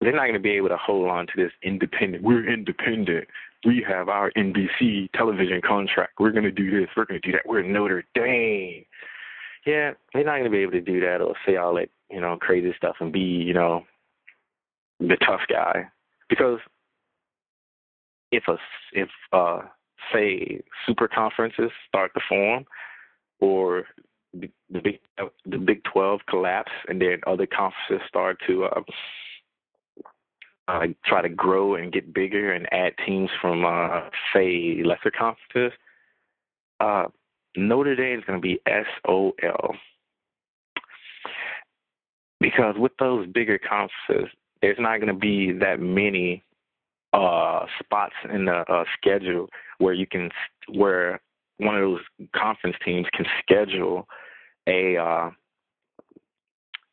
they're 0.02 0.12
not 0.12 0.24
going 0.24 0.34
to 0.34 0.40
be 0.40 0.52
able 0.52 0.70
to 0.70 0.78
hold 0.78 1.10
on 1.10 1.28
to 1.28 1.34
this 1.36 1.52
independent. 1.64 2.24
We're 2.24 2.52
independent 2.52 3.28
we 3.66 3.84
have 3.88 4.10
our 4.10 4.32
NBC 4.38 5.12
television 5.14 5.60
contract. 5.62 6.14
We're 6.20 6.32
going 6.32 6.44
to 6.44 6.52
do 6.52 6.70
this. 6.72 6.90
We're 6.96 7.06
going 7.06 7.20
to 7.20 7.28
do 7.28 7.32
that. 7.34 7.42
We're 7.46 7.64
Notre 7.64 8.06
Dame. 8.14 8.86
Yeah, 9.66 9.94
they're 10.14 10.24
not 10.24 10.34
going 10.34 10.44
to 10.44 10.50
be 10.50 10.60
able 10.60 10.74
to 10.74 10.82
do 10.82 11.00
that 11.02 11.22
or 11.22 11.36
say 11.46 11.56
all 11.58 11.74
that, 11.76 11.90
you 12.12 12.22
know, 12.22 12.38
crazy 12.38 12.74
stuff 12.78 12.98
and 13.00 13.12
be, 13.12 13.20
you 13.20 13.54
know, 13.54 13.84
the 15.00 15.18
tough 15.26 15.42
guy. 15.50 15.88
Because 16.30 16.60
if 18.32 18.44
a, 18.48 18.58
if, 18.94 19.10
uh, 19.34 19.62
say, 20.14 20.62
super 20.86 21.08
conferences 21.08 21.72
start 21.88 22.14
to 22.14 22.22
form 22.30 22.66
or 23.40 23.86
the, 24.34 24.50
the 24.70 24.82
Big 24.82 25.00
the 25.46 25.58
Big 25.58 25.84
Twelve 25.84 26.22
collapse, 26.30 26.72
and 26.88 27.02
then 27.02 27.22
other 27.26 27.48
conferences 27.48 28.06
start 28.08 28.38
to 28.48 28.66
uh, 28.66 28.82
uh, 30.68 30.88
try 31.06 31.22
to 31.22 31.30
grow 31.30 31.76
and 31.76 31.92
get 31.92 32.14
bigger 32.14 32.52
and 32.52 32.68
add 32.72 32.94
teams 33.06 33.30
from, 33.42 33.66
uh, 33.66 34.02
say, 34.34 34.82
lesser 34.84 35.12
conferences, 35.12 35.78
uh, 36.80 37.06
Notre 37.56 37.96
Dame 37.96 38.20
is 38.20 38.26
going 38.26 38.40
to 38.40 38.42
be 38.42 38.60
SOL. 39.06 39.76
Because 42.40 42.76
with 42.78 42.92
those 43.00 43.28
bigger 43.28 43.58
conferences, 43.58 44.32
there's 44.62 44.78
not 44.80 44.98
going 44.98 45.14
to 45.14 45.20
be 45.20 45.52
that 45.54 45.80
many 45.80 46.44
uh, 47.14 47.66
spots 47.80 48.14
in 48.32 48.46
the 48.46 48.64
uh, 48.72 48.84
schedule 48.98 49.48
where 49.78 49.94
you 49.94 50.06
can, 50.06 50.30
where 50.74 51.22
one 51.58 51.76
of 51.76 51.82
those 51.82 52.02
conference 52.36 52.76
teams 52.84 53.08
can 53.14 53.26
schedule 53.42 54.08
a, 54.68 54.98
uh, 54.98 55.30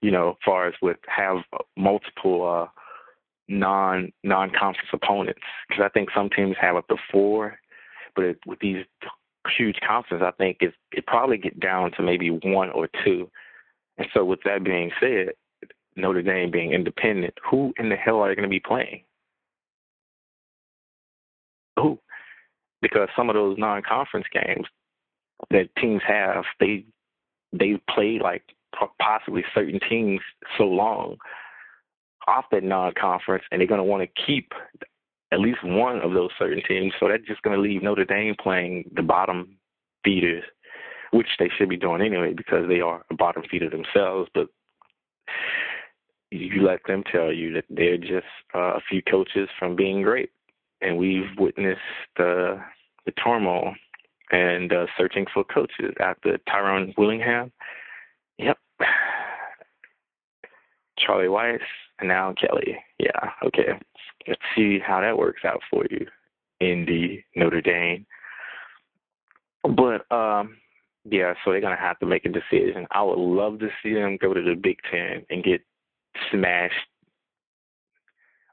you 0.00 0.10
know, 0.10 0.36
far 0.44 0.68
as 0.68 0.74
with 0.80 0.98
have 1.08 1.38
multiple 1.76 2.48
uh, 2.48 2.80
non 3.48 4.12
non 4.22 4.50
conference 4.50 4.88
opponents 4.92 5.40
because 5.68 5.82
I 5.84 5.88
think 5.88 6.08
some 6.14 6.30
teams 6.30 6.56
have 6.60 6.76
up 6.76 6.88
to 6.88 6.96
four, 7.10 7.58
but 8.14 8.24
it, 8.24 8.38
with 8.46 8.58
these 8.60 8.84
huge 9.56 9.78
conference, 9.86 10.22
I 10.26 10.30
think 10.32 10.58
it 10.60 10.74
it 10.92 11.06
probably 11.06 11.38
get 11.38 11.58
down 11.58 11.92
to 11.92 12.02
maybe 12.02 12.28
one 12.30 12.70
or 12.70 12.88
two. 13.04 13.30
And 13.98 14.06
so, 14.14 14.24
with 14.24 14.40
that 14.44 14.64
being 14.64 14.90
said, 15.00 15.30
Notre 15.96 16.22
Dame 16.22 16.50
being 16.50 16.72
independent, 16.72 17.34
who 17.48 17.72
in 17.78 17.88
the 17.88 17.96
hell 17.96 18.20
are 18.20 18.28
they 18.28 18.34
going 18.34 18.48
to 18.48 18.48
be 18.48 18.60
playing? 18.60 19.02
Who? 21.78 21.98
Because 22.80 23.08
some 23.16 23.28
of 23.28 23.34
those 23.34 23.58
non-conference 23.58 24.26
games 24.32 24.66
that 25.50 25.74
teams 25.76 26.02
have, 26.06 26.44
they 26.60 26.84
they 27.52 27.80
play 27.94 28.18
like 28.22 28.42
possibly 29.00 29.44
certain 29.54 29.78
teams 29.88 30.20
so 30.56 30.64
long 30.64 31.16
off 32.26 32.44
that 32.52 32.62
non-conference, 32.62 33.44
and 33.50 33.60
they're 33.60 33.68
going 33.68 33.78
to 33.78 33.84
want 33.84 34.02
to 34.02 34.22
keep 34.26 34.52
at 35.32 35.40
least 35.40 35.64
one 35.64 36.00
of 36.02 36.12
those 36.12 36.30
certain 36.38 36.62
teams. 36.68 36.92
So 37.00 37.08
that's 37.08 37.26
just 37.26 37.42
going 37.42 37.56
to 37.56 37.62
leave 37.62 37.82
Notre 37.82 38.04
Dame 38.04 38.36
playing 38.40 38.90
the 38.94 39.02
bottom 39.02 39.56
feeders, 40.04 40.44
which 41.10 41.28
they 41.38 41.48
should 41.56 41.70
be 41.70 41.76
doing 41.76 42.02
anyway 42.02 42.34
because 42.34 42.68
they 42.68 42.80
are 42.80 43.04
a 43.10 43.14
bottom 43.14 43.42
feeder 43.50 43.70
themselves. 43.70 44.28
But 44.34 44.48
you 46.30 46.62
let 46.62 46.80
them 46.86 47.02
tell 47.10 47.32
you 47.32 47.54
that 47.54 47.64
they're 47.70 47.96
just 47.96 48.26
uh, 48.54 48.74
a 48.74 48.80
few 48.88 49.02
coaches 49.02 49.48
from 49.58 49.74
being 49.74 50.02
great, 50.02 50.30
and 50.80 50.98
we've 50.98 51.30
witnessed 51.38 51.80
the 52.16 52.60
the 53.06 53.12
turmoil 53.12 53.74
and 54.30 54.72
uh, 54.72 54.86
searching 54.96 55.26
for 55.32 55.44
coaches 55.44 55.94
after 56.00 56.38
Tyrone 56.48 56.94
Willingham. 56.96 57.50
Yep. 58.38 58.58
Charlie 60.98 61.26
Weis 61.26 61.58
and 61.91 61.91
now 62.02 62.34
Kelly. 62.34 62.76
Yeah, 62.98 63.30
okay. 63.44 63.78
Let's 64.26 64.40
see 64.56 64.78
how 64.78 65.00
that 65.00 65.16
works 65.16 65.42
out 65.44 65.60
for 65.70 65.84
you 65.90 66.06
in 66.60 66.84
the 66.86 67.22
Notre 67.36 67.60
Dame. 67.60 68.06
But 69.62 70.10
um 70.14 70.56
yeah, 71.04 71.34
so 71.44 71.50
they're 71.50 71.60
gonna 71.60 71.76
have 71.76 71.98
to 71.98 72.06
make 72.06 72.24
a 72.24 72.28
decision. 72.28 72.86
I 72.90 73.02
would 73.02 73.18
love 73.18 73.58
to 73.60 73.68
see 73.82 73.94
them 73.94 74.18
go 74.20 74.32
to 74.32 74.42
the 74.42 74.54
Big 74.54 74.78
Ten 74.90 75.24
and 75.30 75.42
get 75.42 75.60
smashed 76.30 76.74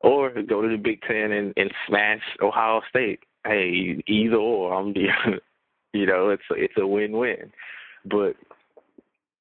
or 0.01 0.29
go 0.47 0.62
to 0.62 0.69
the 0.69 0.77
Big 0.77 1.01
Ten 1.01 1.31
and, 1.31 1.53
and 1.57 1.71
smash 1.88 2.21
Ohio 2.41 2.81
State. 2.89 3.19
Hey, 3.45 4.01
either 4.07 4.35
or, 4.35 4.73
I'm 4.73 4.93
you 5.93 6.05
know, 6.05 6.29
it's 6.29 6.43
it's 6.51 6.73
a 6.77 6.88
win 6.88 7.13
win. 7.13 7.51
But 8.05 8.35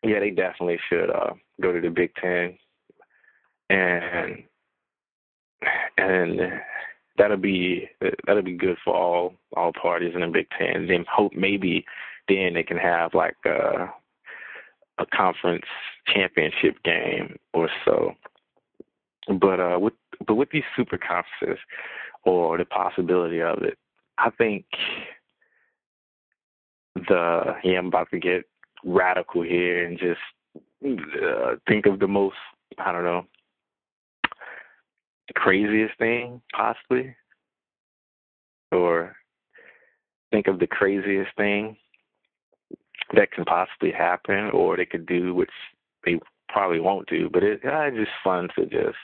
yeah, 0.03 0.21
they 0.21 0.31
definitely 0.31 0.79
should 0.89 1.11
uh 1.11 1.33
go 1.61 1.73
to 1.73 1.81
the 1.81 1.91
Big 1.91 2.15
Ten 2.17 2.59
and 3.71 4.43
and 5.97 6.41
that'll 7.17 7.37
be 7.37 7.89
that'll 8.27 8.43
be 8.43 8.57
good 8.57 8.77
for 8.85 8.95
all 8.95 9.35
all 9.57 9.73
parties 9.73 10.15
in 10.15 10.21
the 10.21 10.29
Big 10.29 10.47
Ten. 10.57 10.87
Then 10.87 11.05
hope 11.13 11.33
maybe 11.35 11.85
then 12.29 12.55
they 12.55 12.63
can 12.63 12.79
have 12.79 13.15
like 13.15 13.37
a 13.45 13.93
a 14.99 15.07
conference 15.15 15.67
championship 16.07 16.83
game 16.85 17.37
or 17.53 17.69
so. 17.85 18.13
But 19.41 19.61
uh, 19.61 19.79
with 19.79 19.95
but 20.27 20.35
with 20.35 20.51
these 20.51 20.65
super 20.77 20.99
conferences 20.99 21.63
or 22.25 22.59
the 22.59 22.65
possibility 22.65 23.43
of 23.43 23.63
it, 23.63 23.79
I 24.19 24.31
think 24.31 24.65
the 26.95 27.57
yeah 27.65 27.79
I'm 27.79 27.87
about 27.87 28.11
to 28.11 28.19
get 28.19 28.45
radical 28.85 29.43
here 29.43 29.85
and 29.85 29.99
just 29.99 30.21
uh, 30.85 31.57
think 31.67 31.87
of 31.87 31.99
the 31.99 32.09
most 32.09 32.37
I 32.79 32.93
don't 32.93 33.05
know 33.05 33.27
the 35.29 35.35
craziest 35.35 35.97
thing, 35.99 36.41
possibly, 36.55 37.15
or 38.73 39.17
think 40.31 40.47
of 40.47 40.59
the 40.59 40.67
craziest 40.67 41.31
thing 41.37 41.77
that 43.15 43.31
can 43.33 43.45
possibly 43.45 43.93
happen, 43.93 44.51
or 44.53 44.77
they 44.77 44.85
could 44.85 45.07
do, 45.07 45.35
which 45.35 45.51
they 46.05 46.19
probably 46.49 46.81
won't 46.81 47.09
do. 47.09 47.31
But 47.33 47.43
it, 47.43 47.61
it's 47.63 47.97
just 47.97 48.11
fun 48.25 48.49
to 48.57 48.67
just 48.67 48.99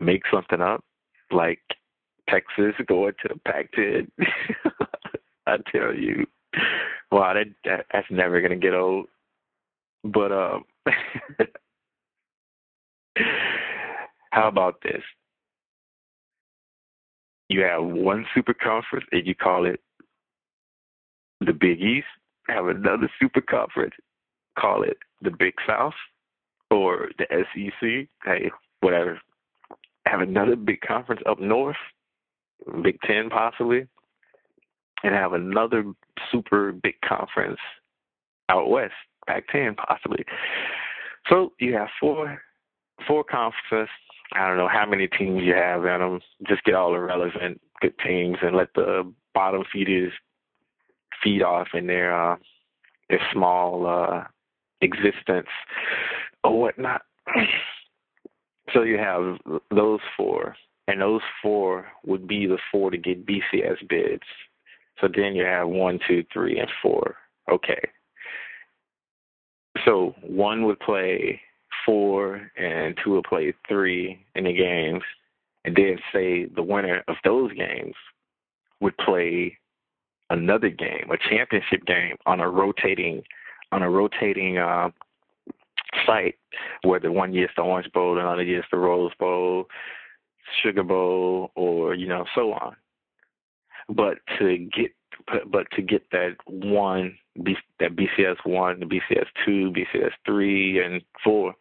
make 0.00 0.22
something 0.32 0.60
up, 0.60 0.84
like 1.30 1.60
Texas 2.28 2.74
going 2.86 3.14
to 3.22 3.28
the 3.28 3.40
Pac-10. 3.44 4.10
I 5.46 5.56
tell 5.72 5.94
you, 5.94 6.26
wow, 7.10 7.34
that, 7.34 7.46
that 7.64 7.86
that's 7.92 8.06
never 8.10 8.40
gonna 8.40 8.56
get 8.56 8.74
old. 8.74 9.06
But 10.04 10.32
um, 10.32 10.64
how 14.30 14.48
about 14.48 14.80
this? 14.82 15.02
You 17.48 17.62
have 17.62 17.82
one 17.82 18.26
super 18.34 18.54
conference 18.54 19.06
and 19.12 19.26
you 19.26 19.34
call 19.34 19.66
it 19.66 19.80
the 21.40 21.52
Big 21.52 21.80
East. 21.80 22.06
Have 22.48 22.66
another 22.66 23.10
super 23.20 23.40
conference, 23.40 23.94
call 24.58 24.82
it 24.82 24.96
the 25.22 25.30
Big 25.30 25.54
South 25.66 25.94
or 26.70 27.08
the 27.18 27.26
SEC. 27.30 28.08
Hey, 28.24 28.50
whatever. 28.80 29.20
Have 30.06 30.20
another 30.20 30.56
big 30.56 30.80
conference 30.80 31.22
up 31.28 31.40
north, 31.40 31.76
Big 32.82 32.98
Ten 33.02 33.28
possibly, 33.28 33.86
and 35.02 35.14
have 35.14 35.32
another 35.32 35.84
super 36.30 36.72
big 36.72 36.94
conference 37.04 37.58
out 38.48 38.70
west, 38.70 38.94
Pac 39.26 39.48
Ten 39.48 39.74
possibly. 39.74 40.24
So 41.28 41.52
you 41.58 41.74
have 41.74 41.88
four 42.00 42.40
four 43.06 43.24
conferences 43.24 43.88
I 44.32 44.46
don't 44.46 44.56
know 44.56 44.68
how 44.68 44.86
many 44.86 45.08
teams 45.08 45.42
you 45.42 45.54
have 45.54 45.84
in 45.84 46.00
them. 46.00 46.20
Just 46.46 46.64
get 46.64 46.74
all 46.74 46.92
the 46.92 47.00
relevant 47.00 47.60
good 47.80 47.94
teams 48.04 48.36
and 48.42 48.56
let 48.56 48.72
the 48.74 49.12
bottom 49.34 49.64
feeders 49.72 50.12
feed 51.22 51.42
off 51.42 51.68
in 51.74 51.86
their 51.86 52.14
uh, 52.14 52.36
their 53.08 53.20
small 53.32 53.86
uh, 53.86 54.24
existence 54.80 55.48
or 56.44 56.60
whatnot. 56.60 57.02
so 58.72 58.82
you 58.82 58.98
have 58.98 59.38
those 59.70 60.00
four, 60.16 60.56
and 60.86 61.00
those 61.00 61.22
four 61.42 61.86
would 62.06 62.26
be 62.28 62.46
the 62.46 62.58
four 62.70 62.90
to 62.90 62.98
get 62.98 63.26
BCS 63.26 63.88
bids. 63.88 64.22
So 65.00 65.08
then 65.14 65.34
you 65.34 65.44
have 65.44 65.68
one, 65.68 65.98
two, 66.06 66.24
three, 66.32 66.58
and 66.58 66.70
four. 66.82 67.16
Okay. 67.50 67.80
So 69.84 70.14
one 70.22 70.64
would 70.64 70.78
play 70.80 71.40
four 71.84 72.50
and 72.56 72.98
two 73.02 73.10
will 73.10 73.22
play 73.22 73.52
three 73.68 74.24
in 74.34 74.44
the 74.44 74.52
games, 74.52 75.02
and 75.64 75.76
then 75.76 75.98
say 76.12 76.46
the 76.46 76.62
winner 76.62 77.02
of 77.08 77.16
those 77.24 77.52
games 77.52 77.94
would 78.80 78.96
play 78.98 79.58
another 80.30 80.68
game, 80.68 81.10
a 81.10 81.18
championship 81.28 81.84
game 81.86 82.16
on 82.26 82.40
a 82.40 82.48
rotating 82.48 83.22
on 83.72 83.82
a 83.82 83.90
rotating 83.90 84.58
uh, 84.58 84.90
site, 86.06 86.36
whether 86.82 87.12
one 87.12 87.32
year 87.32 87.44
it's 87.44 87.54
the 87.56 87.62
Orange 87.62 87.90
Bowl, 87.92 88.18
another 88.18 88.42
year 88.42 88.60
it's 88.60 88.68
the 88.72 88.78
Rose 88.78 89.12
Bowl, 89.18 89.66
Sugar 90.62 90.82
Bowl, 90.82 91.50
or 91.54 91.94
you 91.94 92.08
know 92.08 92.24
so 92.34 92.52
on. 92.52 92.76
But 93.94 94.18
to 94.38 94.56
get 94.56 94.92
but 95.52 95.66
to 95.72 95.82
get 95.82 96.02
that 96.12 96.36
one 96.46 97.18
that 97.36 97.96
BCS 97.96 98.36
one, 98.44 98.80
the 98.80 98.86
BCS 98.86 99.26
two, 99.44 99.72
BCS 99.72 100.12
three, 100.24 100.82
and 100.82 101.02
four, 101.22 101.54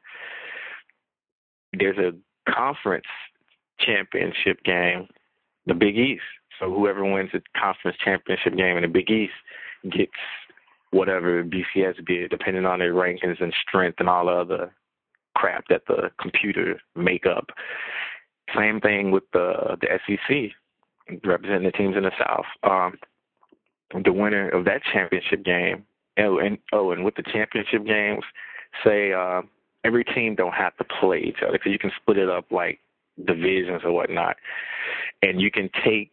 there's 1.74 1.98
a 1.98 2.13
conference 2.52 3.06
championship 3.80 4.63
game, 4.63 5.08
the 5.65 5.74
Big 5.74 5.98
East. 5.98 6.24
So 6.60 6.74
whoever 6.74 7.04
wins 7.04 7.30
the 7.32 7.42
conference 7.60 7.98
championship 8.04 8.56
game 8.56 8.78
in 8.78 8.84
the 8.84 8.89
Big 8.89 9.10
East 9.10 9.34
gets 9.92 10.12
whatever 10.92 11.44
BCS 11.44 12.06
bid, 12.06 12.32
depending 12.32 12.65
on 12.65 12.80
their 12.80 12.94
rankings 12.94 13.42
and 13.42 13.54
strength 13.68 14.00
and 14.00 14.10
all 14.10 14.26
the 14.26 14.32
other 14.32 14.76
crap 15.36 15.65
that 15.70 15.84
the 15.88 16.12
computer 16.20 16.82
make 16.96 17.26
up. 17.26 17.50
Same 18.58 18.82
thing 18.82 19.12
with 19.12 19.24
the 19.32 19.78
the 19.80 19.88
SEC, 20.06 20.52
representing 21.24 21.63
the 21.63 21.72
teams 21.72 21.95
in 21.95 22.04
the 22.04 22.12
South. 22.17 22.45
Um, 22.63 22.98
the 24.04 24.13
winner 24.13 24.50
of 24.50 24.65
that 24.65 24.82
championship 24.93 25.43
game, 25.43 25.86
oh, 26.19 26.38
and 26.39 26.58
oh, 26.72 26.91
and 26.91 27.04
with 27.04 27.15
the 27.15 27.24
championship 27.24 27.86
games, 27.86 28.24
say 28.84 29.13
uh, 29.13 29.41
every 29.84 30.04
team 30.04 30.36
don't 30.36 30.54
have 30.54 30.76
to 30.78 30.86
play 31.00 31.19
each 31.19 31.41
other 31.41 31.54
because 31.54 31.72
you 31.72 31.80
can 31.80 31.91
split 32.02 32.17
it 32.17 32.30
up 32.30 32.45
like 32.52 32.80
divisions 33.26 33.82
or 33.84 33.91
whatnot, 33.91 34.38
and 35.22 35.41
you 35.41 35.50
can 35.52 35.69
take 35.84 36.12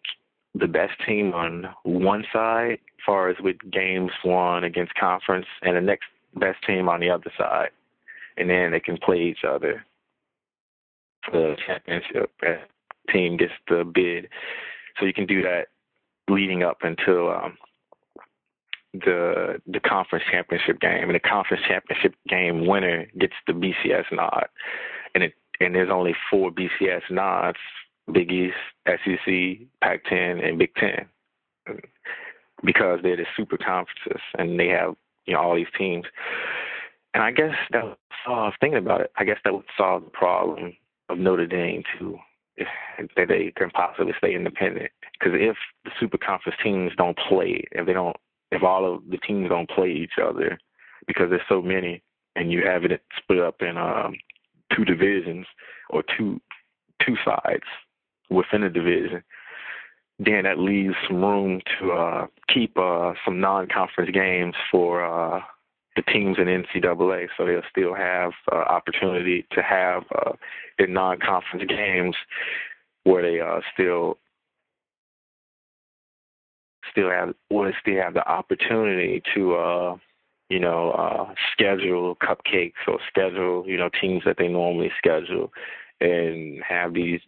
the 0.54 0.66
best 0.66 0.92
team 1.06 1.34
on 1.34 1.68
one 1.82 2.24
side, 2.32 2.72
as 2.72 3.04
far 3.04 3.28
as 3.28 3.36
with 3.40 3.56
games 3.70 4.10
won 4.24 4.64
against 4.64 4.94
conference, 4.94 5.46
and 5.62 5.76
the 5.76 5.80
next 5.80 6.06
best 6.36 6.58
team 6.66 6.88
on 6.88 7.00
the 7.00 7.10
other 7.10 7.30
side, 7.36 7.70
and 8.38 8.48
then 8.48 8.70
they 8.70 8.80
can 8.80 8.96
play 8.96 9.20
each 9.20 9.44
other 9.46 9.84
the 11.32 11.56
championship. 11.66 12.30
Team 13.12 13.36
gets 13.36 13.52
the 13.68 13.84
bid, 13.84 14.28
so 14.98 15.06
you 15.06 15.12
can 15.12 15.26
do 15.26 15.42
that 15.42 15.66
leading 16.28 16.62
up 16.62 16.78
until 16.82 17.30
um, 17.30 17.56
the 18.92 19.60
the 19.66 19.80
conference 19.80 20.24
championship 20.30 20.80
game, 20.80 21.04
and 21.04 21.14
the 21.14 21.20
conference 21.20 21.62
championship 21.66 22.14
game 22.28 22.66
winner 22.66 23.06
gets 23.18 23.34
the 23.46 23.52
BCS 23.52 24.04
nod, 24.12 24.46
and 25.14 25.24
it 25.24 25.34
and 25.60 25.74
there's 25.74 25.90
only 25.90 26.14
four 26.30 26.50
BCS 26.50 27.02
nods: 27.10 27.58
Big 28.12 28.30
East, 28.30 28.54
SEC, 28.86 29.66
Pac-10, 29.82 30.46
and 30.46 30.58
Big 30.58 30.74
Ten, 30.74 31.06
because 32.64 33.00
they're 33.02 33.16
the 33.16 33.26
super 33.36 33.56
conferences, 33.56 34.22
and 34.38 34.58
they 34.58 34.68
have 34.68 34.94
you 35.26 35.34
know 35.34 35.40
all 35.40 35.56
these 35.56 35.66
teams. 35.76 36.04
And 37.14 37.22
I 37.22 37.30
guess 37.30 37.54
that 37.70 37.96
solve 38.26 38.54
thinking 38.60 38.78
about 38.78 39.00
it. 39.00 39.12
I 39.16 39.24
guess 39.24 39.38
that 39.44 39.54
would 39.54 39.64
solve 39.76 40.04
the 40.04 40.10
problem 40.10 40.76
of 41.08 41.18
Notre 41.18 41.46
Dame 41.46 41.82
too, 41.98 42.18
that 43.16 43.28
they 43.28 43.52
can 43.56 43.70
possibly 43.70 44.12
stay 44.18 44.34
independent. 44.34 44.90
Because 45.12 45.34
if 45.34 45.56
the 45.84 45.90
super 45.98 46.18
conference 46.18 46.58
teams 46.62 46.92
don't 46.96 47.18
play, 47.28 47.64
if 47.72 47.86
they 47.86 47.92
don't 47.92 48.16
if 48.52 48.62
all 48.62 48.94
of 48.94 49.02
the 49.10 49.18
teams 49.18 49.48
don't 49.48 49.68
play 49.68 49.90
each 49.90 50.18
other 50.22 50.58
because 51.06 51.30
there's 51.30 51.42
so 51.48 51.60
many 51.60 52.02
and 52.36 52.52
you 52.52 52.64
have 52.64 52.84
it 52.84 53.02
split 53.16 53.40
up 53.40 53.60
in 53.60 53.76
um, 53.76 54.14
two 54.74 54.84
divisions 54.84 55.46
or 55.90 56.02
two 56.16 56.40
two 57.04 57.16
sides 57.24 57.64
within 58.30 58.62
a 58.62 58.70
division, 58.70 59.22
then 60.18 60.44
that 60.44 60.58
leaves 60.58 60.94
some 61.06 61.22
room 61.22 61.60
to 61.78 61.92
uh, 61.92 62.26
keep 62.52 62.76
uh, 62.78 63.12
some 63.24 63.40
non-conference 63.40 64.10
games 64.12 64.54
for 64.70 65.04
uh, 65.04 65.40
the 65.96 66.02
teams 66.02 66.36
in 66.38 66.44
NCAA, 66.44 67.28
so 67.36 67.46
they'll 67.46 67.62
still 67.70 67.94
have 67.94 68.32
uh, 68.52 68.56
opportunity 68.56 69.46
to 69.52 69.62
have 69.62 70.04
uh, 70.14 70.32
their 70.78 70.86
non-conference 70.86 71.64
games 71.68 72.14
where 73.04 73.22
they 73.22 73.40
uh, 73.40 73.60
still 73.72 74.18
still 76.90 77.10
have 77.10 77.34
would 77.50 77.74
still 77.80 78.00
have 78.00 78.14
the 78.14 78.26
opportunity 78.26 79.22
to 79.34 79.54
uh 79.54 79.96
you 80.48 80.58
know 80.58 80.92
uh 80.92 81.34
schedule 81.52 82.16
cupcakes 82.16 82.72
or 82.86 82.98
schedule 83.08 83.64
you 83.66 83.76
know 83.76 83.90
teams 84.00 84.22
that 84.24 84.36
they 84.38 84.48
normally 84.48 84.90
schedule 84.96 85.52
and 86.00 86.62
have 86.62 86.94
these 86.94 87.20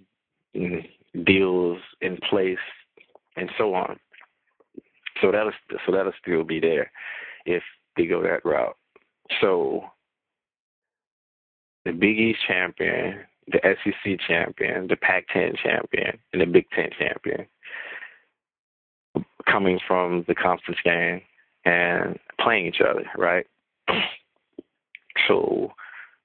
mm, 0.57 0.87
deals 1.25 1.79
in 2.01 2.17
place 2.19 2.59
and 3.37 3.51
so 3.57 3.75
on. 3.75 3.99
So 5.21 5.33
that'll 5.33 5.53
so 5.87 5.93
that'll 5.93 6.13
still 6.21 6.45
be 6.45 6.61
there 6.61 6.91
if 7.45 7.63
they 7.99 8.07
go 8.07 8.23
that 8.23 8.45
route 8.45 8.77
so 9.41 9.85
the 11.85 11.93
Big 11.93 12.19
East 12.19 12.41
champion, 12.47 13.21
the 13.47 13.61
SEC 13.63 14.19
champion, 14.27 14.89
the 14.89 14.97
Pac-10 14.97 15.57
champion, 15.63 16.19
and 16.33 16.43
the 16.43 16.47
Big 16.47 16.67
Ten 16.75 16.91
champion 16.99 17.47
coming 19.51 19.79
from 19.87 20.25
the 20.29 20.35
conference 20.35 20.79
game 20.85 21.23
and 21.65 22.19
playing 22.41 22.67
each 22.67 22.81
other, 22.81 23.07
right? 23.17 23.47
So 25.27 25.73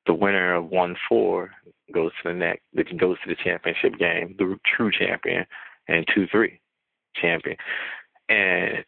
the 0.05 0.13
winner 0.13 0.55
of 0.55 0.65
one 0.65 0.95
four 1.07 1.51
goes 1.93 2.11
to 2.21 2.29
the 2.29 2.35
next 2.35 2.61
goes 2.99 3.17
to 3.23 3.29
the 3.29 3.35
championship 3.41 3.97
game, 3.97 4.35
the 4.37 4.57
true 4.75 4.91
champion, 4.91 5.45
and 5.87 6.05
two 6.13 6.27
three 6.27 6.59
champion. 7.15 7.55
And 8.29 8.83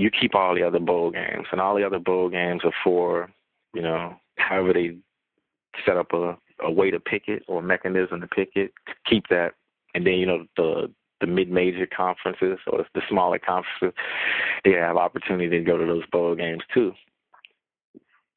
you 0.00 0.10
keep 0.10 0.34
all 0.34 0.54
the 0.54 0.62
other 0.62 0.78
bowl 0.78 1.10
games, 1.10 1.46
and 1.52 1.60
all 1.60 1.76
the 1.76 1.84
other 1.84 1.98
bowl 1.98 2.28
games 2.28 2.62
are 2.64 2.72
for, 2.82 3.30
you 3.74 3.82
know, 3.82 4.14
however 4.36 4.72
they 4.72 4.96
set 5.86 5.96
up 5.96 6.12
a, 6.12 6.36
a 6.62 6.70
way 6.70 6.90
to 6.90 6.98
pick 6.98 7.24
it 7.28 7.42
or 7.46 7.60
a 7.60 7.62
mechanism 7.62 8.20
to 8.20 8.26
pick 8.26 8.50
it, 8.54 8.72
keep 9.06 9.28
that, 9.28 9.52
and 9.94 10.06
then 10.06 10.14
you 10.14 10.26
know 10.26 10.44
the 10.56 10.90
the 11.20 11.26
mid-major 11.26 11.86
conferences 11.94 12.58
or 12.66 12.86
the 12.94 13.02
smaller 13.10 13.38
conferences, 13.38 13.94
they 14.64 14.72
have 14.72 14.96
opportunity 14.96 15.50
to 15.50 15.60
go 15.60 15.76
to 15.76 15.84
those 15.84 16.06
bowl 16.10 16.34
games 16.34 16.62
too. 16.72 16.92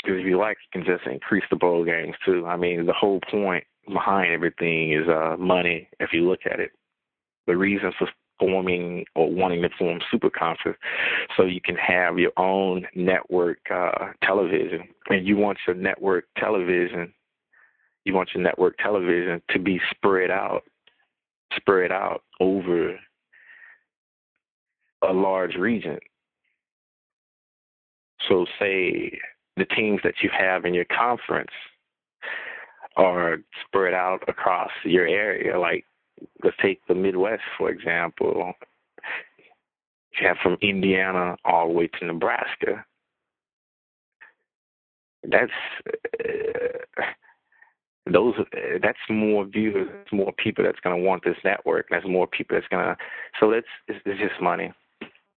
Because 0.03 0.19
if 0.19 0.25
you 0.25 0.37
like, 0.37 0.57
you 0.73 0.81
can 0.81 0.85
just 0.85 1.07
increase 1.07 1.45
the 1.49 1.55
bowl 1.55 1.85
games 1.85 2.15
too. 2.25 2.45
I 2.45 2.57
mean, 2.57 2.85
the 2.85 2.91
whole 2.91 3.21
point 3.31 3.63
behind 3.87 4.33
everything 4.33 4.91
is 4.91 5.07
uh, 5.07 5.37
money. 5.39 5.87
If 6.01 6.11
you 6.11 6.27
look 6.27 6.41
at 6.45 6.59
it, 6.59 6.71
the 7.47 7.55
reason 7.55 7.93
for 7.97 8.09
forming 8.39 9.05
or 9.15 9.31
wanting 9.31 9.61
to 9.61 9.69
form 9.77 9.99
super 10.11 10.29
conference, 10.29 10.77
so 11.37 11.43
you 11.43 11.61
can 11.61 11.75
have 11.75 12.19
your 12.19 12.31
own 12.37 12.85
network 12.95 13.59
uh, 13.73 14.11
television, 14.23 14.81
and 15.09 15.25
you 15.27 15.37
want 15.37 15.57
your 15.67 15.75
network 15.75 16.25
television, 16.37 17.13
you 18.05 18.13
want 18.13 18.29
your 18.33 18.43
network 18.43 18.77
television 18.77 19.41
to 19.49 19.59
be 19.59 19.79
spread 19.91 20.31
out 20.31 20.63
spread 21.55 21.91
out 21.91 22.23
over 22.39 22.97
a 25.07 25.13
large 25.13 25.55
region. 25.55 25.99
So 28.27 28.45
say 28.59 29.19
the 29.57 29.65
teams 29.65 29.99
that 30.03 30.15
you 30.23 30.29
have 30.37 30.65
in 30.65 30.73
your 30.73 30.85
conference 30.85 31.51
are 32.95 33.37
spread 33.65 33.93
out 33.93 34.23
across 34.27 34.71
your 34.85 35.07
area. 35.07 35.59
Like 35.59 35.85
let's 36.43 36.57
take 36.61 36.85
the 36.87 36.95
Midwest 36.95 37.43
for 37.57 37.69
example. 37.69 38.53
You 40.19 40.27
have 40.27 40.37
from 40.43 40.57
Indiana 40.61 41.35
all 41.43 41.67
the 41.67 41.73
way 41.73 41.87
to 41.87 42.05
Nebraska. 42.05 42.85
That's 45.23 45.51
uh, 46.19 47.03
those. 48.11 48.35
That's 48.81 48.97
more 49.09 49.45
viewers. 49.45 49.89
more 50.11 50.33
people 50.33 50.63
that's 50.63 50.79
going 50.81 50.97
to 50.97 51.07
want 51.07 51.23
this 51.23 51.37
network. 51.43 51.87
That's 51.89 52.07
more 52.07 52.27
people 52.27 52.57
that's 52.57 52.67
going 52.67 52.85
to. 52.85 52.97
So 53.39 53.49
that's 53.49 53.65
it's, 53.87 53.99
it's 54.05 54.19
just 54.19 54.41
money. 54.41 54.73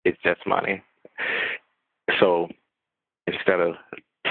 It's 0.04 0.18
just 0.22 0.40
money. 0.46 0.82
So 2.20 2.48
instead 3.26 3.60
of 3.60 3.74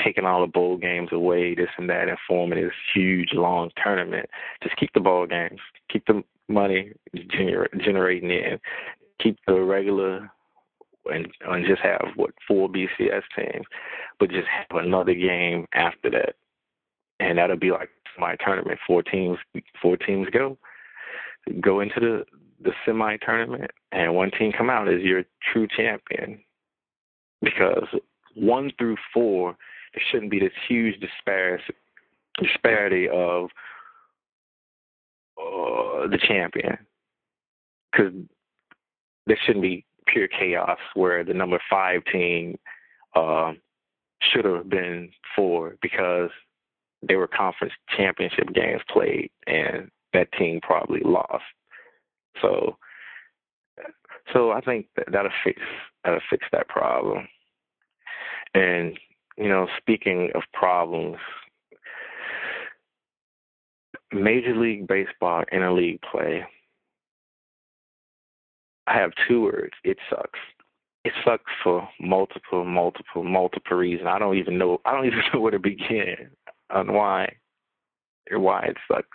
taking 0.04 0.26
all 0.26 0.42
the 0.42 0.48
bowl 0.48 0.78
games 0.78 1.10
away, 1.12 1.56
this 1.56 1.70
and 1.78 1.90
that, 1.90 2.10
and 2.10 2.18
forming 2.28 2.62
this 2.62 2.74
huge 2.94 3.30
long 3.34 3.72
tournament, 3.82 4.30
just 4.64 4.76
keep 4.78 4.92
the 4.94 5.00
bowl 5.00 5.26
games, 5.26 5.60
keep 5.92 6.06
the 6.06 6.24
money 6.48 6.94
gener- 7.16 7.84
generating 7.84 8.30
in, 8.30 8.60
keep 9.20 9.38
the 9.48 9.60
regular 9.62 10.30
and, 11.06 11.28
and 11.48 11.66
just 11.66 11.82
have 11.82 12.08
what 12.16 12.32
four 12.48 12.70
BCS 12.70 13.24
teams, 13.36 13.66
but 14.20 14.30
just 14.30 14.48
have 14.48 14.84
another 14.84 15.14
game 15.14 15.66
after 15.74 16.10
that, 16.10 16.36
and 17.20 17.38
that'll 17.38 17.58
be 17.58 17.72
like 17.72 17.90
my 18.18 18.36
tournament. 18.44 18.80
Four 18.88 19.04
teams, 19.04 19.38
four 19.82 19.98
teams 19.98 20.28
go, 20.32 20.58
go 21.62 21.80
into 21.80 22.00
the 22.00 22.26
the 22.64 22.72
semi 22.86 23.18
tournament, 23.18 23.70
and 23.92 24.16
one 24.16 24.32
team 24.32 24.52
come 24.52 24.70
out 24.70 24.88
as 24.88 25.02
your 25.02 25.24
true 25.52 25.68
champion, 25.76 26.40
because 27.42 27.86
one 28.36 28.72
through 28.78 28.98
four, 29.14 29.56
there 29.94 30.04
shouldn't 30.10 30.32
be 30.32 30.40
this 30.40 30.54
huge 30.68 31.00
disparity 31.00 31.64
disparity 32.42 33.08
of 33.08 33.50
uh, 35.38 36.08
the 36.08 36.20
champion, 36.28 36.78
because 37.92 38.14
there 39.28 39.38
shouldn't 39.46 39.64
be 39.64 39.86
pure 40.08 40.28
chaos 40.28 40.80
where 40.94 41.24
the 41.24 41.34
number 41.34 41.60
five 41.70 42.02
team 42.12 42.58
uh, 43.16 43.54
should 44.22 44.46
have 44.46 44.70
been 44.70 45.10
four 45.36 45.76
because 45.82 46.30
there 47.02 47.18
were 47.18 47.28
conference 47.28 47.74
championship 47.96 48.54
games 48.54 48.82
played 48.92 49.30
and 49.48 49.90
that 50.14 50.32
team 50.34 50.60
probably 50.62 51.02
lost. 51.04 51.44
So, 52.42 52.78
so 54.34 54.52
I 54.52 54.62
think 54.62 54.88
that 54.96 55.12
that'll 55.12 55.32
fix 55.44 55.62
that'll 56.04 56.20
fix 56.30 56.46
that 56.52 56.68
problem. 56.68 57.28
And 58.54 58.98
you 59.38 59.50
know, 59.50 59.68
speaking 59.78 60.32
of 60.36 60.44
problems, 60.54 61.18
Major 64.14 64.56
League 64.56 64.88
Baseball 64.88 65.44
interleague 65.52 66.00
play 66.12 66.46
I 68.88 68.98
have 68.98 69.12
two 69.28 69.42
words. 69.42 69.74
It 69.84 69.98
sucks. 70.10 70.40
It 71.04 71.14
sucks 71.24 71.52
for 71.64 71.88
multiple, 72.00 72.66
multiple, 72.66 73.24
multiple 73.24 73.78
reasons. 73.78 74.08
I 74.08 74.20
don't 74.20 74.38
even 74.38 74.58
know. 74.58 74.80
I 74.86 74.94
don't 74.94 75.06
even 75.06 75.20
know 75.34 75.40
where 75.40 75.52
to 75.52 75.60
begin 75.60 76.30
on 76.70 76.94
why 76.94 77.36
or 78.32 78.40
why 78.40 78.64
it 78.64 78.78
sucks. 78.88 79.08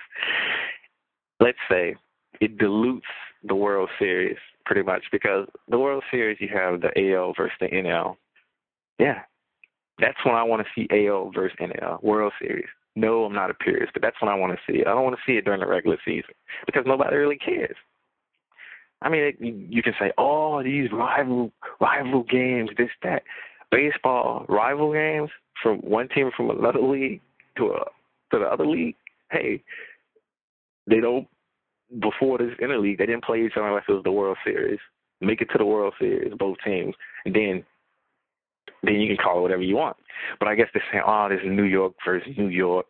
Let's 1.40 1.58
say 1.68 1.96
it 2.40 2.58
dilutes 2.58 3.06
the 3.42 3.54
World 3.54 3.90
Series 3.98 4.36
pretty 4.66 4.82
much 4.82 5.02
because 5.10 5.48
the 5.68 5.78
World 5.78 6.04
Series 6.10 6.38
you 6.40 6.48
have 6.52 6.80
the 6.80 7.12
AL 7.12 7.34
versus 7.36 7.56
the 7.60 7.68
NL. 7.68 8.16
Yeah, 8.98 9.20
that's 9.98 10.18
when 10.24 10.34
I 10.34 10.42
want 10.42 10.64
to 10.64 10.68
see 10.74 11.06
AL 11.06 11.32
versus 11.34 11.56
NL 11.60 12.02
World 12.02 12.32
Series. 12.40 12.68
No, 12.96 13.24
I'm 13.24 13.32
not 13.32 13.50
a 13.50 13.54
purist, 13.54 13.92
but 13.92 14.02
that's 14.02 14.20
when 14.20 14.28
I 14.28 14.34
want 14.34 14.52
to 14.52 14.58
see 14.66 14.80
it. 14.80 14.86
I 14.86 14.90
don't 14.90 15.04
want 15.04 15.16
to 15.16 15.22
see 15.24 15.36
it 15.36 15.44
during 15.44 15.60
the 15.60 15.66
regular 15.66 15.98
season 16.04 16.34
because 16.66 16.82
nobody 16.86 17.16
really 17.16 17.38
cares. 17.38 17.76
I 19.02 19.08
mean, 19.08 19.22
it, 19.22 19.36
you 19.40 19.82
can 19.82 19.94
say, 19.98 20.12
"Oh, 20.18 20.62
these 20.62 20.90
rival 20.92 21.52
rival 21.80 22.22
games, 22.24 22.70
this 22.76 22.90
that." 23.02 23.22
Baseball 23.70 24.44
rival 24.48 24.92
games 24.92 25.30
from 25.62 25.78
one 25.78 26.08
team 26.08 26.30
from 26.36 26.50
another 26.50 26.80
league 26.80 27.20
to 27.56 27.66
a 27.66 27.84
to 28.32 28.38
the 28.40 28.46
other 28.46 28.66
league. 28.66 28.96
Hey, 29.30 29.62
they 30.88 31.00
don't. 31.00 31.28
Before 32.00 32.38
this 32.38 32.50
interleague, 32.60 32.98
they 32.98 33.06
didn't 33.06 33.24
play 33.24 33.44
each 33.44 33.52
other 33.56 33.68
unless 33.68 33.84
it 33.88 33.92
was 33.92 34.04
the 34.04 34.12
World 34.12 34.38
Series. 34.44 34.78
Make 35.20 35.40
it 35.40 35.48
to 35.52 35.58
the 35.58 35.64
World 35.64 35.94
Series, 35.98 36.32
both 36.38 36.56
teams, 36.64 36.94
and 37.24 37.34
then 37.34 37.64
then 38.82 38.94
you 38.94 39.08
can 39.08 39.16
call 39.16 39.38
it 39.38 39.42
whatever 39.42 39.62
you 39.62 39.76
want. 39.76 39.96
But 40.38 40.48
I 40.48 40.54
guess 40.54 40.68
they're 40.72 40.82
saying, 40.90 41.04
oh, 41.06 41.28
this 41.28 41.40
is 41.40 41.50
New 41.50 41.64
York 41.64 41.94
versus 42.04 42.32
New 42.36 42.48
York, 42.48 42.86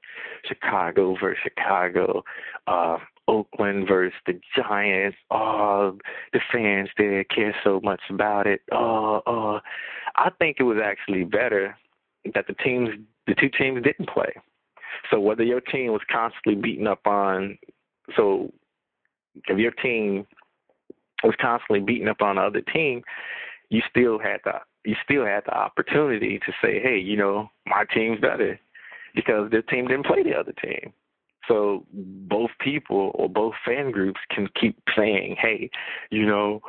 Chicago 0.46 1.16
versus 1.20 1.42
Chicago, 1.42 2.22
uh, 2.66 2.98
Oakland 3.28 3.86
versus 3.88 4.18
the 4.26 4.40
Giants. 4.56 5.16
Oh, 5.30 5.98
the 6.32 6.40
fans 6.52 6.88
there 6.98 7.24
care 7.24 7.54
so 7.62 7.80
much 7.82 8.00
about 8.10 8.46
it. 8.46 8.60
Oh, 8.72 9.22
oh. 9.26 9.60
I 10.16 10.30
think 10.38 10.56
it 10.58 10.64
was 10.64 10.78
actually 10.82 11.24
better 11.24 11.76
that 12.34 12.46
the 12.46 12.54
teams, 12.54 12.90
the 13.26 13.34
two 13.34 13.48
teams 13.48 13.82
didn't 13.82 14.08
play. 14.08 14.32
So 15.10 15.20
whether 15.20 15.44
your 15.44 15.60
team 15.60 15.92
was 15.92 16.02
constantly 16.10 16.60
beating 16.60 16.86
up 16.86 17.06
on, 17.06 17.58
so 18.16 18.52
if 19.48 19.58
your 19.58 19.70
team 19.70 20.26
was 21.22 21.34
constantly 21.40 21.80
beating 21.80 22.08
up 22.08 22.22
on 22.22 22.36
the 22.36 22.42
other 22.42 22.60
team, 22.60 23.02
you 23.68 23.82
still 23.88 24.18
had 24.18 24.40
the 24.44 24.60
you 24.84 24.94
still 25.04 25.24
had 25.24 25.44
the 25.46 25.54
opportunity 25.54 26.38
to 26.38 26.52
say, 26.62 26.80
hey, 26.80 26.98
you 26.98 27.16
know, 27.16 27.50
my 27.66 27.84
team's 27.92 28.20
better 28.20 28.58
because 29.14 29.50
their 29.50 29.62
team 29.62 29.86
didn't 29.86 30.06
play 30.06 30.22
the 30.22 30.34
other 30.34 30.52
team. 30.52 30.92
So 31.48 31.84
both 31.92 32.50
people 32.60 33.10
or 33.14 33.28
both 33.28 33.54
fan 33.64 33.90
groups 33.90 34.20
can 34.30 34.48
keep 34.60 34.78
saying, 34.96 35.36
hey, 35.40 35.70
you 36.10 36.26
know, 36.26 36.60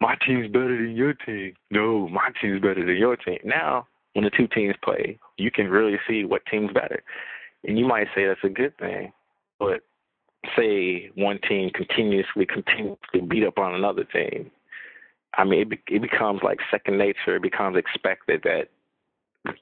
my 0.00 0.16
team's 0.26 0.48
better 0.52 0.76
than 0.76 0.94
your 0.94 1.14
team. 1.14 1.54
No, 1.70 2.08
my 2.08 2.30
team's 2.40 2.60
better 2.60 2.84
than 2.84 2.96
your 2.96 3.16
team. 3.16 3.38
Now, 3.44 3.86
when 4.12 4.24
the 4.24 4.30
two 4.30 4.46
teams 4.48 4.74
play, 4.82 5.18
you 5.36 5.50
can 5.50 5.68
really 5.68 5.98
see 6.06 6.24
what 6.24 6.42
team's 6.50 6.72
better. 6.72 7.02
And 7.64 7.78
you 7.78 7.86
might 7.86 8.08
say 8.14 8.26
that's 8.26 8.44
a 8.44 8.48
good 8.48 8.76
thing, 8.78 9.12
but 9.58 9.80
say 10.56 11.10
one 11.16 11.38
team 11.48 11.70
continuously, 11.70 12.46
continuously 12.46 13.20
beat 13.26 13.44
up 13.44 13.58
on 13.58 13.74
another 13.74 14.04
team. 14.04 14.50
I 15.34 15.44
mean, 15.44 15.72
it, 15.72 15.78
it 15.88 16.02
becomes 16.02 16.40
like 16.42 16.58
second 16.70 16.98
nature. 16.98 17.36
It 17.36 17.42
becomes 17.42 17.76
expected 17.76 18.42
that 18.44 18.68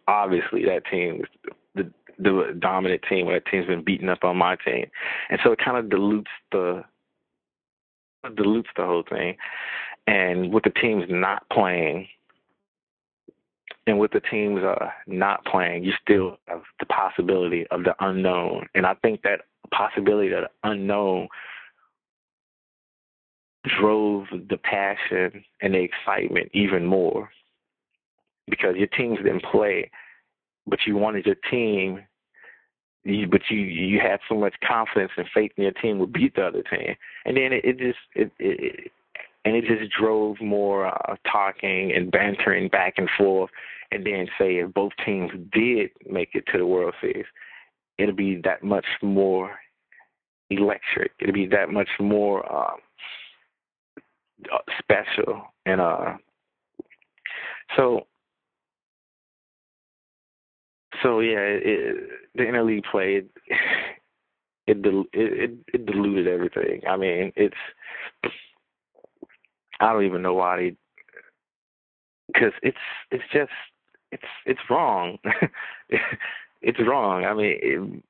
obviously 0.08 0.64
that 0.64 0.86
team 0.90 1.22
the 1.74 1.92
the 2.18 2.56
dominant 2.58 3.02
team 3.08 3.26
when 3.26 3.34
that 3.34 3.46
team's 3.46 3.66
been 3.66 3.84
beaten 3.84 4.08
up 4.08 4.24
on 4.24 4.36
my 4.36 4.56
team, 4.56 4.86
and 5.30 5.38
so 5.44 5.52
it 5.52 5.58
kind 5.62 5.76
of 5.76 5.90
dilutes 5.90 6.30
the 6.52 6.82
dilutes 8.36 8.68
the 8.76 8.84
whole 8.84 9.04
thing. 9.08 9.36
And 10.06 10.52
with 10.52 10.64
the 10.64 10.70
teams 10.70 11.04
not 11.08 11.48
playing, 11.50 12.06
and 13.86 13.98
with 13.98 14.12
the 14.12 14.20
teams 14.20 14.62
uh, 14.62 14.86
not 15.06 15.44
playing, 15.44 15.84
you 15.84 15.92
still 16.00 16.38
have 16.46 16.62
the 16.80 16.86
possibility 16.86 17.66
of 17.70 17.84
the 17.84 17.94
unknown. 18.00 18.66
And 18.74 18.86
I 18.86 18.94
think 18.94 19.22
that 19.22 19.42
possibility 19.72 20.32
of 20.32 20.44
the 20.44 20.50
unknown 20.68 21.28
drove 23.80 24.26
the 24.30 24.58
passion 24.58 25.44
and 25.62 25.74
the 25.74 25.78
excitement 25.78 26.50
even 26.52 26.84
more 26.84 27.28
because 28.48 28.76
your 28.76 28.86
teams 28.88 29.18
didn't 29.18 29.44
play 29.44 29.90
but 30.66 30.80
you 30.86 30.96
wanted 30.96 31.26
your 31.26 31.36
team 31.50 32.00
you, 33.06 33.26
but 33.28 33.42
you 33.48 33.58
you 33.58 34.00
had 34.00 34.20
so 34.28 34.34
much 34.34 34.54
confidence 34.66 35.12
and 35.16 35.26
faith 35.32 35.52
in 35.56 35.62
your 35.62 35.72
team 35.72 35.98
would 35.98 36.12
beat 36.12 36.34
the 36.34 36.46
other 36.46 36.62
team, 36.62 36.96
and 37.24 37.36
then 37.36 37.52
it, 37.52 37.64
it 37.64 37.78
just 37.78 37.98
it, 38.14 38.32
it 38.38 38.90
and 39.44 39.54
it 39.54 39.64
just 39.64 39.92
drove 39.92 40.40
more 40.40 40.86
uh, 40.86 41.14
talking 41.30 41.92
and 41.94 42.10
bantering 42.10 42.68
back 42.68 42.94
and 42.96 43.08
forth. 43.16 43.50
And 43.92 44.04
then 44.04 44.26
say 44.36 44.56
if 44.56 44.74
both 44.74 44.92
teams 45.04 45.30
did 45.52 45.90
make 46.10 46.30
it 46.34 46.44
to 46.50 46.58
the 46.58 46.66
World 46.66 46.94
Series, 47.00 47.26
it'll 47.98 48.16
be 48.16 48.40
that 48.42 48.64
much 48.64 48.86
more 49.00 49.56
electric. 50.50 51.12
It'll 51.20 51.32
be 51.32 51.46
that 51.46 51.70
much 51.70 51.88
more 52.00 52.52
um, 52.52 52.78
special. 54.80 55.42
And 55.64 55.80
uh, 55.80 56.14
so 57.76 58.06
so 61.02 61.20
yeah, 61.20 61.38
it, 61.38 61.62
it, 61.64 62.10
the 62.34 62.42
interleague 62.42 62.84
play 62.90 63.22
it, 64.66 64.78
it 64.84 65.06
it 65.12 65.50
it 65.72 65.86
diluted 65.86 66.26
everything. 66.26 66.82
I 66.88 66.96
mean, 66.96 67.32
it's 67.36 67.54
I 69.80 69.92
don't 69.92 70.04
even 70.04 70.22
know 70.22 70.34
why 70.34 70.56
they 70.56 70.76
because 72.28 72.52
it's 72.62 72.76
it's 73.10 73.24
just 73.32 73.50
it's 74.12 74.22
it's 74.44 74.60
wrong. 74.70 75.18
it's 76.62 76.78
wrong. 76.86 77.24
I 77.24 77.34
mean, 77.34 77.58
it, 77.62 78.02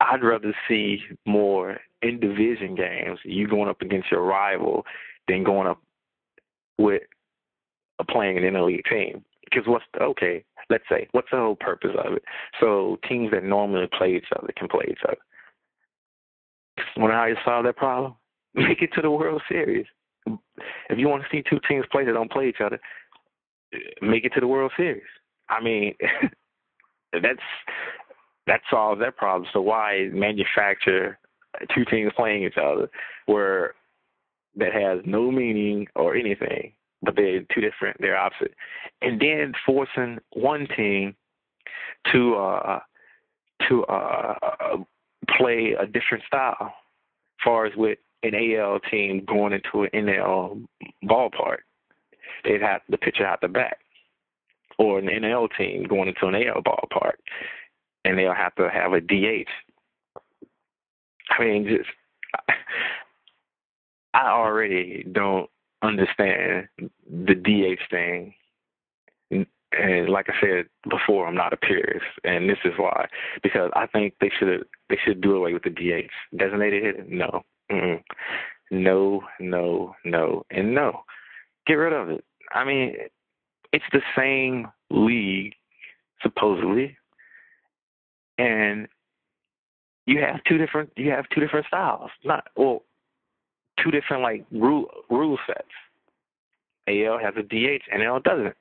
I'd 0.00 0.22
rather 0.22 0.54
see 0.68 1.00
more 1.26 1.78
in 2.02 2.20
division 2.20 2.74
games. 2.74 3.18
You 3.24 3.48
going 3.48 3.68
up 3.68 3.80
against 3.80 4.10
your 4.10 4.22
rival 4.22 4.84
than 5.28 5.44
going 5.44 5.68
up 5.68 5.80
with 6.78 7.02
playing 8.10 8.36
an 8.36 8.44
interleague 8.44 8.84
team. 8.90 9.24
Because 9.44 9.66
what's 9.66 9.84
the, 9.94 10.02
okay? 10.02 10.44
Let's 10.70 10.84
say 10.88 11.08
what's 11.12 11.28
the 11.30 11.38
whole 11.38 11.56
purpose 11.56 11.90
of 12.04 12.14
it? 12.14 12.24
So 12.60 12.98
teams 13.08 13.30
that 13.32 13.44
normally 13.44 13.88
play 13.96 14.14
each 14.16 14.28
other 14.36 14.52
can 14.56 14.68
play 14.68 14.86
each 14.90 15.02
other. 15.06 15.18
Wonder 16.96 17.16
how 17.16 17.26
you 17.26 17.36
solve 17.44 17.64
that 17.64 17.76
problem? 17.76 18.14
Make 18.54 18.82
it 18.82 18.90
to 18.94 19.02
the 19.02 19.10
World 19.10 19.42
Series. 19.48 19.86
If 20.88 20.98
you 20.98 21.08
want 21.08 21.22
to 21.22 21.28
see 21.30 21.42
two 21.48 21.58
teams 21.68 21.84
play 21.90 22.04
that 22.04 22.12
don't 22.12 22.30
play 22.30 22.48
each 22.48 22.60
other, 22.64 22.78
make 24.00 24.24
it 24.24 24.32
to 24.34 24.40
the 24.40 24.46
World 24.46 24.70
Series. 24.76 25.02
I 25.48 25.62
mean, 25.62 25.94
that's 27.12 27.40
that 28.46 28.60
solves 28.70 29.00
that 29.00 29.16
problem. 29.16 29.48
So 29.52 29.60
why 29.60 30.10
manufacture 30.12 31.18
two 31.74 31.84
teams 31.84 32.12
playing 32.16 32.44
each 32.44 32.56
other 32.56 32.90
where 33.26 33.74
that 34.56 34.72
has 34.72 35.00
no 35.04 35.30
meaning 35.30 35.86
or 35.94 36.14
anything, 36.14 36.72
but 37.02 37.16
they're 37.16 37.40
two 37.54 37.60
different, 37.60 37.96
they're 38.00 38.16
opposite, 38.16 38.54
and 39.00 39.20
then 39.20 39.52
forcing 39.64 40.18
one 40.34 40.66
team 40.76 41.14
to 42.12 42.34
uh 42.34 42.80
to 43.68 43.84
uh 43.84 44.34
play 45.38 45.74
a 45.78 45.86
different 45.86 46.24
style, 46.26 46.56
as 46.60 47.44
far 47.44 47.66
as 47.66 47.72
with 47.76 47.98
an 48.22 48.34
AL 48.34 48.80
team 48.90 49.24
going 49.26 49.52
into 49.52 49.82
an 49.82 49.90
NL 50.06 50.64
ballpark, 51.04 51.58
they'd 52.44 52.62
have 52.62 52.80
the 52.88 52.98
pitcher 52.98 53.26
out 53.26 53.40
the 53.40 53.48
back, 53.48 53.78
or 54.78 54.98
an 54.98 55.06
NL 55.06 55.48
team 55.56 55.84
going 55.84 56.08
into 56.08 56.26
an 56.26 56.34
AL 56.34 56.62
ballpark, 56.62 57.14
and 58.04 58.18
they'll 58.18 58.34
have 58.34 58.54
to 58.56 58.68
have 58.70 58.92
a 58.92 59.00
DH. 59.00 59.48
I 61.38 61.42
mean, 61.42 61.66
just 61.66 61.88
I 64.14 64.28
already 64.30 65.06
don't 65.10 65.48
understand 65.82 66.68
the 66.78 67.34
DH 67.34 67.90
thing. 67.90 68.34
And 69.30 70.10
like 70.10 70.26
I 70.28 70.34
said 70.38 70.66
before, 70.90 71.26
I'm 71.26 71.34
not 71.34 71.54
a 71.54 71.56
purist, 71.56 72.04
and 72.24 72.48
this 72.48 72.58
is 72.64 72.72
why. 72.76 73.06
Because 73.42 73.70
I 73.74 73.86
think 73.86 74.14
they 74.20 74.30
should 74.38 74.66
they 74.90 74.98
should 75.02 75.22
do 75.22 75.34
away 75.34 75.54
with 75.54 75.62
the 75.62 75.70
DH 75.70 76.36
designated 76.36 76.82
hitter. 76.82 77.04
No, 77.08 77.42
Mm-mm. 77.70 78.02
no, 78.70 79.22
no, 79.40 79.96
no, 80.04 80.44
and 80.50 80.74
no. 80.74 81.04
Get 81.66 81.74
rid 81.74 81.94
of 81.94 82.10
it. 82.10 82.24
I 82.52 82.64
mean, 82.64 82.96
it's 83.72 83.84
the 83.92 84.02
same 84.14 84.68
league 84.90 85.54
supposedly, 86.22 86.98
and 88.36 88.88
you 90.06 90.20
have 90.20 90.42
two 90.44 90.58
different 90.58 90.90
you 90.96 91.10
have 91.10 91.28
two 91.34 91.40
different 91.40 91.66
styles. 91.66 92.10
Not 92.24 92.48
well, 92.56 92.82
two 93.82 93.90
different 93.90 94.22
like 94.22 94.44
rule 94.50 94.86
rule 95.10 95.38
sets. 95.46 95.68
AL 96.88 97.18
has 97.18 97.34
a 97.36 97.42
DH, 97.42 97.82
NL 97.94 98.22
doesn't. 98.22 98.56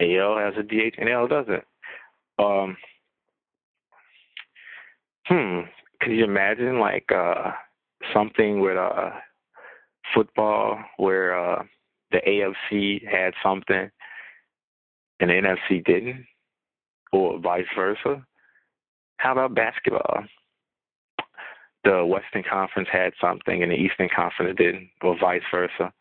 AL 0.00 0.38
has 0.38 0.54
a 0.58 0.62
DH, 0.62 0.96
NL 0.98 1.28
doesn't. 1.28 1.64
Um, 2.38 2.76
hmm. 5.26 5.60
Could 6.00 6.12
you 6.12 6.24
imagine 6.24 6.80
like 6.80 7.10
uh, 7.14 7.52
something 8.12 8.60
with 8.60 8.76
uh, 8.76 9.10
football 10.14 10.78
where 10.96 11.38
uh, 11.38 11.62
the 12.10 12.18
AFC 12.26 13.06
had 13.06 13.34
something 13.42 13.90
and 15.20 15.30
the 15.30 15.34
NFC 15.34 15.84
didn't, 15.84 16.26
or 17.14 17.38
vice 17.38 17.66
versa? 17.76 18.24
How 19.18 19.32
about 19.32 19.54
basketball? 19.54 20.24
the 21.84 22.04
Western 22.04 22.42
Conference 22.42 22.88
had 22.90 23.12
something 23.20 23.62
and 23.62 23.70
the 23.70 23.76
Eastern 23.76 24.08
Conference 24.14 24.56
didn't, 24.56 24.88
or 25.02 25.16
vice 25.18 25.42
versa, 25.50 25.92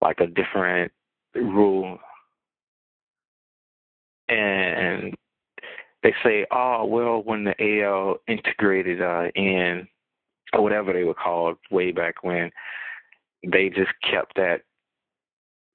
like 0.00 0.20
a 0.20 0.26
different 0.26 0.92
rule. 1.34 1.98
And 4.28 5.14
they 6.02 6.14
say, 6.22 6.46
oh, 6.50 6.84
well, 6.86 7.22
when 7.24 7.44
the 7.44 7.82
AL 7.82 8.16
integrated 8.28 9.02
uh, 9.02 9.28
in, 9.34 9.88
or 10.52 10.62
whatever 10.62 10.92
they 10.92 11.04
were 11.04 11.14
called 11.14 11.56
way 11.70 11.90
back 11.90 12.22
when, 12.22 12.50
they 13.44 13.68
just 13.68 13.92
kept 14.08 14.36
that 14.36 14.62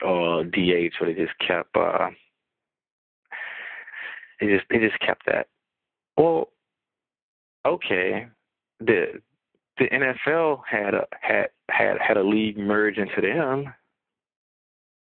uh, 0.01 0.43
DH, 0.43 0.93
or 1.01 1.07
they 1.07 1.13
just 1.13 1.37
kept, 1.45 1.75
uh, 1.75 2.09
they 4.39 4.47
just 4.47 4.65
they 4.69 4.79
just 4.79 4.99
kept 4.99 5.25
that. 5.25 5.47
Well, 6.17 6.49
okay, 7.65 8.27
the 8.79 9.21
the 9.77 9.85
NFL 9.85 10.61
had 10.69 10.93
a 10.93 11.05
had 11.21 11.47
had 11.69 11.97
had 11.99 12.17
a 12.17 12.23
league 12.23 12.57
merge 12.57 12.97
into 12.97 13.21
them. 13.21 13.73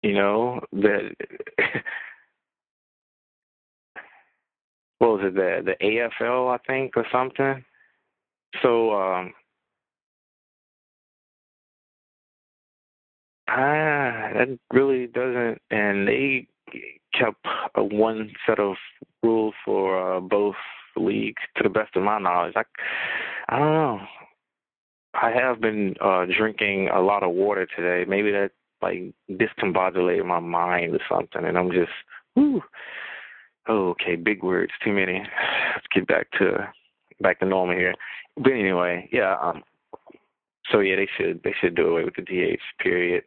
You 0.03 0.14
know 0.14 0.61
the 0.72 1.11
what 4.99 5.11
was 5.12 5.20
it 5.24 5.35
the 5.35 5.62
the 5.64 5.76
AFL 5.85 6.53
I 6.55 6.59
think 6.66 6.97
or 6.97 7.07
something. 7.11 7.64
So 8.62 8.93
um 8.93 9.32
ah 13.49 14.30
that 14.35 14.59
really 14.72 15.07
doesn't 15.07 15.61
and 15.70 16.09
they 16.09 16.47
kept 17.18 17.47
a 17.76 17.85
one 17.85 18.32
set 18.47 18.59
of 18.59 18.76
rules 19.25 19.55
for 19.64 20.16
uh, 20.16 20.20
both 20.20 20.55
leagues 20.97 21.43
to 21.57 21.62
the 21.64 21.68
best 21.68 21.97
of 21.97 22.03
my 22.03 22.18
knowledge. 22.18 22.55
I 22.57 22.62
I 23.49 23.59
don't 23.59 23.75
know. 23.75 24.01
I 25.14 25.31
have 25.31 25.61
been 25.61 25.95
uh 26.01 26.27
drinking 26.37 26.89
a 26.89 27.01
lot 27.01 27.22
of 27.22 27.31
water 27.31 27.66
today. 27.77 28.09
Maybe 28.09 28.31
that 28.33 28.51
like 28.83 29.12
discombobulated 29.31 30.27
my 30.27 30.41
mind 30.41 30.95
or 30.95 31.01
something, 31.11 31.45
and 31.45 31.57
I'm 31.57 31.70
just, 31.70 31.93
whew. 32.35 32.62
Oh, 33.66 33.91
okay, 33.91 34.14
big 34.14 34.43
words, 34.43 34.72
too 34.85 34.93
many. 34.93 35.22
Let's 35.75 35.87
get 35.95 36.07
back 36.07 36.31
to 36.39 36.68
back 37.20 37.41
to 37.41 37.47
normal 37.47 37.77
here. 37.77 37.95
But 38.37 38.53
anyway, 38.53 39.09
yeah. 39.11 39.37
Um. 39.41 39.62
So 40.70 40.81
yeah, 40.81 40.97
they 40.97 41.09
should 41.16 41.43
they 41.43 41.55
should 41.61 41.75
do 41.75 41.89
away 41.89 42.05
with 42.05 42.14
the 42.16 42.22
DH 42.22 42.83
period 42.83 43.25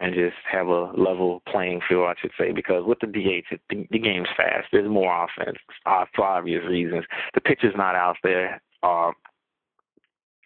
and 0.00 0.14
just 0.14 0.36
have 0.50 0.68
a 0.68 0.92
level 0.96 1.42
playing 1.50 1.80
field, 1.88 2.06
I 2.08 2.14
should 2.20 2.30
say, 2.38 2.52
because 2.52 2.84
with 2.86 3.00
the 3.00 3.06
DH, 3.06 3.56
the, 3.68 3.86
the 3.90 3.98
game's 3.98 4.28
fast. 4.36 4.68
There's 4.72 4.88
more 4.88 5.24
offense 5.24 5.58
uh, 5.86 6.04
for 6.14 6.24
obvious 6.24 6.62
reasons. 6.68 7.04
The 7.34 7.40
pitcher's 7.40 7.74
not 7.76 7.94
out 7.94 8.16
there. 8.22 8.62
Uh, 8.82 9.10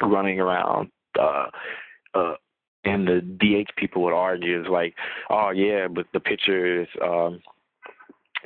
running 0.03 0.41
around. 0.41 0.91
Uh, 1.19 1.47
uh, 2.15 2.35
and 2.85 3.07
the 3.07 3.21
DH 3.21 3.71
people 3.77 4.03
would 4.03 4.13
argue 4.13 4.61
is 4.61 4.67
like, 4.69 4.95
oh 5.31 5.51
yeah, 5.51 5.87
but 5.89 6.07
the 6.13 6.21
pitchers, 6.21 6.89
um, 7.03 7.41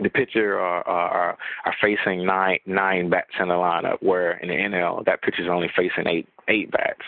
the 0.02 0.10
pitcher 0.10 0.58
are, 0.58 0.86
are 0.86 1.38
are 1.64 1.74
facing 1.80 2.26
nine 2.26 2.58
nine 2.66 3.08
bats 3.08 3.30
in 3.40 3.48
the 3.48 3.54
lineup, 3.54 4.02
where 4.02 4.32
in 4.38 4.48
the 4.48 4.54
NL 4.54 5.04
that 5.06 5.22
pitcher's 5.22 5.48
only 5.50 5.70
facing 5.74 6.06
eight 6.06 6.28
eight 6.48 6.70
bats. 6.70 7.00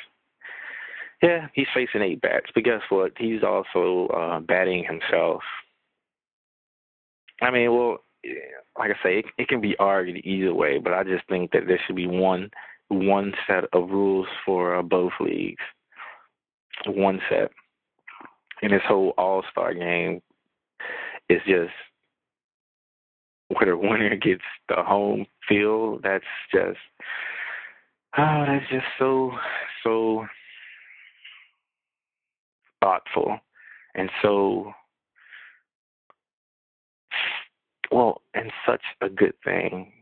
Yeah, 1.22 1.48
he's 1.52 1.66
facing 1.74 2.02
eight 2.02 2.20
bats, 2.20 2.46
but 2.54 2.64
guess 2.64 2.82
what? 2.90 3.12
He's 3.18 3.42
also 3.42 4.06
uh, 4.08 4.40
batting 4.40 4.84
himself. 4.84 5.42
I 7.40 7.50
mean, 7.50 7.72
well, 7.72 7.98
like 8.78 8.90
I 8.90 9.02
say, 9.02 9.18
it, 9.18 9.24
it 9.36 9.48
can 9.48 9.60
be 9.60 9.76
argued 9.78 10.24
either 10.24 10.54
way, 10.54 10.78
but 10.78 10.92
I 10.92 11.02
just 11.04 11.26
think 11.28 11.50
that 11.52 11.66
there 11.66 11.80
should 11.86 11.96
be 11.96 12.06
one 12.06 12.50
one 12.88 13.34
set 13.46 13.64
of 13.72 13.90
rules 13.90 14.26
for 14.46 14.76
uh, 14.76 14.82
both 14.82 15.12
leagues. 15.20 15.62
One 16.86 17.20
set. 17.28 17.50
And 18.62 18.72
this 18.72 18.82
whole 18.86 19.12
All 19.18 19.44
Star 19.50 19.74
game 19.74 20.22
is 21.28 21.40
just 21.46 21.72
where 23.48 23.66
the 23.66 23.76
winner 23.76 24.16
gets 24.16 24.42
the 24.68 24.76
home 24.76 25.26
field. 25.48 26.00
That's 26.02 26.24
just 26.52 26.78
oh, 28.16 28.44
that's 28.46 28.70
just 28.70 28.86
so 28.98 29.32
so 29.82 30.26
thoughtful 32.80 33.38
and 33.94 34.10
so 34.22 34.72
well 37.90 38.22
and 38.34 38.50
such 38.66 38.82
a 39.00 39.08
good 39.08 39.34
thing 39.44 39.92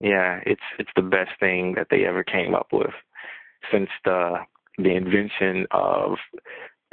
yeah, 0.00 0.40
it's 0.46 0.62
it's 0.78 0.90
the 0.94 1.02
best 1.02 1.30
thing 1.40 1.74
that 1.74 1.88
they 1.90 2.04
ever 2.04 2.22
came 2.22 2.54
up 2.54 2.68
with 2.72 2.94
since 3.72 3.90
the 4.04 4.36
the 4.78 4.94
invention 4.94 5.66
of 5.72 6.18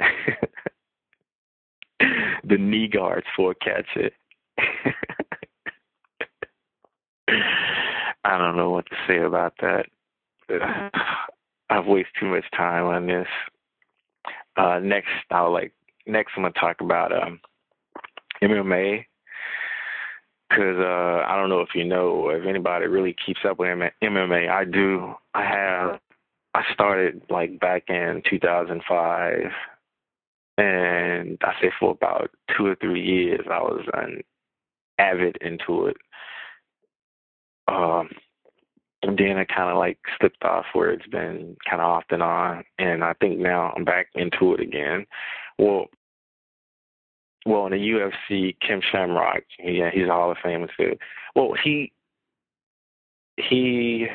the 2.00 2.58
knee 2.58 2.88
guards 2.88 3.26
for 3.36 3.54
catch 3.54 3.86
it. 3.94 4.12
I 8.24 8.38
don't 8.38 8.56
know 8.56 8.70
what 8.70 8.86
to 8.86 8.96
say 9.06 9.18
about 9.18 9.54
that. 9.60 9.86
I've 11.70 11.86
wasted 11.86 12.12
too 12.18 12.26
much 12.26 12.44
time 12.56 12.86
on 12.86 13.06
this. 13.06 13.28
Uh, 14.56 14.80
next, 14.82 15.10
I'll 15.30 15.52
like 15.52 15.72
next. 16.06 16.32
I'm 16.36 16.42
gonna 16.42 16.54
talk 16.54 16.80
about 16.80 17.12
um, 17.12 17.40
MMA 18.42 19.04
because 20.48 20.78
uh, 20.78 21.24
I 21.26 21.36
don't 21.36 21.48
know 21.48 21.60
if 21.60 21.74
you 21.74 21.84
know 21.84 22.08
or 22.08 22.36
if 22.36 22.46
anybody 22.46 22.86
really 22.86 23.14
keeps 23.24 23.40
up 23.48 23.58
with 23.58 23.68
MMA. 24.02 24.48
I 24.48 24.64
do. 24.64 25.14
I 25.34 25.44
have. 25.44 26.00
I 26.54 26.62
started 26.72 27.20
like 27.28 27.60
back 27.60 27.84
in 27.88 28.22
2005, 28.30 29.34
and 30.56 31.38
I 31.42 31.52
say 31.60 31.70
for 31.78 31.90
about 31.90 32.30
two 32.56 32.66
or 32.66 32.76
three 32.76 33.04
years, 33.04 33.44
I 33.50 33.58
was 33.58 33.84
an 33.92 34.22
avid 34.98 35.36
into 35.42 35.86
it. 35.86 35.96
Um, 37.68 38.08
and 39.06 39.16
then 39.16 39.38
I 39.38 39.44
kind 39.44 39.70
of 39.70 39.76
like 39.76 39.98
slipped 40.18 40.42
off 40.42 40.66
where 40.72 40.90
it's 40.90 41.06
been 41.06 41.56
kind 41.68 41.80
of 41.80 41.88
off 41.88 42.04
and 42.10 42.22
on, 42.22 42.64
and 42.78 43.04
I 43.04 43.12
think 43.14 43.38
now 43.38 43.72
I'm 43.76 43.84
back 43.84 44.08
into 44.14 44.54
it 44.54 44.60
again. 44.60 45.06
Well, 45.58 45.86
well, 47.46 47.66
in 47.66 47.72
the 47.72 47.78
UFC, 47.78 48.56
Ken 48.66 48.80
Shamrock, 48.90 49.44
yeah, 49.62 49.90
he's 49.92 50.08
a 50.08 50.12
Hall 50.12 50.32
of 50.32 50.38
Famer 50.44 50.68
too. 50.76 50.96
Well, 51.34 51.54
he 51.62 51.92
he 53.36 54.06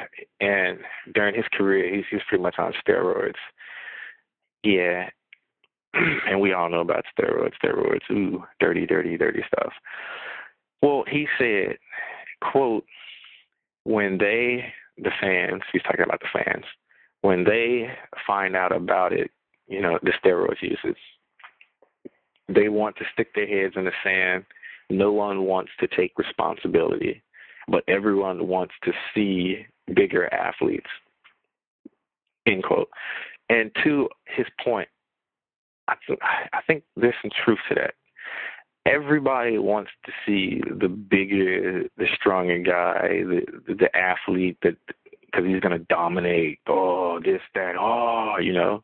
and 0.41 0.79
during 1.13 1.35
his 1.35 1.45
career, 1.53 1.95
he's 1.95 2.05
he's 2.11 2.21
pretty 2.27 2.43
much 2.43 2.55
on 2.59 2.73
steroids. 2.85 3.33
Yeah, 4.63 5.09
and 5.93 6.41
we 6.41 6.53
all 6.53 6.69
know 6.69 6.81
about 6.81 7.05
steroids, 7.17 7.53
steroids, 7.63 8.09
ooh, 8.11 8.43
dirty, 8.59 8.85
dirty, 8.85 9.17
dirty 9.17 9.43
stuff. 9.47 9.73
Well, 10.81 11.03
he 11.07 11.27
said, 11.37 11.77
quote, 12.41 12.85
when 13.83 14.17
they, 14.17 14.65
the 14.97 15.11
fans, 15.19 15.61
he's 15.71 15.81
talking 15.83 16.03
about 16.03 16.21
the 16.21 16.43
fans, 16.43 16.65
when 17.21 17.43
they 17.43 17.87
find 18.25 18.55
out 18.55 18.75
about 18.75 19.13
it, 19.13 19.31
you 19.67 19.81
know, 19.81 19.99
the 20.03 20.11
steroids 20.23 20.61
usage, 20.61 20.97
they 22.47 22.69
want 22.69 22.95
to 22.97 23.05
stick 23.13 23.33
their 23.33 23.47
heads 23.47 23.75
in 23.77 23.85
the 23.85 23.91
sand. 24.03 24.43
No 24.89 25.11
one 25.11 25.43
wants 25.43 25.71
to 25.79 25.87
take 25.87 26.11
responsibility, 26.17 27.23
but 27.67 27.83
everyone 27.87 28.47
wants 28.47 28.73
to 28.83 28.91
see 29.13 29.65
bigger 29.95 30.31
athletes. 30.33 30.89
End 32.45 32.63
quote. 32.63 32.89
And 33.49 33.71
to 33.83 34.09
his 34.25 34.47
point, 34.63 34.89
I, 35.87 35.95
th- 36.07 36.19
I 36.21 36.61
think 36.67 36.83
there's 36.95 37.15
some 37.21 37.31
truth 37.45 37.59
to 37.69 37.75
that. 37.75 37.93
Everybody 38.85 39.57
wants 39.59 39.91
to 40.05 40.11
see 40.25 40.61
the 40.79 40.87
bigger, 40.87 41.83
the 41.97 42.07
stronger 42.15 42.57
guy, 42.59 43.23
the 43.23 43.45
the 43.67 43.95
athlete 43.95 44.57
that 44.63 44.75
because 45.31 45.45
he's 45.45 45.61
gonna 45.61 45.79
dominate. 45.79 46.59
Oh, 46.67 47.19
this, 47.23 47.41
that. 47.55 47.75
Oh, 47.79 48.35
you 48.41 48.53
know, 48.53 48.83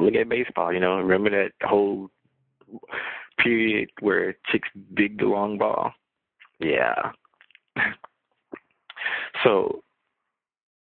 look 0.00 0.14
at 0.14 0.28
baseball. 0.28 0.72
You 0.72 0.80
know, 0.80 0.98
remember 0.98 1.30
that 1.30 1.52
whole 1.66 2.10
period 3.38 3.90
where 4.00 4.36
chicks 4.50 4.68
dig 4.94 5.18
the 5.18 5.26
long 5.26 5.58
ball? 5.58 5.92
Yeah. 6.58 7.12
so 9.44 9.82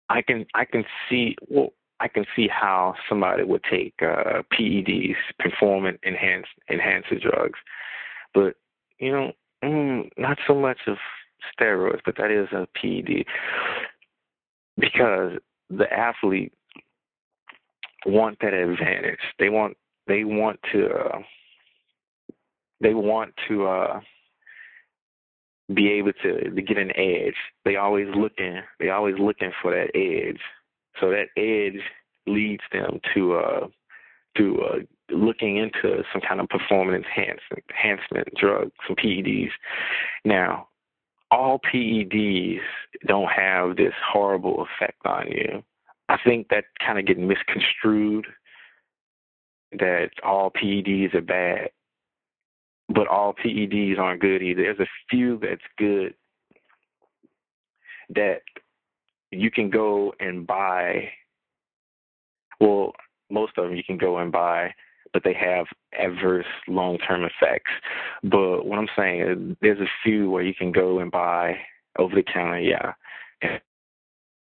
I 0.09 0.22
can 0.22 0.46
I 0.55 0.64
can 0.64 0.84
see 1.09 1.36
well 1.48 1.72
I 2.00 2.09
can 2.09 2.26
see 2.34 2.48
how 2.48 2.94
somebody 3.09 3.44
would 3.44 3.64
take 3.64 3.94
uh, 4.03 4.42
PEDs, 4.53 5.14
performance 5.38 5.98
enhance 6.05 6.46
enhancer 6.70 7.18
drugs, 7.18 7.59
but 8.35 8.55
you 8.99 9.12
know, 9.12 9.33
mm, 9.64 10.09
not 10.16 10.39
so 10.47 10.55
much 10.55 10.78
of 10.87 10.97
steroids, 11.61 12.01
but 12.05 12.16
that 12.16 12.30
is 12.30 12.49
a 12.53 12.66
PED 12.80 13.24
because 14.78 15.33
the 15.70 15.93
athlete 15.93 16.53
want 18.07 18.39
that 18.41 18.55
advantage. 18.55 19.20
They 19.39 19.49
want 19.49 19.76
they 20.07 20.24
want 20.24 20.61
to 20.72 20.87
uh, 20.89 21.18
they 22.80 22.95
want 22.95 23.35
to 23.49 23.66
uh, 23.66 24.01
be 25.74 25.91
able 25.93 26.12
to 26.22 26.51
to 26.51 26.62
get 26.62 26.78
an 26.78 26.93
edge. 26.97 27.37
They 27.64 27.76
always 27.76 28.09
looking 28.14 28.61
they 28.78 28.91
always 28.91 29.16
looking 29.18 29.53
for 29.61 29.72
that 29.72 29.97
edge. 29.97 30.41
So 31.01 31.11
that 31.11 31.28
edge 31.37 31.80
leads 32.26 32.62
them 32.72 33.01
to 33.14 33.35
uh, 33.35 33.66
to 34.37 34.61
uh, 34.62 34.76
looking 35.12 35.56
into 35.56 36.02
some 36.12 36.20
kind 36.26 36.40
of 36.40 36.48
performance 36.48 37.04
enhancement, 37.04 37.64
enhancement 37.70 38.28
some 38.40 38.96
PEDs. 38.96 39.50
Now, 40.24 40.68
all 41.30 41.60
PEDs 41.60 42.60
don't 43.06 43.30
have 43.30 43.76
this 43.76 43.94
horrible 44.12 44.66
effect 44.66 44.98
on 45.04 45.28
you. 45.28 45.62
I 46.08 46.18
think 46.24 46.48
that 46.48 46.64
kind 46.84 46.98
of 46.98 47.06
get 47.06 47.18
misconstrued 47.18 48.26
that 49.72 50.10
all 50.22 50.50
PEDs 50.50 51.14
are 51.14 51.22
bad, 51.22 51.70
but 52.88 53.06
all 53.06 53.34
PEDs 53.34 53.98
aren't 53.98 54.20
good 54.20 54.42
either. 54.42 54.62
There's 54.62 54.80
a 54.80 54.90
few 55.08 55.38
that's 55.38 55.62
good 55.78 56.14
that 58.14 58.42
you 59.30 59.50
can 59.50 59.70
go 59.70 60.12
and 60.20 60.46
buy 60.46 61.08
well, 62.62 62.92
most 63.28 63.52
of 63.58 63.64
them 63.64 63.76
you 63.76 63.82
can 63.82 63.98
go 63.98 64.18
and 64.18 64.30
buy, 64.30 64.72
but 65.12 65.24
they 65.24 65.34
have 65.34 65.66
adverse 65.98 66.46
long 66.68 66.98
term 66.98 67.24
effects. 67.24 67.70
But 68.22 68.64
what 68.64 68.78
I'm 68.78 68.88
saying 68.96 69.20
is 69.20 69.56
there's 69.60 69.80
a 69.80 69.90
few 70.02 70.30
where 70.30 70.42
you 70.42 70.54
can 70.54 70.72
go 70.72 70.98
and 70.98 71.10
buy 71.10 71.56
over 71.98 72.14
the 72.14 72.22
counter, 72.22 72.60
yeah. 72.60 72.92
And 73.42 73.60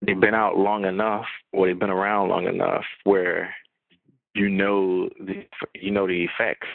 they've 0.01 0.19
been 0.19 0.33
out 0.33 0.57
long 0.57 0.85
enough 0.85 1.25
or 1.53 1.67
they've 1.67 1.79
been 1.79 1.89
around 1.89 2.29
long 2.29 2.47
enough 2.47 2.85
where 3.03 3.53
you 4.35 4.49
know 4.49 5.09
the 5.19 5.45
you 5.73 5.91
know 5.91 6.07
the 6.07 6.25
effects 6.25 6.67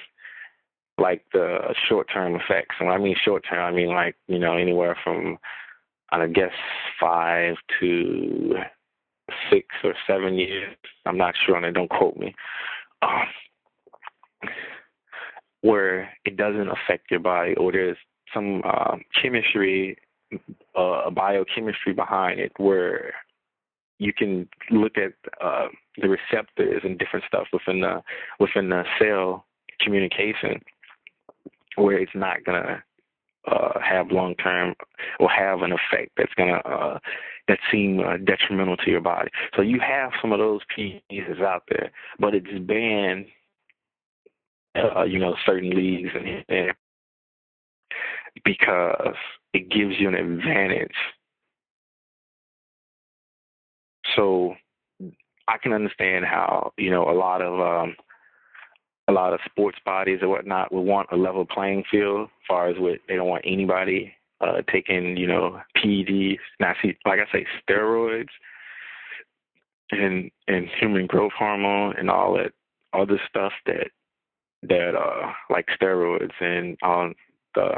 like 0.98 1.24
the 1.32 1.74
short 1.88 2.08
term 2.12 2.34
effects. 2.34 2.76
And 2.78 2.88
when 2.88 2.98
I 2.98 3.02
mean 3.02 3.16
short 3.24 3.44
term, 3.48 3.60
I 3.60 3.76
mean 3.76 3.88
like, 3.88 4.16
you 4.28 4.38
know, 4.38 4.56
anywhere 4.56 4.96
from 5.02 5.38
I 6.10 6.26
guess 6.26 6.52
five 7.00 7.54
to 7.80 8.54
six 9.50 9.66
or 9.82 9.94
seven 10.06 10.34
years. 10.34 10.76
I'm 11.06 11.16
not 11.16 11.34
sure 11.44 11.56
on 11.56 11.64
it. 11.64 11.72
Don't 11.72 11.88
quote 11.88 12.16
me. 12.16 12.34
Um, 13.00 13.26
where 15.62 16.10
it 16.24 16.36
doesn't 16.36 16.68
affect 16.68 17.10
your 17.10 17.20
body, 17.20 17.54
or 17.54 17.72
there's 17.72 17.96
some 18.34 18.62
uh, 18.64 18.96
chemistry, 19.20 19.96
uh, 20.76 21.10
biochemistry 21.10 21.92
behind 21.92 22.38
it, 22.38 22.52
where 22.58 23.14
you 23.98 24.12
can 24.12 24.48
look 24.70 24.92
at 24.96 25.12
uh, 25.42 25.68
the 25.98 26.08
receptors 26.08 26.82
and 26.84 26.98
different 26.98 27.24
stuff 27.26 27.46
within 27.52 27.80
the 27.80 28.02
within 28.40 28.68
the 28.68 28.82
cell 28.98 29.46
communication, 29.80 30.60
where 31.76 31.98
it's 31.98 32.14
not 32.14 32.44
gonna 32.44 32.82
uh, 33.50 33.78
have 33.80 34.10
long 34.10 34.34
term 34.36 34.74
or 35.20 35.28
have 35.30 35.62
an 35.62 35.72
effect 35.72 36.12
that's 36.16 36.34
gonna 36.34 36.60
uh, 36.64 36.98
that 37.48 37.58
seem 37.70 38.00
uh, 38.00 38.16
detrimental 38.24 38.76
to 38.78 38.90
your 38.90 39.00
body. 39.00 39.30
So 39.56 39.62
you 39.62 39.80
have 39.80 40.12
some 40.20 40.32
of 40.32 40.38
those 40.38 40.60
pieces 40.74 41.40
out 41.40 41.64
there, 41.68 41.90
but 42.18 42.34
it's 42.34 42.58
banned. 42.66 43.26
Uh, 44.74 45.02
you 45.04 45.18
know, 45.18 45.36
certain 45.44 45.70
leagues 45.70 46.08
and, 46.14 46.44
and 46.48 46.72
because 48.44 49.14
it 49.52 49.70
gives 49.70 49.94
you 49.98 50.08
an 50.08 50.14
advantage. 50.14 50.94
So 54.16 54.54
I 55.46 55.58
can 55.58 55.72
understand 55.72 56.24
how 56.24 56.72
you 56.78 56.90
know 56.90 57.10
a 57.10 57.12
lot 57.12 57.42
of 57.42 57.60
um, 57.60 57.96
a 59.08 59.12
lot 59.12 59.32
of 59.32 59.40
sports 59.44 59.78
bodies 59.84 60.20
or 60.22 60.28
whatnot 60.28 60.72
would 60.72 60.82
want 60.86 61.08
a 61.12 61.16
level 61.16 61.44
playing 61.44 61.84
field 61.90 62.24
as 62.24 62.46
far 62.48 62.68
as 62.68 62.78
what 62.78 62.98
they 63.08 63.16
don't 63.16 63.28
want 63.28 63.44
anybody 63.46 64.14
uh, 64.40 64.62
taking, 64.70 65.16
you 65.16 65.26
know, 65.26 65.60
PEDs. 65.76 66.38
Now, 66.60 66.74
like 67.06 67.20
I 67.20 67.32
say, 67.32 67.46
steroids 67.68 68.28
and 69.90 70.30
and 70.48 70.68
human 70.80 71.06
growth 71.06 71.32
hormone 71.38 71.94
and 71.98 72.10
all 72.10 72.34
that 72.34 72.52
other 72.92 73.20
stuff 73.28 73.52
that 73.66 73.88
that 74.62 74.94
uh 74.94 75.32
like 75.50 75.66
steroids 75.80 76.32
and 76.40 76.76
all 76.82 77.10
the 77.54 77.72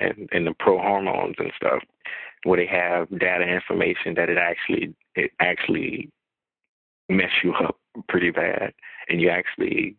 and, 0.00 0.28
and 0.32 0.46
the 0.46 0.54
pro 0.58 0.78
hormones 0.78 1.36
and 1.38 1.52
stuff 1.56 1.82
where 2.44 2.58
they 2.58 2.66
have 2.66 3.08
data 3.18 3.44
information 3.44 4.14
that 4.14 4.28
it 4.28 4.38
actually 4.38 4.94
it 5.14 5.30
actually 5.40 6.10
mess 7.08 7.30
you 7.42 7.52
up 7.54 7.78
pretty 8.08 8.30
bad 8.30 8.72
and 9.08 9.20
you 9.20 9.28
actually 9.30 9.96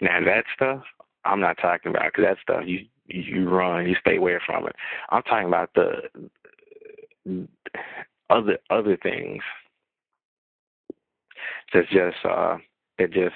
now 0.00 0.20
that 0.24 0.44
stuff 0.54 0.82
I'm 1.24 1.40
not 1.40 1.58
talking 1.60 1.90
about 1.90 2.12
because 2.12 2.24
that 2.24 2.38
stuff 2.42 2.64
you 2.66 2.86
you 3.06 3.48
run, 3.48 3.86
you 3.86 3.96
stay 4.00 4.16
away 4.16 4.38
from 4.44 4.66
it. 4.66 4.76
I'm 5.10 5.22
talking 5.22 5.48
about 5.48 5.70
the 5.74 7.48
other 8.30 8.58
other 8.70 8.96
things 8.96 9.42
that's 11.72 11.88
just 11.88 12.16
uh 12.24 12.56
that 13.02 13.12
just 13.12 13.34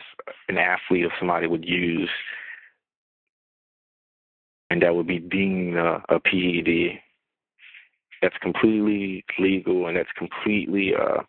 an 0.49 0.59
athlete 0.59 1.05
or 1.05 1.13
somebody 1.19 1.47
would 1.47 1.65
use 1.65 2.11
and 4.71 4.83
that 4.83 4.95
would 4.95 5.07
be 5.07 5.19
deemed 5.19 5.77
a, 5.77 6.03
a 6.09 6.21
PED 6.21 7.01
that's 8.23 8.37
completely 8.43 9.25
legal 9.39 9.87
and 9.87 9.97
that's 9.97 10.09
completely 10.17 10.93
uh 10.95 11.23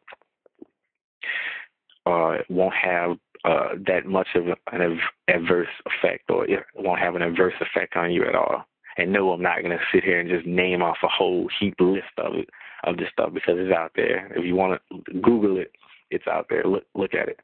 uh 2.10 2.38
won't 2.50 2.74
have 2.74 3.18
uh, 3.46 3.70
that 3.86 4.06
much 4.06 4.28
of 4.36 4.46
an 4.72 5.00
adverse 5.28 5.68
effect, 5.86 6.30
or 6.30 6.46
it 6.46 6.60
won't 6.76 7.00
have 7.00 7.16
an 7.16 7.22
adverse 7.22 7.54
effect 7.62 7.96
on 7.96 8.12
you 8.12 8.26
at 8.26 8.36
all. 8.36 8.66
And 8.98 9.14
no, 9.14 9.32
I'm 9.32 9.42
not 9.42 9.62
going 9.62 9.78
to 9.78 9.84
sit 9.94 10.04
here 10.04 10.20
and 10.20 10.30
just 10.30 10.46
name 10.46 10.82
off 10.82 10.98
a 11.04 11.08
whole 11.08 11.48
heap 11.60 11.76
list 11.80 12.08
of 12.18 12.34
it 12.36 12.50
of 12.84 12.98
this 12.98 13.10
stuff 13.14 13.34
because 13.34 13.56
it's 13.58 13.74
out 13.74 13.92
there. 13.96 14.32
If 14.36 14.44
you 14.44 14.56
want 14.56 14.82
to 14.92 15.22
Google 15.22 15.58
it, 15.58 15.72
it's 16.10 16.28
out 16.28 16.48
there. 16.50 16.64
Look 16.64 16.84
look 16.96 17.14
at 17.14 17.30
it. 17.30 17.40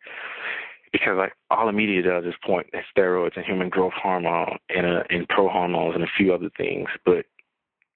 Because 0.93 1.17
like 1.17 1.33
all 1.49 1.65
the 1.65 1.73
media 1.73 2.01
does 2.03 2.23
is 2.23 2.35
point 2.45 2.67
at 2.73 2.83
steroids 2.95 3.35
and 3.35 3.43
human 3.43 3.67
growth 3.67 3.93
hormone 3.93 4.57
and 4.69 4.85
uh, 4.85 5.03
and 5.09 5.27
pro 5.27 5.49
hormones 5.49 5.95
and 5.95 6.03
a 6.03 6.11
few 6.15 6.33
other 6.33 6.49
things, 6.55 6.87
but 7.03 7.25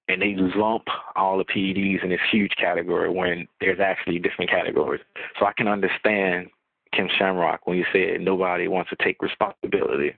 and 0.08 0.20
they 0.20 0.34
lump 0.36 0.84
all 1.16 1.38
the 1.38 1.44
PEDs 1.44 2.02
in 2.02 2.10
this 2.10 2.20
huge 2.30 2.52
category 2.58 3.10
when 3.10 3.46
there's 3.60 3.78
actually 3.78 4.18
different 4.18 4.50
categories. 4.50 5.02
So 5.38 5.46
I 5.46 5.52
can 5.56 5.68
understand 5.68 6.48
Ken 6.92 7.08
Shamrock 7.18 7.66
when 7.66 7.76
you 7.76 7.84
said 7.92 8.20
nobody 8.20 8.68
wants 8.68 8.90
to 8.90 8.96
take 9.02 9.22
responsibility, 9.22 10.14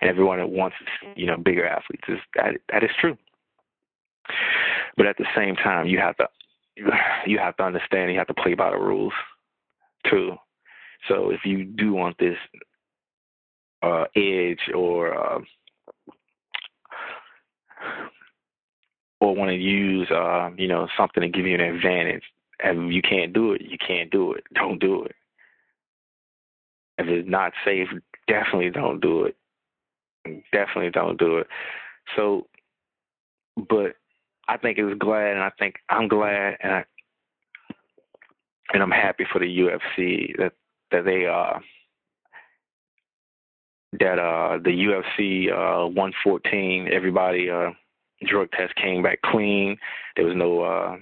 and 0.00 0.10
everyone 0.10 0.50
wants 0.50 0.76
you 1.16 1.26
know 1.26 1.36
bigger 1.36 1.66
athletes. 1.66 2.04
Is 2.08 2.18
that 2.34 2.56
that 2.70 2.84
is 2.84 2.90
true. 3.00 3.16
But 4.96 5.06
at 5.06 5.16
the 5.16 5.26
same 5.34 5.56
time, 5.56 5.86
you 5.86 5.98
have 5.98 6.16
to 6.16 6.28
you 7.26 7.38
have 7.38 7.56
to 7.56 7.62
understand. 7.62 8.12
You 8.12 8.18
have 8.18 8.26
to 8.28 8.34
play 8.34 8.54
by 8.54 8.70
the 8.70 8.76
rules 8.76 9.12
too. 10.10 10.36
So 11.06 11.30
if 11.30 11.40
you 11.44 11.64
do 11.64 11.92
want 11.92 12.18
this 12.18 12.36
uh, 13.82 14.04
edge 14.16 14.70
or 14.74 15.14
uh, 15.14 15.40
or 19.20 19.34
want 19.34 19.50
to 19.50 19.56
use 19.56 20.10
uh, 20.10 20.50
you 20.56 20.68
know 20.68 20.88
something 20.96 21.22
to 21.22 21.28
give 21.28 21.46
you 21.46 21.54
an 21.54 21.60
advantage, 21.60 22.24
and 22.62 22.92
you 22.92 23.02
can't 23.02 23.32
do 23.32 23.52
it, 23.52 23.62
you 23.62 23.78
can't 23.78 24.10
do 24.10 24.32
it. 24.32 24.44
Don't 24.54 24.80
do 24.80 25.04
it. 25.04 25.14
If 26.98 27.06
it's 27.06 27.28
not 27.28 27.52
safe, 27.64 27.88
definitely 28.26 28.70
don't 28.70 29.00
do 29.00 29.24
it. 29.24 29.36
Definitely 30.52 30.90
don't 30.90 31.18
do 31.18 31.38
it. 31.38 31.46
So, 32.16 32.46
but 33.56 33.94
I 34.48 34.56
think 34.56 34.78
it 34.78 34.84
was 34.84 34.98
glad, 34.98 35.32
and 35.32 35.40
I 35.40 35.50
think 35.58 35.76
I'm 35.88 36.08
glad, 36.08 36.56
and 36.60 36.72
I 36.72 36.84
and 38.72 38.82
I'm 38.82 38.90
happy 38.90 39.24
for 39.30 39.38
the 39.38 39.46
UFC 39.46 40.36
that 40.38 40.52
that 40.90 41.04
they 41.04 41.26
uh 41.26 41.58
that 43.98 44.18
uh 44.18 44.58
the 44.62 44.70
UFC 44.70 45.50
uh 45.50 45.88
114 45.88 46.88
everybody 46.92 47.50
uh 47.50 47.70
drug 48.26 48.50
test 48.52 48.74
came 48.76 49.02
back 49.02 49.20
clean. 49.22 49.76
There 50.16 50.24
was 50.24 50.36
no 50.36 50.62
uh 50.62 50.96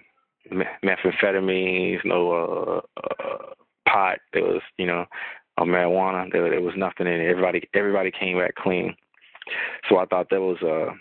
methamphetamines, 0.85 2.05
no 2.05 2.33
uh, 2.33 3.01
uh 3.03 3.55
pot. 3.89 4.19
There 4.33 4.45
was 4.45 4.63
you 4.79 4.87
know 4.87 5.07
uh, 5.59 5.65
marijuana. 5.65 6.31
There, 6.31 6.51
there 6.51 6.61
was 6.61 6.75
nothing 6.77 7.07
in 7.07 7.21
it. 7.21 7.31
Everybody 7.31 7.69
everybody 7.75 8.11
came 8.11 8.39
back 8.39 8.55
clean. 8.55 8.95
So 9.89 9.99
I 9.99 10.07
thought 10.07 10.29
that 10.31 10.41
was 10.41 10.59
a 10.63 10.91
uh, 10.91 10.95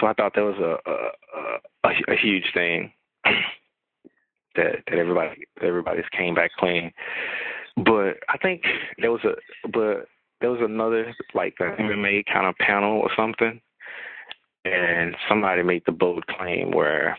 so 0.00 0.06
I 0.06 0.12
thought 0.12 0.34
that 0.34 0.44
was 0.44 0.58
a 0.58 0.90
a, 0.90 1.88
a, 1.88 2.12
a 2.12 2.16
huge 2.16 2.44
thing 2.54 2.92
that 4.56 4.84
that 4.88 4.98
everybody 4.98 5.46
everybody's 5.62 6.08
came 6.16 6.34
back 6.34 6.50
clean. 6.58 6.92
But 7.76 8.16
I 8.28 8.38
think 8.40 8.62
there 8.98 9.12
was 9.12 9.24
a 9.24 9.34
but 9.68 10.08
there 10.40 10.50
was 10.50 10.60
another 10.62 11.14
like 11.34 11.54
an 11.60 11.76
MMA 11.78 12.24
kind 12.26 12.46
of 12.46 12.56
panel 12.56 13.00
or 13.00 13.10
something, 13.16 13.60
and 14.64 15.16
somebody 15.28 15.62
made 15.62 15.82
the 15.86 15.92
bold 15.92 16.26
claim 16.26 16.70
where 16.70 17.18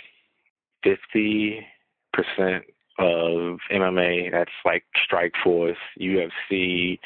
fifty 0.84 1.66
percent 2.14 2.64
of 3.00 3.60
MMA, 3.72 4.32
that's 4.32 4.52
like 4.66 4.84
Strikeforce, 5.06 5.76
UFC, 6.00 7.00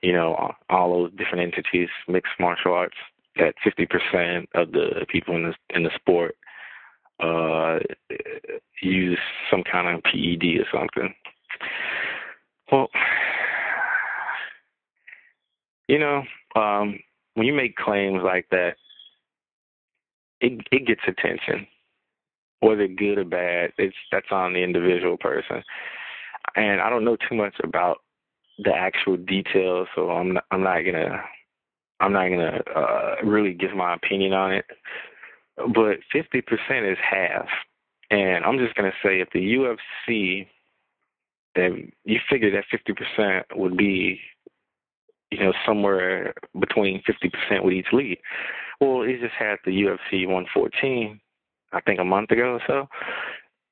you 0.00 0.12
know, 0.12 0.52
all 0.70 0.92
those 0.92 1.10
different 1.12 1.40
entities, 1.40 1.88
mixed 2.08 2.32
martial 2.38 2.72
arts, 2.72 2.96
that 3.36 3.54
50% 3.66 4.46
of 4.54 4.72
the 4.72 5.06
people 5.08 5.34
in 5.34 5.44
the 5.44 5.54
in 5.74 5.82
the 5.84 5.90
sport 5.94 6.36
uh, 7.22 7.78
use 8.82 9.18
some 9.50 9.62
kind 9.70 9.96
of 9.96 10.02
PED 10.04 10.60
or 10.60 10.66
something. 10.72 11.14
Well, 12.70 12.88
you 15.88 15.98
know, 15.98 16.22
um, 16.56 16.98
when 17.34 17.46
you 17.46 17.52
make 17.52 17.76
claims 17.76 18.22
like 18.24 18.46
that, 18.50 18.76
it 20.40 20.60
it 20.70 20.86
gets 20.86 21.02
attention, 21.06 21.66
whether 22.60 22.88
good 22.88 23.18
or 23.18 23.24
bad. 23.24 23.72
It's 23.78 23.96
that's 24.10 24.30
on 24.30 24.52
the 24.52 24.62
individual 24.62 25.16
person, 25.16 25.62
and 26.56 26.80
I 26.80 26.90
don't 26.90 27.04
know 27.04 27.16
too 27.28 27.36
much 27.36 27.54
about 27.62 27.98
the 28.58 28.74
actual 28.74 29.16
details, 29.16 29.88
so 29.94 30.10
I'm 30.10 30.34
not, 30.34 30.44
I'm 30.50 30.62
not 30.62 30.80
gonna 30.80 31.22
I'm 32.00 32.12
not 32.12 32.28
gonna 32.28 32.60
uh, 32.74 33.14
really 33.24 33.54
give 33.54 33.74
my 33.74 33.94
opinion 33.94 34.32
on 34.32 34.52
it 34.52 34.64
but 35.74 35.98
50% 36.14 36.92
is 36.92 36.98
half. 36.98 37.46
And 38.10 38.44
I'm 38.44 38.58
just 38.58 38.74
going 38.74 38.90
to 38.90 38.96
say 39.06 39.20
if 39.20 39.28
the 39.32 39.38
UFC, 39.40 40.46
then 41.54 41.90
you 42.04 42.18
figure 42.28 42.50
that 42.50 42.64
50% 42.72 43.56
would 43.56 43.76
be, 43.76 44.20
you 45.30 45.40
know, 45.40 45.52
somewhere 45.66 46.34
between 46.60 47.02
50% 47.02 47.64
with 47.64 47.72
each 47.72 47.86
league. 47.92 48.18
Well, 48.80 49.02
he 49.02 49.14
just 49.14 49.34
had 49.38 49.56
the 49.64 49.70
UFC 49.70 50.26
114, 50.26 51.20
I 51.72 51.80
think 51.80 52.00
a 52.00 52.04
month 52.04 52.30
ago 52.30 52.58
or 52.58 52.60
so, 52.66 52.88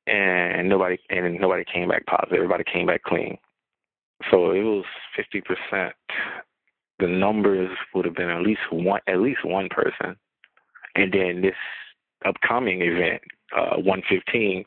and 0.06 0.68
nobody 0.68 0.98
and 1.10 1.38
nobody 1.40 1.64
came 1.70 1.88
back 1.88 2.06
positive. 2.06 2.36
Everybody 2.36 2.64
came 2.64 2.86
back 2.86 3.02
clean. 3.02 3.36
So 4.30 4.52
it 4.52 4.62
was 4.62 4.84
50%. 5.18 5.90
The 6.98 7.06
numbers 7.06 7.70
would 7.94 8.04
have 8.04 8.14
been 8.14 8.30
at 8.30 8.42
least 8.42 8.60
one, 8.70 9.00
at 9.06 9.20
least 9.20 9.44
one 9.44 9.68
person 9.68 10.16
and 10.94 11.12
then 11.12 11.42
this 11.42 11.54
upcoming 12.24 12.82
event, 12.82 13.22
uh, 13.56 13.76
115, 13.76 14.64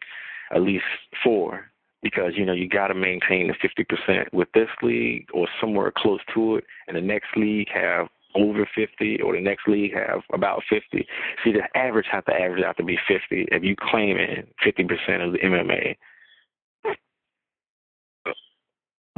at 0.53 0.61
least 0.61 0.84
four, 1.24 1.65
because 2.01 2.34
you 2.36 2.45
know 2.45 2.53
you 2.53 2.67
got 2.67 2.88
to 2.88 2.93
maintain 2.93 3.47
the 3.47 3.86
50% 4.07 4.34
with 4.34 4.49
this 4.53 4.69
league 4.82 5.28
or 5.34 5.47
somewhere 5.59 5.91
close 5.95 6.19
to 6.34 6.57
it, 6.57 6.65
and 6.88 6.97
the 6.97 7.01
next 7.01 7.36
league 7.36 7.69
have 7.74 8.07
over 8.36 8.67
50 8.76 9.21
or 9.21 9.34
the 9.34 9.41
next 9.41 9.67
league 9.67 9.93
have 9.93 10.21
about 10.34 10.63
50. 10.69 11.05
See, 11.43 11.51
the 11.51 11.78
average 11.78 12.07
have 12.11 12.26
to 12.26 12.34
average 12.34 12.63
out 12.63 12.78
to 12.78 12.84
be 12.84 12.97
50 13.07 13.47
if 13.51 13.63
you 13.63 13.76
claim 13.80 14.17
in 14.17 14.47
50% 14.65 15.26
of 15.26 15.34
the 15.34 15.39
MMA. 15.39 15.95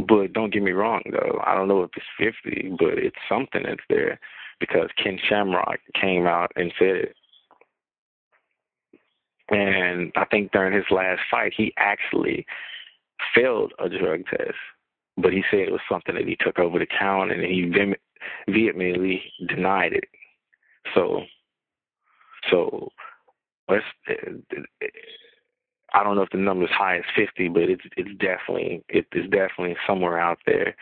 But 0.08 0.34
don't 0.34 0.54
get 0.54 0.62
me 0.62 0.72
wrong, 0.72 1.02
though. 1.10 1.42
I 1.46 1.56
don't 1.56 1.68
know 1.68 1.84
if 1.84 1.92
it's 1.96 2.36
50, 2.44 2.76
but 2.78 2.98
it's 2.98 3.16
something 3.30 3.64
that's 3.64 3.82
there 3.90 4.20
because 4.60 4.90
Ken 5.02 5.20
Shamrock 5.28 5.80
came 6.00 6.28
out 6.28 6.52
and 6.56 6.74
said 6.78 6.96
it. 6.96 7.16
And 9.50 10.12
I 10.16 10.26
think 10.26 10.52
during 10.52 10.74
his 10.74 10.90
last 10.90 11.22
fight, 11.30 11.54
he 11.56 11.74
actually 11.78 12.46
failed 13.34 13.74
a 13.80 13.88
drug 13.88 14.26
test, 14.30 14.58
but 15.18 15.34
he 15.34 15.44
said 15.50 15.60
it 15.60 15.72
was 15.72 15.82
something 15.90 16.16
that 16.16 16.28
he 16.28 16.36
took 16.40 16.58
over 16.58 16.80
the 16.80 16.88
town 17.00 17.32
and 17.32 17.44
he 17.44 17.72
vehemently 18.48 19.22
denied 19.48 19.94
it. 19.94 20.06
So, 20.94 21.22
so. 22.50 22.90
I 25.94 26.04
don't 26.04 26.16
know 26.16 26.22
if 26.22 26.30
the 26.30 26.38
number 26.38 26.66
is 26.66 26.72
high 26.72 26.98
as 26.98 27.04
50, 27.16 27.48
but 27.50 27.64
it's 27.64 27.82
it's 27.98 28.12
definitely 28.20 28.84
it 28.90 29.08
is 29.14 29.24
definitely 29.30 29.76
somewhere 29.88 30.20
out 30.20 30.38
there 30.46 30.76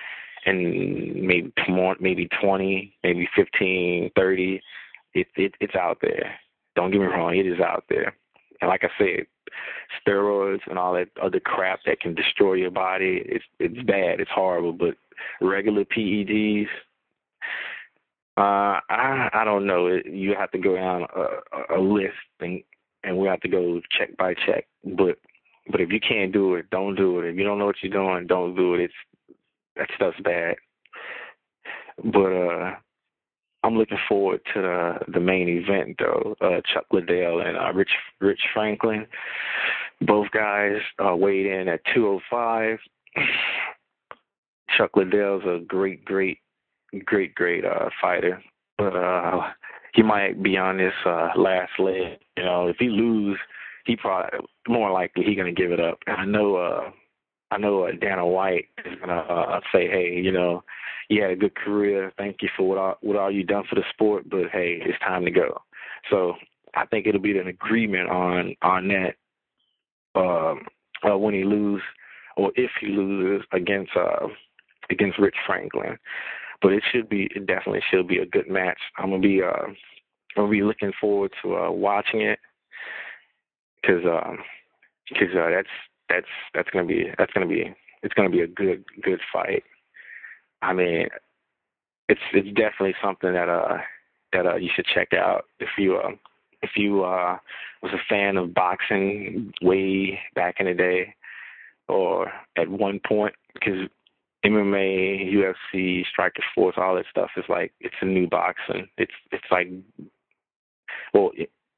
and 0.46 1.16
maybe 1.26 1.52
more, 1.68 1.96
maybe 2.00 2.28
20, 2.42 2.98
maybe 3.04 3.30
15, 3.36 4.12
30. 4.16 4.62
It, 5.14 5.28
it 5.36 5.54
it's 5.60 5.76
out 5.76 6.00
there. 6.02 6.36
Don't 6.76 6.92
get 6.92 7.02
me 7.02 7.06
wrong, 7.06 7.36
it 7.36 7.46
is 7.46 7.60
out 7.60 7.84
there. 7.90 8.16
And 8.62 8.70
like 8.70 8.84
I 8.84 8.90
said, 8.98 9.26
steroids 10.06 10.62
and 10.68 10.80
all 10.80 10.94
that 10.94 11.10
other 11.22 11.40
crap 11.40 11.82
that 11.86 12.00
can 12.00 12.16
destroy 12.16 12.54
your 12.54 12.72
body, 12.72 13.22
it's 13.26 13.46
it's 13.60 13.82
bad, 13.86 14.20
it's 14.20 14.32
horrible. 14.34 14.74
But 14.74 14.96
regular 15.42 15.86
PEDs, 15.86 16.68
uh, 18.38 18.80
I 18.90 19.30
I 19.34 19.44
don't 19.44 19.68
know. 19.68 20.00
You 20.06 20.34
have 20.38 20.52
to 20.52 20.58
go 20.58 20.76
down 20.76 21.06
a, 21.16 21.78
a 21.78 21.80
list 21.80 22.14
and 22.40 22.64
and 23.04 23.18
we 23.18 23.28
have 23.28 23.42
to 23.42 23.50
go 23.50 23.82
check 23.92 24.16
by 24.18 24.34
check. 24.34 24.66
But 24.84 25.18
but 25.70 25.82
if 25.82 25.92
you 25.92 26.00
can't 26.00 26.32
do 26.32 26.56
it, 26.56 26.70
don't 26.70 26.96
do 26.96 27.20
it. 27.20 27.30
If 27.30 27.36
you 27.36 27.44
don't 27.44 27.60
know 27.60 27.66
what 27.66 27.76
you're 27.82 27.92
doing, 27.92 28.28
don't 28.28 28.56
do 28.56 28.74
it. 28.76 28.82
It's 28.82 28.94
that 29.76 29.90
stuff's 29.96 30.20
bad. 30.24 30.56
But 32.04 32.32
uh 32.32 32.76
I'm 33.66 33.78
looking 33.78 34.00
forward 34.10 34.42
to 34.54 34.62
the 34.62 35.00
the 35.14 35.20
main 35.20 35.48
event 35.48 35.98
though. 36.00 36.36
Uh 36.42 36.62
Chuck 36.74 36.86
Liddell 36.92 37.42
and 37.42 37.58
uh, 37.58 37.72
Rich 37.74 37.92
Rich 38.20 38.42
Franklin. 38.54 39.08
Both 40.02 40.32
guys 40.32 40.78
uh 41.04 41.16
weighed 41.16 41.46
in 41.46 41.68
at 41.68 41.82
two 41.94 42.08
oh 42.08 42.20
five. 42.30 42.80
Chuck 44.78 44.92
Liddell's 44.96 45.44
a 45.46 45.60
great, 45.66 46.04
great, 46.04 46.40
great, 47.06 47.36
great 47.36 47.66
uh 47.66 47.90
fighter. 48.02 48.42
But 48.78 48.96
uh 48.96 49.52
he 49.94 50.02
might 50.02 50.42
be 50.42 50.58
on 50.58 50.78
this 50.78 50.94
uh 51.06 51.30
last 51.36 51.72
leg. 51.80 52.18
You 52.38 52.44
know, 52.44 52.68
if 52.68 52.78
he 52.80 52.90
lose 52.90 53.38
he 53.86 53.96
probably 53.96 54.40
more 54.68 54.92
likely 54.92 55.24
he 55.24 55.36
gonna 55.36 55.52
give 55.52 55.72
it 55.72 55.80
up. 55.80 56.00
And 56.08 56.18
I 56.18 56.26
know 56.26 56.56
uh 56.56 56.92
I 57.54 57.58
know 57.58 57.84
uh, 57.84 57.92
Dana 58.00 58.26
White 58.26 58.66
is 58.86 58.98
gonna 59.00 59.20
uh, 59.20 59.60
say, 59.72 59.88
hey, 59.88 60.20
you 60.24 60.32
know, 60.32 60.64
you 61.10 61.22
had 61.22 61.32
a 61.32 61.36
good 61.36 61.56
career. 61.56 62.12
Thank 62.18 62.38
you 62.42 62.50
for 62.58 62.68
what 62.68 62.78
all, 62.78 62.98
what 63.02 63.16
all 63.18 63.32
you 63.32 63.44
done 63.44 63.64
for 63.70 63.76
the 63.76 63.84
sport, 63.94 64.30
but 64.30 64.50
hey, 64.52 64.80
it's 64.82 65.00
time 65.00 65.24
to 65.26 65.32
go. 65.32 65.62
So 66.10 66.34
I 66.74 66.86
think 66.86 67.06
it'll 67.06 67.22
be 67.22 67.38
an 67.38 67.48
agreement 67.48 68.10
on 68.10 68.56
on 68.62 68.88
that 68.90 69.16
um, 70.16 70.66
uh, 71.08 71.18
when 71.18 71.34
he 71.34 71.44
lose 71.44 71.82
or 72.38 72.52
if 72.56 72.72
he 72.82 72.88
loses 72.88 73.46
against 73.52 73.92
uh, 73.96 74.28
against 74.90 75.20
Rich 75.20 75.36
Franklin. 75.46 75.98
But 76.62 76.74
it 76.74 76.84
should 76.92 77.10
be, 77.10 77.30
it 77.36 77.46
definitely 77.46 77.82
should 77.92 78.08
be 78.08 78.20
a 78.20 78.26
good 78.26 78.50
match. 78.50 78.80
I'm 78.98 79.10
gonna 79.10 79.22
be, 79.22 79.42
uh, 79.44 79.68
I'm 79.68 79.76
gonna 80.36 80.50
be 80.50 80.64
looking 80.64 80.94
forward 81.00 81.32
to 81.44 81.58
uh, 81.58 81.72
watching 81.72 82.22
it 82.22 82.40
because, 83.82 84.04
um, 84.06 84.38
because 85.10 85.36
uh, 85.36 85.50
that's 85.50 85.68
that's 86.10 86.28
that's 86.54 86.70
gonna 86.70 86.88
be 86.88 87.08
that's 87.18 87.32
gonna 87.34 87.48
be 87.48 87.74
it's 88.02 88.14
gonna 88.14 88.30
be 88.30 88.42
a 88.42 88.48
good 88.48 88.84
good 89.02 89.20
fight. 89.32 89.64
I 90.62 90.74
mean, 90.74 91.08
it's 92.10 92.22
it's 92.34 92.50
definitely 92.50 92.96
something 93.02 93.34
that 93.34 93.50
uh 93.50 93.78
that 94.34 94.46
uh 94.46 94.56
you 94.56 94.70
should 94.76 94.86
check 94.86 95.14
out 95.14 95.46
if 95.60 95.70
you 95.78 95.98
uh, 95.98 96.12
if 96.62 96.72
you 96.76 97.04
uh 97.04 97.38
was 97.82 97.94
a 97.94 98.04
fan 98.10 98.38
of 98.38 98.54
boxing 98.54 99.54
way 99.62 100.20
back 100.36 100.56
in 100.60 100.66
the 100.68 100.74
day 100.74 101.14
or 101.88 102.32
at 102.58 102.70
one 102.70 103.00
point 103.06 103.36
because 103.54 103.88
MMA, 104.46 105.34
UFC, 105.34 106.06
Striker 106.06 106.44
Force, 106.54 106.76
all 106.78 106.96
that 106.96 107.06
stuff 107.10 107.30
is 107.38 107.46
like 107.48 107.72
it's 107.80 107.96
a 108.02 108.06
new 108.06 108.28
boxing. 108.28 108.88
It's 108.98 109.14
it's 109.32 109.44
like 109.50 109.70
well, 111.14 111.32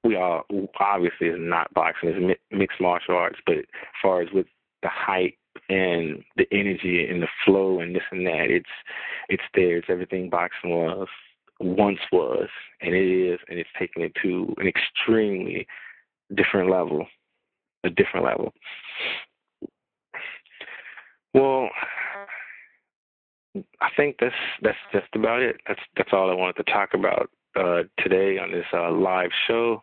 we 0.05 0.15
are 0.15 0.43
obviously 0.79 1.27
it's 1.27 1.37
not 1.39 1.73
boxing, 1.73 2.09
it's 2.09 2.39
mixed 2.51 2.79
martial 2.79 3.15
arts, 3.15 3.39
but 3.45 3.57
as 3.57 3.65
far 4.01 4.21
as 4.21 4.29
with 4.31 4.45
the 4.83 4.89
height 4.89 5.37
and 5.67 6.23
the 6.37 6.45
energy 6.51 7.07
and 7.09 7.23
the 7.23 7.27
flow 7.43 7.79
and 7.79 7.95
this 7.95 8.03
and 8.11 8.25
that, 8.27 8.47
it's 8.49 8.69
it's 9.29 9.43
there. 9.55 9.77
It's 9.77 9.89
everything 9.89 10.29
boxing 10.29 10.69
was 10.69 11.07
once 11.59 11.99
was, 12.11 12.49
and 12.81 12.93
it 12.93 13.31
is, 13.31 13.39
and 13.49 13.57
it's 13.57 13.69
taking 13.79 14.03
it 14.03 14.13
to 14.21 14.53
an 14.57 14.67
extremely 14.67 15.65
different 16.35 16.69
level, 16.69 17.07
a 17.83 17.89
different 17.89 18.25
level. 18.25 18.53
Well, 21.33 21.69
I 23.81 23.89
think 23.97 24.17
that's 24.19 24.35
that's 24.61 24.77
just 24.93 25.07
about 25.15 25.41
it. 25.41 25.57
That's 25.67 25.81
that's 25.97 26.09
all 26.13 26.29
I 26.29 26.35
wanted 26.35 26.63
to 26.63 26.71
talk 26.71 26.89
about 26.93 27.29
uh, 27.55 27.83
today 27.99 28.37
on 28.37 28.51
this 28.51 28.65
uh, 28.73 28.91
live 28.91 29.31
show. 29.47 29.81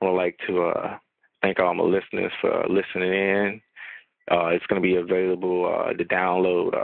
I 0.00 0.04
would 0.06 0.16
like 0.16 0.38
to 0.46 0.62
uh, 0.64 0.96
thank 1.42 1.58
all 1.58 1.74
my 1.74 1.84
listeners 1.84 2.32
for 2.40 2.64
listening 2.68 3.12
in. 3.12 3.60
Uh, 4.30 4.46
it's 4.48 4.66
going 4.66 4.80
to 4.80 4.86
be 4.86 4.94
available 4.96 5.66
uh, 5.66 5.92
to 5.92 6.04
download 6.04 6.74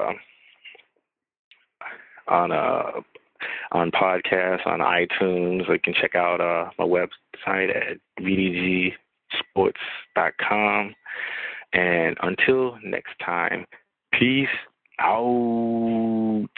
on 2.29 2.53
on 3.73 3.91
podcasts 3.91 4.67
on 4.67 4.81
iTunes. 4.81 5.69
You 5.69 5.79
can 5.83 5.95
check 5.95 6.15
out 6.15 6.73
my 6.79 6.85
website 6.85 7.75
at 7.77 7.99
vdgsports.com. 8.21 10.95
And 11.75 12.17
until 12.23 12.79
next 12.85 13.19
time, 13.25 13.67
peace 14.13 14.49
out. 15.01 16.49